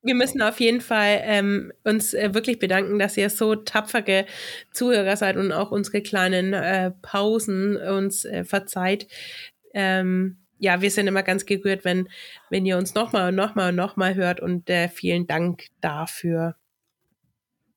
wir 0.02 0.14
müssen 0.14 0.42
auf 0.42 0.60
jeden 0.60 0.82
Fall 0.82 1.22
ähm, 1.22 1.72
uns 1.82 2.12
äh, 2.12 2.34
wirklich 2.34 2.58
bedanken, 2.58 2.98
dass 2.98 3.16
ihr 3.16 3.30
so 3.30 3.56
tapfere 3.56 4.26
Zuhörer 4.70 5.16
seid 5.16 5.36
und 5.36 5.50
auch 5.50 5.70
unsere 5.70 6.02
kleinen 6.02 6.52
äh, 6.52 6.90
Pausen 7.02 7.76
uns 7.78 8.26
äh, 8.26 8.44
verzeiht. 8.44 9.08
Ähm, 9.72 10.43
ja, 10.64 10.80
wir 10.80 10.90
sind 10.90 11.06
immer 11.06 11.22
ganz 11.22 11.44
gerührt, 11.44 11.84
wenn, 11.84 12.08
wenn 12.48 12.64
ihr 12.64 12.78
uns 12.78 12.94
nochmal 12.94 13.28
und 13.28 13.34
nochmal 13.36 13.68
und 13.68 13.76
nochmal 13.76 14.14
hört 14.14 14.40
und 14.40 14.68
äh, 14.70 14.88
vielen 14.88 15.26
Dank 15.26 15.66
dafür. 15.80 16.56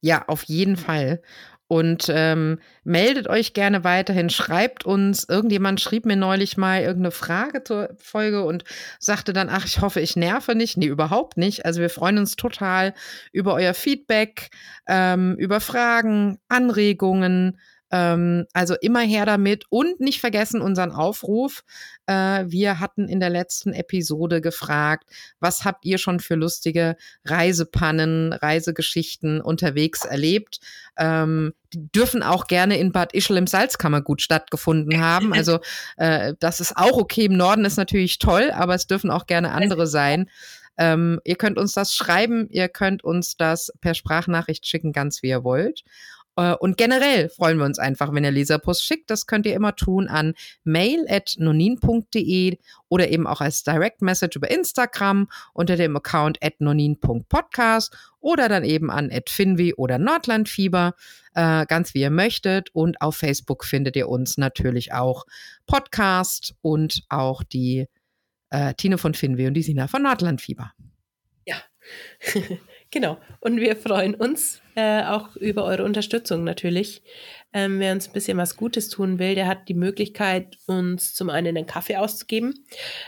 Ja, 0.02 0.24
auf 0.28 0.44
jeden 0.44 0.78
Fall. 0.78 1.22
Und 1.70 2.10
ähm, 2.10 2.60
meldet 2.86 3.28
euch 3.28 3.54
gerne 3.54 3.84
weiterhin, 3.84 4.30
schreibt 4.30 4.86
uns. 4.86 5.26
Irgendjemand 5.28 5.82
schrieb 5.82 6.06
mir 6.06 6.16
neulich 6.16 6.56
mal 6.56 6.80
irgendeine 6.80 7.12
Frage 7.12 7.62
zur 7.62 7.90
Folge 7.98 8.46
und 8.46 8.64
sagte 9.00 9.34
dann, 9.34 9.50
ach, 9.50 9.66
ich 9.66 9.82
hoffe, 9.82 10.00
ich 10.00 10.16
nerve 10.16 10.56
nicht. 10.56 10.78
Nee, 10.78 10.86
überhaupt 10.86 11.36
nicht. 11.36 11.66
Also 11.66 11.82
wir 11.82 11.90
freuen 11.90 12.20
uns 12.20 12.38
total 12.38 12.94
über 13.34 13.54
euer 13.54 13.74
Feedback, 13.74 14.50
ähm, 14.88 15.36
über 15.38 15.60
Fragen, 15.60 16.38
Anregungen. 16.48 17.60
Ähm, 17.92 18.46
also 18.54 18.76
immer 18.82 19.02
her 19.02 19.26
damit 19.26 19.66
und 19.70 20.00
nicht 20.00 20.20
vergessen 20.20 20.62
unseren 20.62 20.92
Aufruf. 20.92 21.64
Äh, 22.06 22.46
wir 22.48 22.80
hatten 22.80 23.08
in 23.08 23.20
der 23.20 23.30
letzten 23.30 23.74
Episode 23.74 24.42
gefragt, 24.42 25.10
was 25.40 25.64
habt 25.64 25.86
ihr 25.86 25.98
schon 25.98 26.20
für 26.20 26.36
lustige 26.36 26.98
Reisepannen, 27.26 28.34
Reisegeschichten 28.34 29.42
unterwegs 29.42 30.04
erlebt? 30.04 30.60
Ähm, 30.98 31.54
die 31.74 31.92
dürfen 31.92 32.24
auch 32.24 32.48
gerne 32.48 32.78
in 32.78 32.92
Bad 32.92 33.14
Ischl 33.14 33.38
im 33.38 33.48
Salzkammergut 33.48 34.22
stattgefunden 34.22 35.02
haben. 35.02 35.34
Also 35.34 35.60
äh, 35.98 36.34
das 36.40 36.60
ist 36.60 36.76
auch 36.76 36.98
okay. 36.98 37.26
Im 37.26 37.38
Norden 37.38 37.66
ist 37.66 37.78
natürlich 37.78 38.20
toll, 38.20 38.52
aber 38.52 38.76
es 38.76 38.88
dürfen 38.88 39.12
auch 39.12 39.28
gerne 39.28 39.52
andere 39.52 39.88
sein. 39.88 40.30
Ähm, 40.78 41.20
ihr 41.24 41.36
könnt 41.36 41.58
uns 41.58 41.74
das 41.74 41.96
schreiben, 41.96 42.48
ihr 42.50 42.70
könnt 42.70 43.04
uns 43.04 43.36
das 43.36 43.72
per 43.82 43.96
Sprachnachricht 43.96 44.66
schicken, 44.68 44.94
ganz 44.94 45.24
wie 45.24 45.30
ihr 45.30 45.44
wollt. 45.44 45.84
Äh, 46.38 46.54
und 46.54 46.78
generell 46.78 47.28
freuen 47.30 47.58
wir 47.58 47.66
uns 47.66 47.80
einfach, 47.80 48.14
wenn 48.14 48.24
ihr 48.24 48.32
Leserpost 48.32 48.84
schickt. 48.84 49.10
Das 49.10 49.26
könnt 49.26 49.46
ihr 49.46 49.56
immer 49.56 49.76
tun 49.76 50.08
an 50.08 50.36
mail.nonin.de 50.64 52.58
oder 52.88 53.10
eben 53.10 53.28
auch 53.28 53.42
als 53.42 53.64
Direct 53.64 54.02
Message 54.02 54.38
über 54.38 54.50
Instagram 54.50 55.28
unter 55.54 55.76
dem 55.76 55.98
Account 55.98 56.38
at 56.42 56.62
nonin.podcast 56.62 57.98
oder 58.20 58.48
dann 58.48 58.64
eben 58.64 58.90
an 58.90 59.12
finvi 59.28 59.74
oder 59.74 59.98
Nordlandfieber, 59.98 60.94
äh, 61.34 61.66
ganz 61.66 61.94
wie 61.94 62.02
ihr 62.02 62.12
möchtet. 62.12 62.70
Und 62.74 63.02
auf 63.02 63.18
Facebook 63.18 63.66
findet 63.66 63.96
ihr 63.96 64.08
uns 64.08 64.38
natürlich 64.38 64.94
auch 64.94 65.26
Podcast 65.66 66.56
und 66.62 67.04
auch 67.10 67.44
die 67.44 67.88
äh, 68.50 68.74
Tine 68.76 68.98
von 68.98 69.14
Finvi 69.14 69.48
und 69.48 69.54
die 69.56 69.64
Sina 69.64 69.88
von 69.88 70.04
Nordlandfieber. 70.04 70.72
Ja. 71.46 71.58
Genau. 72.92 73.18
Und 73.42 73.60
wir 73.60 73.76
freuen 73.76 74.16
uns 74.16 74.62
äh, 74.76 75.04
auch 75.04 75.36
über 75.36 75.66
eure 75.66 75.84
Unterstützung 75.84 76.44
natürlich. 76.44 77.04
Ähm, 77.54 77.80
wer 77.80 77.94
uns 77.94 78.08
ein 78.08 78.14
bisschen 78.14 78.38
was 78.38 78.56
Gutes 78.56 78.90
tun 78.90 79.20
will, 79.20 79.36
der 79.36 79.48
hat 79.48 79.68
die 79.68 79.74
Möglichkeit, 79.74 80.58
uns 80.68 81.14
zum 81.14 81.30
einen 81.30 81.58
einen 81.58 81.66
Kaffee 81.66 81.98
auszugeben. 81.98 82.54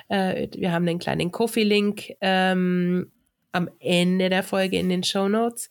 Äh, 0.10 0.48
wir 0.56 0.72
haben 0.72 0.88
einen 0.88 1.00
kleinen 1.00 1.32
Kofi-Link 1.32 2.14
ähm, 2.22 3.12
am 3.52 3.70
Ende 3.80 4.30
der 4.30 4.44
Folge 4.44 4.78
in 4.78 4.90
den 4.90 5.04
Show 5.04 5.28
Notes. 5.28 5.70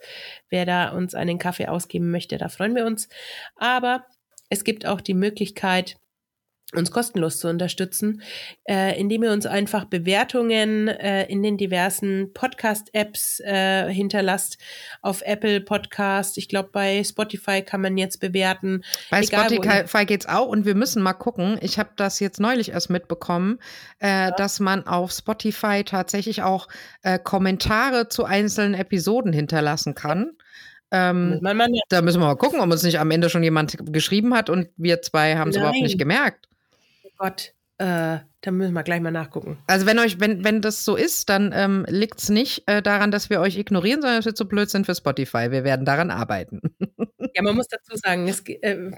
Wer 0.49 0.65
da 0.65 0.91
uns 0.91 1.15
einen 1.15 1.39
Kaffee 1.39 1.67
ausgeben 1.67 2.11
möchte, 2.11 2.39
da 2.39 2.49
freuen 2.49 2.75
wir 2.75 2.87
uns. 2.87 3.09
Aber 3.57 4.07
es 4.49 4.65
gibt 4.65 4.87
auch 4.87 5.01
die 5.01 5.15
Möglichkeit, 5.15 5.97
uns 6.75 6.91
kostenlos 6.91 7.39
zu 7.39 7.49
unterstützen, 7.49 8.21
äh, 8.69 8.99
indem 9.01 9.23
ihr 9.23 9.33
uns 9.33 9.47
einfach 9.47 9.87
Bewertungen 9.87 10.89
äh, 10.89 11.25
in 11.25 11.43
den 11.43 11.57
diversen 11.57 12.33
Podcast-Apps 12.35 13.41
äh, 13.41 13.91
hinterlasst. 13.91 14.59
Auf 15.01 15.23
Apple 15.23 15.63
Podcast, 15.63 16.37
ich 16.37 16.47
glaube 16.47 16.69
bei 16.71 17.03
Spotify 17.03 17.63
kann 17.63 17.81
man 17.81 17.97
jetzt 17.97 18.21
bewerten. 18.21 18.83
Bei 19.11 19.23
Egal, 19.23 19.51
Spotify 19.51 20.05
geht's 20.05 20.27
auch 20.27 20.49
und 20.49 20.67
wir 20.67 20.75
müssen 20.75 21.03
mal 21.03 21.15
gucken. 21.15 21.59
Ich 21.63 21.79
habe 21.79 21.91
das 21.97 22.21
jetzt 22.21 22.39
neulich 22.39 22.73
erst 22.73 22.91
mitbekommen, 22.91 23.61
äh, 23.99 24.09
ja. 24.09 24.31
dass 24.33 24.61
man 24.61 24.87
auf 24.87 25.11
Spotify 25.13 25.85
tatsächlich 25.85 26.43
auch 26.43 26.69
äh, 27.03 27.19
Kommentare 27.19 28.09
zu 28.09 28.25
einzelnen 28.25 28.75
Episoden 28.75 29.33
hinterlassen 29.33 29.95
kann. 29.95 30.33
Ähm, 30.91 31.41
da 31.89 32.03
müssen 32.03 32.21
wir 32.21 32.27
mal 32.27 32.37
gucken, 32.37 32.61
ob 32.61 32.71
uns 32.71 32.83
nicht 32.83 32.99
am 32.99 33.11
Ende 33.11 33.29
schon 33.29 33.43
jemand 33.43 33.77
geschrieben 33.93 34.35
hat 34.35 34.49
und 34.49 34.69
wir 34.77 35.03
zwei 35.03 35.37
haben 35.37 35.51
es 35.51 35.57
überhaupt 35.57 35.81
nicht 35.81 35.99
gemerkt. 35.99 36.48
Gott, 37.19 37.55
äh, 37.79 38.19
da 38.41 38.51
müssen 38.51 38.75
wir 38.75 38.83
gleich 38.83 39.01
mal 39.01 39.11
nachgucken. 39.11 39.59
Also 39.67 39.87
wenn 39.87 39.99
euch, 39.99 40.21
wenn, 40.21 40.45
wenn 40.45 40.61
das 40.61 40.85
so 40.85 40.97
ist, 40.97 41.29
dann 41.29 41.53
ähm, 41.55 41.85
liegt 41.89 42.21
es 42.21 42.29
nicht 42.29 42.65
äh, 42.67 42.83
daran, 42.83 43.11
dass 43.11 43.31
wir 43.31 43.41
euch 43.41 43.57
ignorieren, 43.57 44.01
sondern 44.01 44.19
dass 44.19 44.27
wir 44.27 44.35
zu 44.35 44.49
blöd 44.49 44.71
sind 44.71 44.87
für 44.87 44.95
Spotify. 44.95 45.51
Wir 45.51 45.65
werden 45.65 45.85
daran 45.85 46.11
arbeiten. 46.11 46.61
ja, 47.35 47.43
man 47.43 47.55
muss 47.55 47.69
dazu 47.69 47.97
sagen, 47.97 48.27
es, 48.29 48.41
äh, 48.41 48.93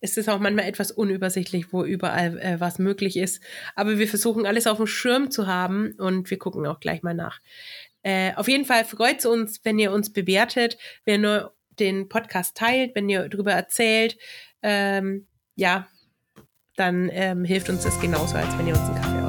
es 0.00 0.16
ist 0.16 0.28
auch 0.28 0.40
manchmal 0.40 0.66
etwas 0.66 0.90
unübersichtlich, 0.90 1.72
wo 1.72 1.84
überall 1.84 2.38
äh, 2.38 2.60
was 2.60 2.78
möglich 2.78 3.16
ist. 3.16 3.42
Aber 3.76 3.98
wir 3.98 4.08
versuchen 4.08 4.46
alles 4.46 4.66
auf 4.66 4.78
dem 4.78 4.86
Schirm 4.86 5.30
zu 5.30 5.46
haben 5.46 5.92
und 5.98 6.30
wir 6.30 6.38
gucken 6.38 6.66
auch 6.66 6.80
gleich 6.80 7.02
mal 7.02 7.14
nach. 7.14 7.40
Äh, 8.02 8.34
auf 8.34 8.48
jeden 8.48 8.64
Fall 8.64 8.84
freut 8.84 9.18
es 9.18 9.26
uns, 9.26 9.60
wenn 9.64 9.78
ihr 9.78 9.92
uns 9.92 10.12
bewertet, 10.12 10.78
wenn 11.04 11.24
ihr 11.24 11.52
den 11.78 12.08
Podcast 12.08 12.56
teilt, 12.56 12.94
wenn 12.94 13.08
ihr 13.08 13.28
darüber 13.28 13.52
erzählt. 13.52 14.16
Ähm, 14.62 15.26
ja, 15.54 15.88
dann 16.80 17.10
ähm, 17.12 17.44
hilft 17.44 17.68
uns 17.68 17.84
das 17.84 18.00
genauso, 18.00 18.36
als 18.36 18.56
wenn 18.58 18.66
ihr 18.66 18.74
uns 18.74 18.88
einen 18.88 18.94
Kaffee 18.94 19.19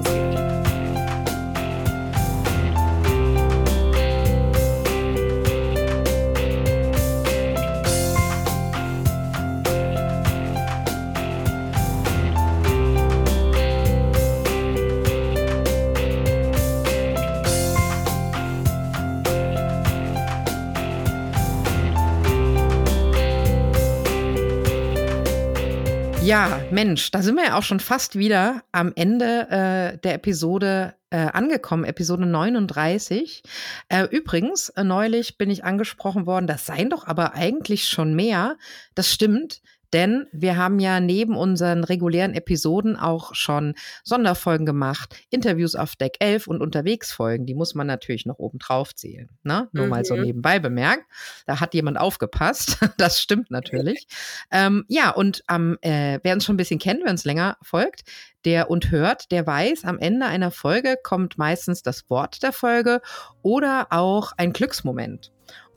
Ja, 26.32 26.62
Mensch, 26.72 27.12
da 27.12 27.22
sind 27.22 27.36
wir 27.36 27.44
ja 27.44 27.58
auch 27.58 27.64
schon 27.64 27.82
fast 27.82 28.18
wieder 28.18 28.64
am 28.72 28.94
Ende 28.96 29.50
äh, 29.50 29.98
der 29.98 30.14
Episode 30.14 30.96
äh, 31.10 31.18
angekommen, 31.18 31.84
Episode 31.84 32.26
39. 32.26 33.44
Äh, 33.90 34.06
übrigens, 34.06 34.70
äh, 34.70 34.86
neulich 34.86 35.38
bin 35.38 35.50
ich 35.50 35.66
angesprochen 35.66 36.26
worden, 36.26 36.48
das 36.48 36.66
seien 36.66 36.90
doch 36.90 37.06
aber 37.06 37.34
eigentlich 37.34 37.90
schon 37.90 38.16
mehr. 38.16 38.56
Das 38.96 39.12
stimmt. 39.12 39.62
Denn 39.94 40.28
wir 40.32 40.58
haben 40.58 40.80
ja 40.80 41.00
neben 41.00 41.36
unseren 41.36 41.84
regulären 41.84 42.34
Episoden 42.34 42.96
auch 42.96 43.36
schon 43.36 43.76
Sonderfolgen 44.04 44.66
gemacht, 44.66 45.16
Interviews 45.30 45.76
auf 45.76 45.96
Deck 45.96 46.18
11 46.20 46.48
und 46.48 46.62
Unterwegsfolgen. 46.62 47.46
Die 47.46 47.54
muss 47.54 47.76
man 47.76 47.88
natürlich 47.88 48.26
noch 48.26 48.40
oben 48.40 48.60
drauf 48.60 48.96
zählen. 48.96 49.30
Ne? 49.44 49.68
Nur 49.72 49.86
mhm. 49.86 49.90
mal 49.90 50.06
so 50.06 50.16
mhm. 50.16 50.24
nebenbei 50.24 50.60
bemerkt. 50.60 51.04
Da 51.46 51.60
hat 51.60 51.74
jemand 51.74 52.00
aufgepasst. 52.00 52.78
das 52.98 53.22
stimmt 53.22 53.52
natürlich. 53.52 54.08
ähm, 54.52 54.86
ja, 54.88 55.12
und 55.12 55.44
ähm, 55.50 55.78
äh, 55.82 56.20
wer 56.24 56.34
uns 56.34 56.46
schon 56.46 56.56
ein 56.56 56.58
bisschen 56.58 56.80
kennt, 56.80 57.02
wer 57.04 57.12
uns 57.12 57.26
länger 57.26 57.58
folgt, 57.62 58.04
der 58.46 58.70
und 58.70 58.92
hört, 58.92 59.32
der 59.32 59.46
weiß, 59.46 59.84
am 59.86 60.00
Ende 60.00 60.26
einer 60.26 60.52
Folge 60.52 60.98
kommt 61.02 61.38
meistens 61.38 61.84
das 61.84 62.10
Wort 62.10 62.44
der 62.44 62.54
Folge 62.54 63.02
oder 63.42 63.88
auch 63.92 64.32
ein 64.38 64.54
Glücksmoment. 64.54 65.32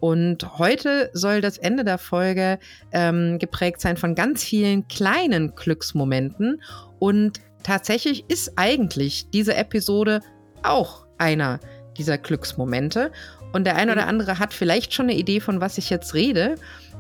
Und 0.05 0.59
heute 0.59 1.09
soll 1.15 1.41
das 1.41 1.57
Ende 1.57 1.83
der 1.83 1.97
Folge 1.97 2.59
ähm, 2.93 3.39
geprägt 3.39 3.81
sein 3.81 3.97
von 3.97 4.15
ganz 4.15 4.45
vielen 4.45 4.87
kleinen 4.87 5.55
Glücksmomenten. 5.55 6.61
Und 6.99 7.41
tatsächlich 7.63 8.27
ist 8.29 8.53
eigentlich 8.57 9.31
diese 9.31 9.57
Episode 9.57 10.21
auch 10.63 11.07
einer 11.17 11.59
dieser 11.97 12.19
Glücksmomente. 12.19 13.13
Und 13.55 13.65
der 13.65 13.77
eine 13.77 13.93
oder 13.93 14.03
mhm. 14.03 14.09
andere 14.11 14.39
hat 14.39 14.53
vielleicht 14.53 14.93
schon 14.93 15.07
eine 15.07 15.17
Idee, 15.17 15.41
von 15.41 15.63
was 15.63 15.79
ich 15.79 15.89
jetzt 15.89 16.13
rede. 16.13 16.57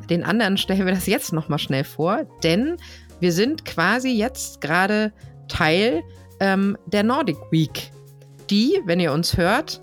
Den 0.08 0.24
anderen 0.24 0.56
stellen 0.56 0.86
wir 0.86 0.94
das 0.94 1.06
jetzt 1.06 1.34
nochmal 1.34 1.58
schnell 1.58 1.84
vor, 1.84 2.24
denn 2.42 2.78
wir 3.20 3.32
sind 3.32 3.66
quasi 3.66 4.12
jetzt 4.12 4.62
gerade 4.62 5.12
Teil 5.48 6.02
ähm, 6.40 6.78
der 6.86 7.02
Nordic 7.02 7.36
Week, 7.50 7.90
die, 8.48 8.80
wenn 8.86 8.98
ihr 8.98 9.12
uns 9.12 9.36
hört, 9.36 9.82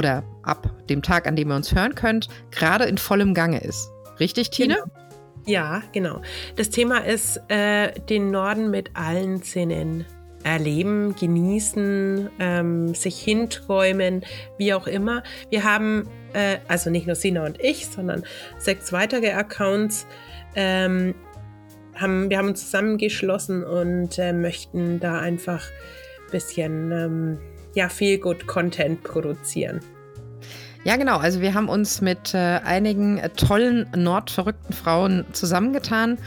oder 0.00 0.24
ab 0.42 0.72
dem 0.88 1.02
Tag, 1.02 1.26
an 1.26 1.36
dem 1.36 1.50
ihr 1.50 1.56
uns 1.56 1.74
hören 1.74 1.94
könnt, 1.94 2.28
gerade 2.50 2.84
in 2.84 2.96
vollem 2.96 3.34
Gange 3.34 3.60
ist. 3.62 3.90
Richtig, 4.18 4.48
Tine? 4.48 4.76
Genau. 4.76 4.86
Ja, 5.44 5.82
genau. 5.92 6.22
Das 6.56 6.70
Thema 6.70 7.04
ist 7.04 7.38
äh, 7.48 7.92
den 8.08 8.30
Norden 8.30 8.70
mit 8.70 8.96
allen 8.96 9.42
Sinnen 9.42 10.06
erleben, 10.42 11.14
genießen, 11.16 12.30
ähm, 12.38 12.94
sich 12.94 13.20
hinträumen, 13.20 14.24
wie 14.56 14.72
auch 14.72 14.86
immer. 14.86 15.22
Wir 15.50 15.64
haben, 15.64 16.08
äh, 16.32 16.56
also 16.66 16.88
nicht 16.88 17.06
nur 17.06 17.14
Sina 17.14 17.44
und 17.44 17.60
ich, 17.60 17.86
sondern 17.86 18.24
sechs 18.56 18.90
weitere 18.94 19.32
Accounts, 19.32 20.06
ähm, 20.54 21.14
haben, 21.94 22.30
wir 22.30 22.38
haben 22.38 22.48
uns 22.48 22.64
zusammengeschlossen 22.64 23.64
und 23.64 24.18
äh, 24.18 24.32
möchten 24.32 24.98
da 24.98 25.18
einfach 25.18 25.62
ein 26.24 26.30
bisschen 26.30 26.90
ähm, 26.90 27.38
ja, 27.74 27.88
viel 27.88 28.18
gut 28.18 28.46
Content 28.46 29.02
produzieren. 29.02 29.80
Ja, 30.82 30.96
genau. 30.96 31.18
Also 31.18 31.42
wir 31.42 31.52
haben 31.52 31.68
uns 31.68 32.00
mit 32.00 32.32
äh, 32.32 32.38
einigen 32.64 33.18
äh, 33.18 33.28
tollen 33.28 33.86
nordverrückten 33.94 34.74
Frauen 34.74 35.24
zusammengetan. 35.32 36.18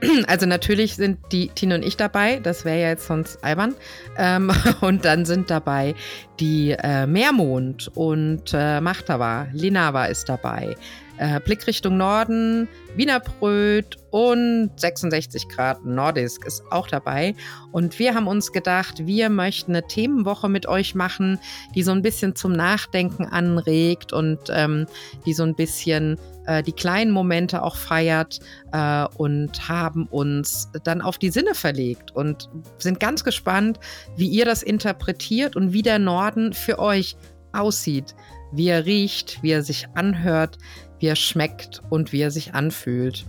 Also 0.26 0.46
natürlich 0.46 0.96
sind 0.96 1.18
die 1.30 1.48
Tine 1.48 1.74
und 1.74 1.82
ich 1.84 1.94
dabei, 1.98 2.40
das 2.42 2.64
wäre 2.64 2.80
ja 2.80 2.88
jetzt 2.88 3.06
sonst 3.06 3.44
albern. 3.44 3.74
Ähm, 4.16 4.50
und 4.80 5.04
dann 5.04 5.26
sind 5.26 5.50
dabei 5.50 5.94
die 6.40 6.70
äh, 6.70 7.06
Meermond 7.06 7.90
und 7.94 8.54
äh, 8.54 8.80
Machtava, 8.80 9.48
Linava 9.52 10.06
ist 10.06 10.30
dabei 10.30 10.74
äh, 11.20 11.38
Blick 11.38 11.66
Richtung 11.66 11.98
Norden, 11.98 12.66
Wiener 12.96 13.20
Bröt 13.20 13.98
und 14.10 14.70
66 14.76 15.48
Grad 15.48 15.84
Nordisk 15.84 16.46
ist 16.46 16.62
auch 16.70 16.88
dabei. 16.88 17.34
Und 17.72 17.98
wir 17.98 18.14
haben 18.14 18.26
uns 18.26 18.52
gedacht, 18.52 19.06
wir 19.06 19.28
möchten 19.28 19.72
eine 19.72 19.86
Themenwoche 19.86 20.48
mit 20.48 20.66
euch 20.66 20.94
machen, 20.94 21.38
die 21.74 21.82
so 21.82 21.92
ein 21.92 22.00
bisschen 22.00 22.34
zum 22.34 22.52
Nachdenken 22.52 23.26
anregt 23.26 24.14
und 24.14 24.38
ähm, 24.48 24.86
die 25.26 25.34
so 25.34 25.42
ein 25.42 25.54
bisschen 25.54 26.18
äh, 26.46 26.62
die 26.62 26.72
kleinen 26.72 27.10
Momente 27.10 27.62
auch 27.62 27.76
feiert 27.76 28.40
äh, 28.72 29.04
und 29.18 29.68
haben 29.68 30.06
uns 30.06 30.70
dann 30.84 31.02
auf 31.02 31.18
die 31.18 31.30
Sinne 31.30 31.54
verlegt 31.54 32.16
und 32.16 32.48
sind 32.78 32.98
ganz 32.98 33.24
gespannt, 33.24 33.78
wie 34.16 34.28
ihr 34.28 34.46
das 34.46 34.62
interpretiert 34.62 35.54
und 35.54 35.74
wie 35.74 35.82
der 35.82 35.98
Norden 35.98 36.54
für 36.54 36.78
euch 36.78 37.14
aussieht, 37.52 38.14
wie 38.52 38.68
er 38.68 38.86
riecht, 38.86 39.42
wie 39.42 39.50
er 39.50 39.62
sich 39.62 39.86
anhört, 39.94 40.56
wie 41.00 41.06
er 41.06 41.16
schmeckt 41.16 41.82
und 41.90 42.12
wie 42.12 42.20
er 42.20 42.30
sich 42.30 42.54
anfühlt. 42.54 43.26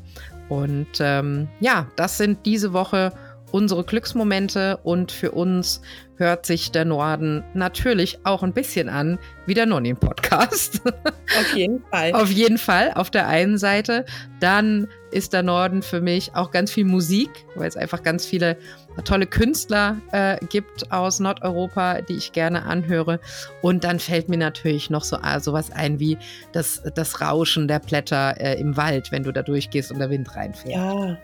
Und 0.49 0.99
ähm, 0.99 1.47
ja, 1.59 1.87
das 1.95 2.17
sind 2.17 2.45
diese 2.45 2.73
Woche 2.73 3.13
unsere 3.51 3.83
Glücksmomente 3.83 4.77
und 4.83 5.11
für 5.11 5.31
uns 5.31 5.81
hört 6.15 6.45
sich 6.45 6.71
der 6.71 6.85
Norden 6.85 7.43
natürlich 7.53 8.19
auch 8.25 8.43
ein 8.43 8.53
bisschen 8.53 8.89
an 8.89 9.19
wie 9.45 9.53
der 9.53 9.65
Nonin-Podcast. 9.65 10.81
Auf 11.39 11.55
jeden 11.55 11.81
Fall. 11.89 12.13
auf 12.13 12.29
jeden 12.29 12.57
Fall, 12.57 12.91
auf 12.93 13.09
der 13.09 13.27
einen 13.27 13.57
Seite. 13.57 14.05
Dann 14.41 14.87
ist 15.11 15.31
der 15.33 15.43
Norden 15.43 15.81
für 15.81 16.01
mich 16.01 16.35
auch 16.35 16.51
ganz 16.51 16.71
viel 16.71 16.83
Musik, 16.83 17.29
weil 17.55 17.67
es 17.67 17.77
einfach 17.77 18.03
ganz 18.03 18.25
viele 18.25 18.57
tolle 19.03 19.25
Künstler 19.25 19.97
äh, 20.11 20.37
gibt 20.47 20.91
aus 20.91 21.19
Nordeuropa, 21.19 22.01
die 22.01 22.15
ich 22.15 22.33
gerne 22.33 22.63
anhöre. 22.63 23.19
Und 23.61 23.83
dann 23.83 23.99
fällt 23.99 24.29
mir 24.29 24.37
natürlich 24.37 24.89
noch 24.89 25.03
so 25.03 25.17
äh, 25.17 25.39
sowas 25.39 25.71
ein 25.71 25.99
wie 25.99 26.17
das, 26.51 26.81
das 26.95 27.21
Rauschen 27.21 27.67
der 27.67 27.79
Blätter 27.79 28.39
äh, 28.39 28.59
im 28.59 28.77
Wald, 28.77 29.11
wenn 29.11 29.23
du 29.23 29.31
da 29.31 29.41
durchgehst 29.41 29.91
und 29.91 29.99
der 29.99 30.09
Wind 30.09 30.35
reinfährt. 30.35 30.75
Ja, 30.75 31.17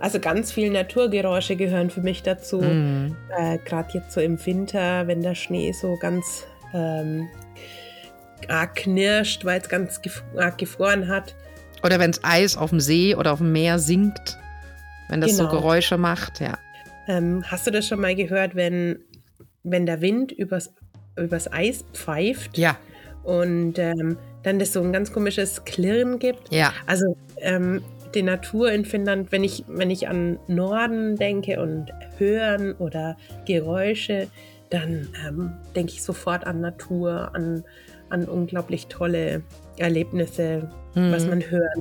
also 0.00 0.18
ganz 0.18 0.50
viele 0.50 0.72
Naturgeräusche 0.72 1.54
gehören 1.54 1.90
für 1.90 2.00
mich 2.00 2.22
dazu. 2.22 2.60
Mhm. 2.60 3.16
Äh, 3.36 3.58
Gerade 3.58 3.90
jetzt 3.92 4.12
so 4.12 4.20
im 4.20 4.44
Winter, 4.44 5.06
wenn 5.06 5.22
der 5.22 5.34
Schnee 5.34 5.72
so 5.72 5.96
ganz 5.96 6.44
ähm, 6.74 7.28
arg 8.48 8.74
knirscht, 8.74 9.44
weil 9.44 9.60
es 9.60 9.68
ganz 9.68 10.02
gef 10.02 10.24
arg 10.36 10.58
gefroren 10.58 11.08
hat. 11.08 11.34
Oder 11.84 11.98
wenn 11.98 12.10
es 12.10 12.22
Eis 12.24 12.56
auf 12.56 12.70
dem 12.70 12.80
See 12.80 13.14
oder 13.14 13.32
auf 13.32 13.38
dem 13.38 13.52
Meer 13.52 13.78
sinkt, 13.78 14.38
wenn 15.08 15.20
das 15.20 15.36
genau. 15.36 15.44
so 15.44 15.56
Geräusche 15.56 15.98
macht, 15.98 16.40
ja. 16.40 16.58
Ähm, 17.08 17.42
hast 17.46 17.66
du 17.66 17.70
das 17.70 17.86
schon 17.86 18.00
mal 18.00 18.14
gehört, 18.14 18.54
wenn, 18.54 19.00
wenn 19.62 19.86
der 19.86 20.00
Wind 20.00 20.32
übers, 20.32 20.72
übers 21.16 21.52
Eis 21.52 21.84
pfeift? 21.92 22.56
Ja. 22.56 22.76
Und 23.24 23.78
ähm, 23.78 24.18
dann 24.42 24.58
das 24.58 24.72
so 24.72 24.82
ein 24.82 24.92
ganz 24.92 25.12
komisches 25.12 25.64
Klirren 25.64 26.18
gibt. 26.18 26.52
Ja. 26.52 26.72
Also 26.86 27.16
ähm, 27.38 27.82
die 28.14 28.22
Natur 28.22 28.72
in 28.72 28.84
Finnland, 28.84 29.32
wenn 29.32 29.44
ich, 29.44 29.64
wenn 29.68 29.90
ich 29.90 30.08
an 30.08 30.38
Norden 30.48 31.16
denke 31.16 31.60
und 31.60 31.92
Hören 32.18 32.74
oder 32.74 33.16
Geräusche, 33.46 34.28
dann 34.70 35.08
ähm, 35.26 35.52
denke 35.76 35.92
ich 35.92 36.02
sofort 36.02 36.46
an 36.46 36.60
Natur, 36.60 37.34
an, 37.34 37.64
an 38.10 38.24
unglaublich 38.24 38.86
tolle 38.86 39.42
Erlebnisse, 39.76 40.70
hm. 40.94 41.12
was 41.12 41.26
man 41.26 41.42
hört. 41.50 41.78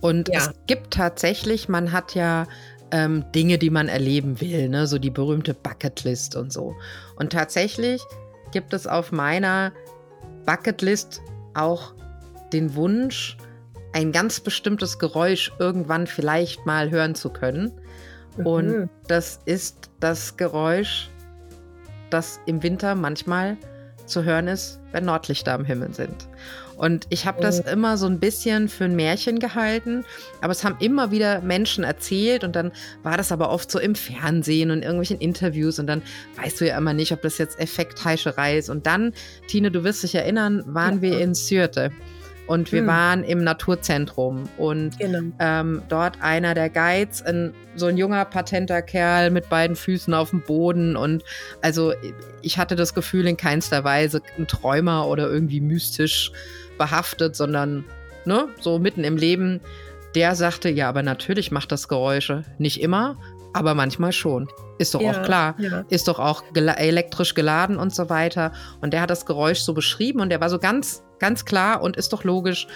Und 0.00 0.28
ja. 0.28 0.38
es 0.38 0.50
gibt 0.66 0.92
tatsächlich, 0.92 1.68
man 1.68 1.92
hat 1.92 2.14
ja 2.14 2.46
ähm, 2.90 3.24
Dinge, 3.34 3.58
die 3.58 3.70
man 3.70 3.88
erleben 3.88 4.40
will, 4.40 4.68
ne? 4.68 4.86
so 4.86 4.98
die 4.98 5.10
berühmte 5.10 5.54
Bucketlist 5.54 6.36
und 6.36 6.52
so. 6.52 6.74
Und 7.16 7.32
tatsächlich 7.32 8.02
gibt 8.52 8.72
es 8.72 8.86
auf 8.86 9.12
meiner 9.12 9.72
Bucketlist 10.46 11.20
auch 11.54 11.94
den 12.52 12.74
Wunsch, 12.74 13.36
ein 13.92 14.12
ganz 14.12 14.40
bestimmtes 14.40 14.98
Geräusch 14.98 15.52
irgendwann 15.58 16.06
vielleicht 16.06 16.66
mal 16.66 16.90
hören 16.90 17.14
zu 17.14 17.30
können. 17.30 17.72
Mhm. 18.36 18.46
Und 18.46 18.90
das 19.06 19.40
ist 19.44 19.90
das 20.00 20.36
Geräusch, 20.36 21.10
das 22.10 22.40
im 22.46 22.62
Winter 22.62 22.94
manchmal 22.94 23.56
zu 24.06 24.24
hören 24.24 24.48
ist, 24.48 24.80
wenn 24.92 25.04
Nordlichter 25.04 25.52
am 25.52 25.64
Himmel 25.64 25.92
sind. 25.94 26.28
Und 26.78 27.06
ich 27.10 27.26
habe 27.26 27.42
das 27.42 27.60
oh. 27.66 27.70
immer 27.70 27.96
so 27.96 28.06
ein 28.06 28.20
bisschen 28.20 28.68
für 28.68 28.84
ein 28.84 28.94
Märchen 28.94 29.40
gehalten, 29.40 30.04
aber 30.40 30.52
es 30.52 30.64
haben 30.64 30.76
immer 30.78 31.10
wieder 31.10 31.40
Menschen 31.40 31.82
erzählt 31.82 32.44
und 32.44 32.54
dann 32.54 32.70
war 33.02 33.16
das 33.16 33.32
aber 33.32 33.50
oft 33.50 33.70
so 33.70 33.80
im 33.80 33.96
Fernsehen 33.96 34.70
und 34.70 34.82
irgendwelchen 34.82 35.18
Interviews 35.18 35.80
und 35.80 35.88
dann 35.88 36.02
weißt 36.40 36.60
du 36.60 36.68
ja 36.68 36.78
immer 36.78 36.94
nicht, 36.94 37.10
ob 37.12 37.20
das 37.22 37.36
jetzt 37.38 37.58
Effektheischerei 37.58 38.56
ist. 38.56 38.70
Und 38.70 38.86
dann, 38.86 39.12
Tine, 39.48 39.72
du 39.72 39.82
wirst 39.82 40.04
dich 40.04 40.14
erinnern, 40.14 40.62
waren 40.66 40.96
ja. 40.96 41.02
wir 41.02 41.20
in 41.20 41.34
Syrte 41.34 41.90
und 42.46 42.72
wir 42.72 42.80
hm. 42.80 42.86
waren 42.86 43.24
im 43.24 43.44
Naturzentrum 43.44 44.48
und 44.56 44.98
genau. 44.98 45.20
ähm, 45.38 45.82
dort 45.88 46.22
einer 46.22 46.54
der 46.54 46.70
Guides, 46.70 47.22
ein, 47.22 47.52
so 47.76 47.86
ein 47.86 47.96
junger 47.96 48.24
patenter 48.24 48.82
Kerl 48.82 49.30
mit 49.30 49.48
beiden 49.48 49.76
Füßen 49.76 50.14
auf 50.14 50.30
dem 50.30 50.42
Boden 50.42 50.96
und 50.96 51.24
also 51.60 51.92
ich 52.40 52.56
hatte 52.56 52.74
das 52.74 52.94
Gefühl 52.94 53.26
in 53.26 53.36
keinster 53.36 53.84
Weise 53.84 54.22
ein 54.38 54.46
Träumer 54.46 55.06
oder 55.08 55.28
irgendwie 55.28 55.60
mystisch 55.60 56.32
behaftet, 56.78 57.36
sondern 57.36 57.84
ne, 58.24 58.48
so 58.60 58.78
mitten 58.78 59.04
im 59.04 59.16
Leben. 59.16 59.60
Der 60.14 60.34
sagte, 60.34 60.70
ja, 60.70 60.88
aber 60.88 61.02
natürlich 61.02 61.50
macht 61.50 61.70
das 61.70 61.88
Geräusche. 61.88 62.44
Nicht 62.58 62.80
immer, 62.80 63.16
aber 63.52 63.74
manchmal 63.74 64.12
schon. 64.12 64.48
Ist 64.78 64.94
doch 64.94 65.00
ja, 65.00 65.10
auch 65.10 65.22
klar. 65.22 65.56
Ja. 65.58 65.84
Ist 65.88 66.08
doch 66.08 66.18
auch 66.18 66.44
gel 66.52 66.68
elektrisch 66.68 67.34
geladen 67.34 67.76
und 67.76 67.94
so 67.94 68.08
weiter. 68.08 68.52
Und 68.80 68.92
der 68.92 69.02
hat 69.02 69.10
das 69.10 69.26
Geräusch 69.26 69.60
so 69.60 69.74
beschrieben 69.74 70.20
und 70.20 70.30
der 70.30 70.40
war 70.40 70.48
so 70.48 70.58
ganz, 70.58 71.02
ganz 71.18 71.44
klar 71.44 71.82
und 71.82 71.96
ist 71.96 72.12
doch 72.12 72.24
logisch. 72.24 72.68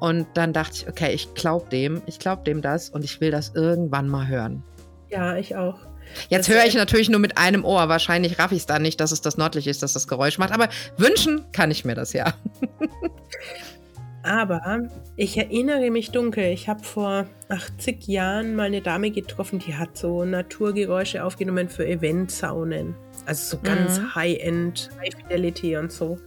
Und 0.00 0.28
dann 0.34 0.52
dachte 0.52 0.74
ich, 0.74 0.88
okay, 0.88 1.12
ich 1.12 1.34
glaube 1.34 1.68
dem, 1.70 2.02
ich 2.06 2.20
glaube 2.20 2.44
dem 2.44 2.62
das 2.62 2.88
und 2.88 3.04
ich 3.04 3.20
will 3.20 3.32
das 3.32 3.52
irgendwann 3.54 4.08
mal 4.08 4.28
hören. 4.28 4.62
Ja, 5.10 5.36
ich 5.36 5.56
auch. 5.56 5.87
Jetzt 6.28 6.48
höre 6.48 6.64
ich 6.64 6.74
natürlich 6.74 7.08
nur 7.08 7.20
mit 7.20 7.38
einem 7.38 7.64
Ohr. 7.64 7.88
Wahrscheinlich 7.88 8.38
raff 8.38 8.52
ich 8.52 8.58
es 8.58 8.66
dann 8.66 8.82
nicht, 8.82 9.00
dass 9.00 9.12
es 9.12 9.20
das 9.20 9.36
nördlich 9.36 9.66
ist, 9.66 9.82
dass 9.82 9.92
das 9.92 10.08
Geräusch 10.08 10.38
macht. 10.38 10.52
Aber 10.52 10.68
wünschen 10.96 11.44
kann 11.52 11.70
ich 11.70 11.84
mir 11.84 11.94
das 11.94 12.12
ja. 12.12 12.34
Aber 14.22 14.90
ich 15.16 15.38
erinnere 15.38 15.90
mich 15.90 16.10
dunkel, 16.10 16.52
ich 16.52 16.68
habe 16.68 16.82
vor 16.82 17.26
80 17.48 18.06
Jahren 18.08 18.56
mal 18.56 18.64
eine 18.64 18.82
Dame 18.82 19.10
getroffen, 19.10 19.58
die 19.58 19.74
hat 19.74 19.96
so 19.96 20.24
Naturgeräusche 20.24 21.24
aufgenommen 21.24 21.68
für 21.68 21.86
Eventsaunen. 21.86 22.94
Also 23.26 23.56
so 23.56 23.62
ganz 23.62 23.98
mhm. 23.98 24.14
High-End, 24.14 24.90
High 25.00 25.14
Fidelity 25.14 25.76
und 25.76 25.92
so. 25.92 26.18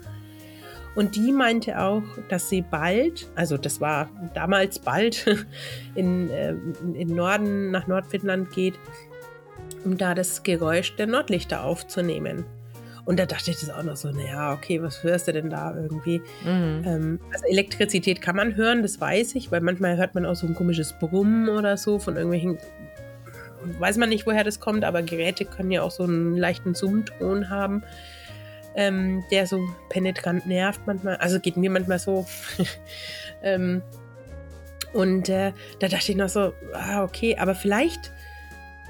Und 0.95 1.15
die 1.15 1.31
meinte 1.31 1.79
auch, 1.79 2.03
dass 2.27 2.49
sie 2.49 2.61
bald, 2.61 3.29
also 3.35 3.57
das 3.57 3.79
war 3.79 4.09
damals 4.33 4.79
bald, 4.79 5.25
in, 5.95 6.29
äh, 6.29 6.55
in 6.93 7.15
Norden, 7.15 7.71
nach 7.71 7.87
Nordfinnland 7.87 8.51
geht, 8.51 8.75
um 9.83 9.97
da 9.97 10.15
das 10.15 10.43
Geräusch 10.43 10.95
der 10.95 11.07
Nordlichter 11.07 11.63
aufzunehmen. 11.63 12.45
Und 13.03 13.19
da 13.19 13.25
dachte 13.25 13.49
ich 13.51 13.59
das 13.59 13.69
auch 13.69 13.83
noch 13.83 13.95
so, 13.95 14.11
naja, 14.11 14.53
okay, 14.53 14.81
was 14.81 15.03
hörst 15.03 15.27
du 15.27 15.33
denn 15.33 15.49
da 15.49 15.75
irgendwie? 15.75 16.19
Mhm. 16.43 16.83
Ähm, 16.85 17.19
also 17.33 17.45
Elektrizität 17.47 18.21
kann 18.21 18.35
man 18.35 18.55
hören, 18.55 18.83
das 18.83 19.01
weiß 19.01 19.35
ich, 19.35 19.51
weil 19.51 19.61
manchmal 19.61 19.97
hört 19.97 20.13
man 20.13 20.25
auch 20.25 20.35
so 20.35 20.45
ein 20.45 20.53
komisches 20.53 20.93
Brummen 20.93 21.49
oder 21.49 21.77
so 21.77 21.97
von 21.97 22.15
irgendwelchen, 22.15 22.59
weiß 23.79 23.97
man 23.97 24.09
nicht, 24.09 24.27
woher 24.27 24.43
das 24.43 24.59
kommt, 24.59 24.83
aber 24.83 25.01
Geräte 25.01 25.45
können 25.45 25.71
ja 25.71 25.81
auch 25.81 25.91
so 25.91 26.03
einen 26.03 26.37
leichten 26.37 26.75
Summton 26.75 27.49
haben 27.49 27.83
ähm, 28.75 29.23
der 29.31 29.47
so 29.47 29.67
penetrant 29.89 30.45
nervt 30.45 30.81
manchmal. 30.85 31.17
Also 31.17 31.39
geht 31.39 31.57
mir 31.57 31.69
manchmal 31.69 31.99
so. 31.99 32.25
ähm, 33.43 33.81
und 34.93 35.29
äh, 35.29 35.53
da 35.79 35.87
dachte 35.87 36.11
ich 36.11 36.17
noch 36.17 36.29
so, 36.29 36.53
ah, 36.73 37.03
okay, 37.03 37.37
aber 37.37 37.55
vielleicht 37.55 38.11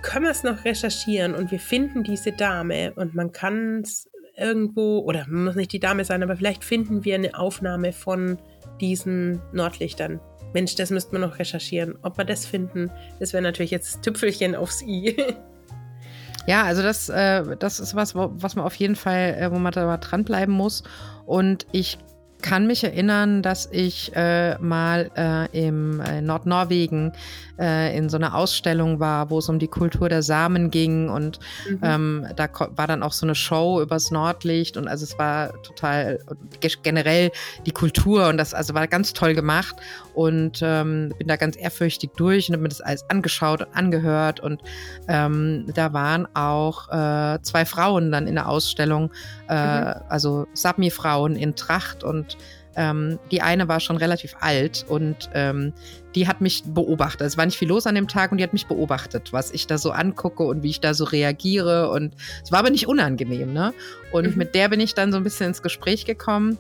können 0.02 0.26
wir 0.26 0.32
es 0.32 0.44
noch 0.44 0.66
recherchieren 0.66 1.34
und 1.36 1.52
wir 1.52 1.60
finden 1.60 2.04
diese 2.04 2.32
Dame 2.32 2.94
und 2.96 3.14
man 3.14 3.32
kann 3.32 3.82
es 3.82 4.10
irgendwo, 4.38 5.00
oder 5.00 5.28
muss 5.28 5.56
nicht 5.56 5.72
die 5.74 5.80
Dame 5.80 6.06
sein, 6.06 6.24
aber 6.24 6.36
vielleicht 6.36 6.64
finden 6.64 7.04
wir 7.06 7.16
eine 7.16 7.38
Aufnahme 7.38 7.94
von 7.94 8.38
diesen 8.80 9.42
Nordlichtern. 9.54 10.20
Mensch, 10.54 10.76
das 10.76 10.90
müsste 10.90 11.14
man 11.14 11.22
noch 11.22 11.40
recherchieren. 11.40 11.98
Ob 12.02 12.18
wir 12.18 12.26
das 12.26 12.46
finden, 12.46 12.92
das 13.20 13.34
wäre 13.34 13.44
natürlich 13.44 13.72
jetzt 13.72 14.02
Tüpfelchen 14.02 14.56
aufs 14.56 14.82
I. 14.82 15.16
Ja, 16.48 16.64
also 16.64 16.82
das, 16.82 17.08
äh, 17.08 17.56
das 17.58 17.80
ist 17.80 17.94
was, 17.94 18.16
was 18.16 18.56
man 18.56 18.66
auf 18.66 18.74
jeden 18.74 18.96
Fall, 18.96 19.38
äh, 19.40 19.52
wo 19.52 19.60
man 19.60 19.72
da 19.72 19.96
dranbleiben 19.98 20.52
muss. 20.52 20.82
Und 21.28 21.68
ich 21.72 22.00
kann 22.42 22.68
mich 22.68 22.84
erinnern, 22.84 23.42
dass 23.42 23.68
ich 23.72 24.12
äh, 24.16 24.58
mal 24.60 25.12
äh, 25.16 25.68
im 25.68 26.00
äh, 26.02 26.22
Nordnorwegen 26.22 27.14
äh, 27.60 27.96
in 27.96 28.10
so 28.10 28.18
einer 28.18 28.36
Ausstellung 28.36 29.00
war, 29.00 29.30
wo 29.30 29.40
es 29.40 29.48
um 29.48 29.60
die 29.60 29.68
Kultur 29.68 30.10
der 30.10 30.24
Samen 30.24 30.72
ging 30.72 31.10
und 31.10 31.40
mhm. 31.70 31.80
ähm, 31.84 32.28
da 32.36 32.50
war 32.76 32.88
dann 32.88 33.04
auch 33.04 33.14
so 33.14 33.26
eine 33.26 33.36
Show 33.36 33.82
übers 33.82 34.12
Nordlicht 34.12 34.78
und 34.78 34.88
also 34.88 35.04
es 35.04 35.18
war 35.20 35.62
total 35.62 36.20
generell 36.84 37.32
die 37.66 37.72
Kultur 37.72 38.28
und 38.28 38.38
das 38.38 38.54
also 38.54 38.74
war 38.74 38.88
ganz 38.88 39.14
toll 39.14 39.36
gemacht 39.36 39.76
und 40.14 40.60
ähm, 40.64 41.14
bin 41.18 41.28
da 41.28 41.36
ganz 41.36 41.56
ehrfürchtig 41.58 42.12
durch 42.18 42.50
und 42.50 42.54
habe 42.54 42.64
mir 42.64 42.70
das 42.70 42.82
alles 42.82 43.08
angeschaut 43.10 43.62
und 43.62 43.76
angehört 43.76 44.40
und 44.40 44.62
ähm, 45.08 45.66
da 45.76 45.94
waren 45.94 46.28
auch 46.36 46.90
äh, 46.90 47.42
zwei 47.44 47.66
Frauen 47.66 48.12
dann 48.12 48.28
in 48.28 48.36
der 48.36 48.50
Ausstellung, 48.50 49.12
äh, 49.50 49.54
mhm. 49.54 49.94
also 50.10 50.48
Sapmi-Frauen 50.54 51.36
in 51.36 51.56
Tracht 51.56 52.04
und 52.04 52.31
ähm, 52.76 53.20
die 53.32 53.42
eine 53.42 53.68
war 53.68 53.80
schon 53.80 53.98
relativ 53.98 54.36
alt 54.40 54.86
und 54.88 55.30
ähm, 55.34 55.74
die 56.16 56.28
hat 56.28 56.42
mich 56.42 56.64
beobachtet. 56.66 57.28
Es 57.28 57.38
war 57.38 57.46
nicht 57.46 57.58
viel 57.58 57.68
los 57.68 57.88
an 57.88 57.96
dem 57.96 58.08
Tag 58.08 58.32
und 58.32 58.38
die 58.38 58.44
hat 58.44 58.54
mich 58.54 58.68
beobachtet, 58.68 59.34
was 59.34 59.52
ich 59.52 59.68
da 59.68 59.78
so 59.78 59.92
angucke 59.92 60.44
und 60.44 60.64
wie 60.64 60.70
ich 60.70 60.82
da 60.82 60.94
so 60.94 61.06
reagiere. 61.06 61.90
Und 61.90 62.16
es 62.44 62.52
war 62.52 62.60
aber 62.60 62.70
nicht 62.70 62.88
unangenehm, 62.88 63.54
ne? 63.54 63.74
Und 64.12 64.32
mhm. 64.32 64.38
mit 64.38 64.56
der 64.56 64.70
bin 64.70 64.80
ich 64.80 64.94
dann 64.94 65.12
so 65.12 65.18
ein 65.18 65.24
bisschen 65.24 65.48
ins 65.48 65.62
Gespräch 65.62 66.06
gekommen 66.06 66.58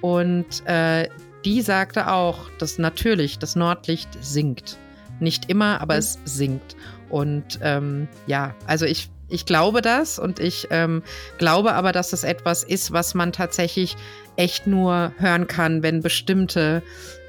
und 0.00 0.66
äh, 0.66 1.08
die 1.44 1.60
sagte 1.62 2.12
auch, 2.12 2.50
dass 2.58 2.78
natürlich 2.78 3.38
das 3.38 3.56
Nordlicht 3.56 4.08
sinkt. 4.20 4.78
Nicht 5.20 5.50
immer, 5.50 5.80
aber 5.80 5.94
mhm. 5.94 5.98
es 5.98 6.18
sinkt. 6.24 6.76
Und 7.08 7.58
ähm, 7.62 8.08
ja, 8.26 8.54
also 8.66 8.86
ich 8.86 9.10
ich 9.32 9.46
glaube 9.46 9.82
das 9.82 10.18
und 10.18 10.38
ich 10.38 10.68
ähm, 10.70 11.02
glaube 11.38 11.72
aber, 11.74 11.92
dass 11.92 12.12
es 12.12 12.24
etwas 12.24 12.62
ist, 12.62 12.92
was 12.92 13.14
man 13.14 13.32
tatsächlich 13.32 13.96
echt 14.36 14.66
nur 14.66 15.12
hören 15.18 15.46
kann, 15.46 15.82
wenn 15.82 16.00
bestimmte 16.00 16.82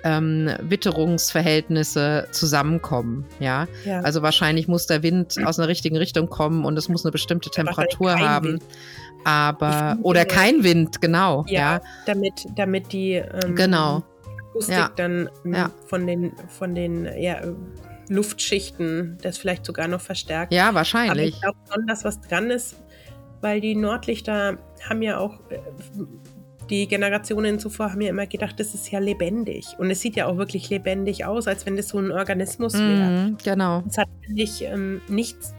ähm, 0.03 0.49
Witterungsverhältnisse 0.61 2.27
zusammenkommen. 2.31 3.25
Ja? 3.39 3.67
ja? 3.85 4.01
also 4.01 4.21
wahrscheinlich 4.21 4.67
muss 4.67 4.85
der 4.85 5.03
Wind 5.03 5.37
aus 5.45 5.59
einer 5.59 5.67
richtigen 5.67 5.97
Richtung 5.97 6.29
kommen 6.29 6.65
und 6.65 6.77
es 6.77 6.89
muss 6.89 7.05
eine 7.05 7.11
bestimmte 7.11 7.49
Temperatur 7.49 8.19
haben. 8.19 8.53
Wind. 8.53 8.63
Aber 9.25 9.97
oder 10.01 10.25
kein 10.25 10.63
Wind, 10.63 10.99
genau. 11.01 11.45
Ja, 11.47 11.75
ja. 11.75 11.81
damit 12.05 12.45
damit 12.55 12.91
die 12.91 13.13
ähm, 13.13 13.55
genau. 13.55 14.03
Akustik 14.49 14.75
ja. 14.75 14.91
dann 14.95 15.29
ja. 15.45 15.71
von 15.87 16.05
den 16.05 16.33
von 16.49 16.75
den 16.75 17.07
ja, 17.17 17.41
Luftschichten 18.09 19.17
das 19.21 19.37
vielleicht 19.37 19.65
sogar 19.65 19.87
noch 19.87 20.01
verstärkt. 20.01 20.53
Ja, 20.53 20.73
wahrscheinlich. 20.73 21.11
Aber 21.11 21.21
ich 21.21 21.41
glaube 21.41 21.57
schon, 21.71 21.87
dass 21.87 22.03
was 22.03 22.19
dran 22.21 22.49
ist, 22.49 22.75
weil 23.41 23.61
die 23.61 23.75
Nordlichter 23.75 24.57
haben 24.87 25.01
ja 25.01 25.17
auch 25.17 25.39
äh, 25.49 25.59
die 26.69 26.87
Generationen 26.87 27.59
zuvor 27.59 27.91
haben 27.91 28.01
ja 28.01 28.09
immer 28.09 28.25
gedacht, 28.25 28.59
das 28.59 28.73
ist 28.73 28.89
ja 28.89 28.99
lebendig. 28.99 29.75
Und 29.77 29.91
es 29.91 29.99
sieht 29.99 30.15
ja 30.15 30.27
auch 30.27 30.37
wirklich 30.37 30.69
lebendig 30.69 31.25
aus, 31.25 31.47
als 31.47 31.65
wenn 31.65 31.75
das 31.75 31.89
so 31.89 31.99
ein 31.99 32.11
Organismus 32.11 32.73
wäre. 32.73 33.29
Mm, 33.29 33.37
genau. 33.43 33.83
Es 33.87 33.97
hat 33.97 34.07
eigentlich 34.25 34.63
ähm, 34.63 35.01
nichts 35.07 35.53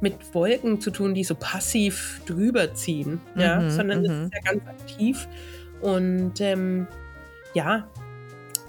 mit 0.00 0.34
Wolken 0.34 0.80
zu 0.80 0.90
tun, 0.90 1.14
die 1.14 1.24
so 1.24 1.34
passiv 1.34 2.20
drüber 2.26 2.74
ziehen, 2.74 3.20
mm 3.34 3.40
ja, 3.40 3.60
mhm, 3.60 3.70
sondern 3.70 4.04
es 4.04 4.10
mhm. 4.10 4.24
ist 4.24 4.34
ja 4.34 4.52
ganz 4.52 4.66
aktiv. 4.66 5.28
Und 5.80 6.40
ähm, 6.40 6.86
ja, 7.54 7.88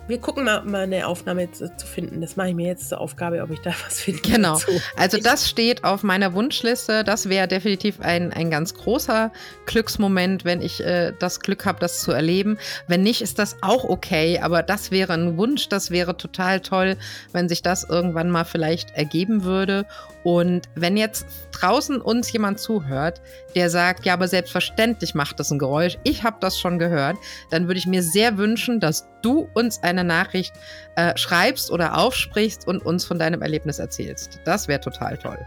wir 0.07 0.19
gucken 0.19 0.45
mal, 0.45 0.63
mal 0.63 0.83
eine 0.83 1.07
Aufnahme 1.07 1.51
zu, 1.51 1.75
zu, 1.75 1.87
finden. 1.87 2.21
Das 2.21 2.35
mache 2.35 2.49
ich 2.49 2.55
mir 2.55 2.67
jetzt 2.67 2.89
zur 2.89 3.01
Aufgabe, 3.01 3.41
ob 3.41 3.49
ich 3.49 3.59
da 3.61 3.71
was 3.85 3.99
finde. 3.99 4.21
Genau. 4.21 4.53
Dazu. 4.53 4.71
Also 4.97 5.17
das 5.17 5.49
steht 5.49 5.83
auf 5.83 6.03
meiner 6.03 6.33
Wunschliste. 6.33 7.03
Das 7.03 7.29
wäre 7.29 7.47
definitiv 7.47 7.99
ein, 8.01 8.31
ein 8.31 8.51
ganz 8.51 8.73
großer 8.73 9.31
Glücksmoment, 9.65 10.45
wenn 10.45 10.61
ich 10.61 10.83
äh, 10.83 11.13
das 11.19 11.39
Glück 11.39 11.65
habe, 11.65 11.79
das 11.79 12.01
zu 12.01 12.11
erleben. 12.11 12.57
Wenn 12.87 13.03
nicht, 13.03 13.21
ist 13.21 13.39
das 13.39 13.57
auch 13.61 13.83
okay. 13.83 14.39
Aber 14.39 14.63
das 14.63 14.91
wäre 14.91 15.13
ein 15.13 15.37
Wunsch. 15.37 15.69
Das 15.69 15.89
wäre 15.91 16.17
total 16.17 16.59
toll, 16.59 16.97
wenn 17.31 17.49
sich 17.49 17.61
das 17.61 17.83
irgendwann 17.83 18.29
mal 18.29 18.45
vielleicht 18.45 18.91
ergeben 18.91 19.43
würde. 19.43 19.85
Und 20.23 20.69
wenn 20.73 20.97
jetzt 20.97 21.27
draußen 21.51 22.01
uns 22.01 22.31
jemand 22.31 22.59
zuhört, 22.59 23.21
der 23.53 23.69
sagt, 23.69 24.05
ja, 24.05 24.13
aber 24.13 24.27
selbstverständlich 24.27 25.13
macht 25.13 25.39
das 25.39 25.51
ein 25.51 25.59
Geräusch, 25.59 25.99
ich 26.03 26.23
habe 26.23 26.37
das 26.39 26.59
schon 26.59 26.79
gehört, 26.79 27.15
dann 27.51 27.67
würde 27.67 27.77
ich 27.77 27.85
mir 27.85 28.01
sehr 28.01 28.37
wünschen, 28.39 28.79
dass 28.79 29.07
du 29.25 29.49
uns 29.53 29.81
eine 29.81 30.03
Nachricht 30.03 30.53
äh, 30.95 31.17
schreibst 31.17 31.71
oder 31.71 31.97
aufsprichst 31.97 32.67
und 32.67 32.85
uns 32.85 33.05
von 33.05 33.17
deinem 33.17 33.41
Erlebnis 33.41 33.79
erzählst. 33.79 34.39
Das 34.45 34.67
wäre 34.67 34.79
total 34.79 35.17
toll. 35.17 35.39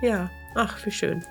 Ja, 0.00 0.30
ach, 0.54 0.84
wie 0.84 0.90
schön. 0.90 1.24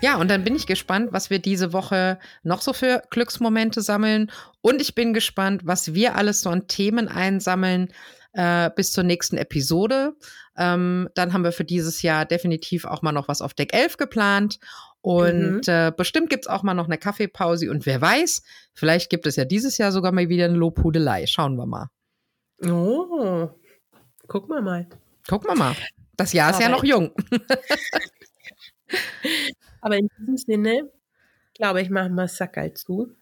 Ja, 0.00 0.16
und 0.16 0.28
dann 0.28 0.44
bin 0.44 0.54
ich 0.54 0.66
gespannt, 0.66 1.12
was 1.12 1.30
wir 1.30 1.38
diese 1.38 1.72
Woche 1.72 2.18
noch 2.42 2.62
so 2.62 2.72
für 2.72 3.02
Glücksmomente 3.10 3.80
sammeln. 3.80 4.30
Und 4.60 4.80
ich 4.80 4.94
bin 4.94 5.12
gespannt, 5.14 5.62
was 5.64 5.94
wir 5.94 6.14
alles 6.14 6.42
so 6.42 6.50
an 6.50 6.68
Themen 6.68 7.08
einsammeln, 7.08 7.88
äh, 8.32 8.70
bis 8.74 8.92
zur 8.92 9.04
nächsten 9.04 9.36
Episode. 9.36 10.14
Ähm, 10.56 11.08
dann 11.14 11.32
haben 11.32 11.44
wir 11.44 11.52
für 11.52 11.64
dieses 11.64 12.02
Jahr 12.02 12.24
definitiv 12.24 12.84
auch 12.84 13.02
mal 13.02 13.12
noch 13.12 13.28
was 13.28 13.42
auf 13.42 13.54
Deck 13.54 13.74
11 13.74 13.96
geplant. 13.96 14.58
Und 15.02 15.66
mhm. 15.66 15.72
äh, 15.72 15.92
bestimmt 15.94 16.30
gibt's 16.30 16.46
auch 16.46 16.62
mal 16.62 16.74
noch 16.74 16.86
eine 16.86 16.96
Kaffeepause. 16.96 17.70
Und 17.70 17.86
wer 17.86 18.00
weiß, 18.00 18.42
vielleicht 18.72 19.10
gibt 19.10 19.26
es 19.26 19.36
ja 19.36 19.44
dieses 19.44 19.78
Jahr 19.78 19.92
sogar 19.92 20.12
mal 20.12 20.28
wieder 20.28 20.46
eine 20.46 20.56
Lobhudelei. 20.56 21.26
Schauen 21.26 21.56
wir 21.56 21.66
mal. 21.66 21.88
Oh, 22.64 23.50
gucken 24.28 24.54
wir 24.54 24.62
mal. 24.62 24.88
Gucken 25.28 25.50
wir 25.50 25.56
mal. 25.56 25.74
Das 26.16 26.32
Jahr 26.32 26.50
ist 26.50 26.56
Aber 26.56 26.64
ja 26.64 26.70
noch 26.70 26.84
jung. 26.84 27.12
Aber 29.80 29.96
in 29.96 30.08
diesem 30.18 30.36
Sinne, 30.36 30.90
glaube 31.54 31.82
ich, 31.82 31.90
machen 31.90 32.14
wir 32.14 32.28
Sackerl 32.28 32.72
zu. 32.74 33.16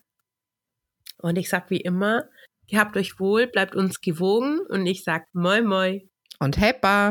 Und 1.17 1.37
ich 1.37 1.49
sag 1.49 1.71
wie 1.71 1.81
immer, 1.81 2.29
Gehabt 2.71 2.97
euch 2.97 3.19
wohl, 3.19 3.49
bleibt 3.49 3.75
uns 3.75 4.01
gewogen 4.01 4.61
und 4.69 4.87
ich 4.87 5.03
sag 5.03 5.27
moi 5.33 5.61
moi. 5.61 6.09
Und 6.39 6.57
heppa. 6.57 7.11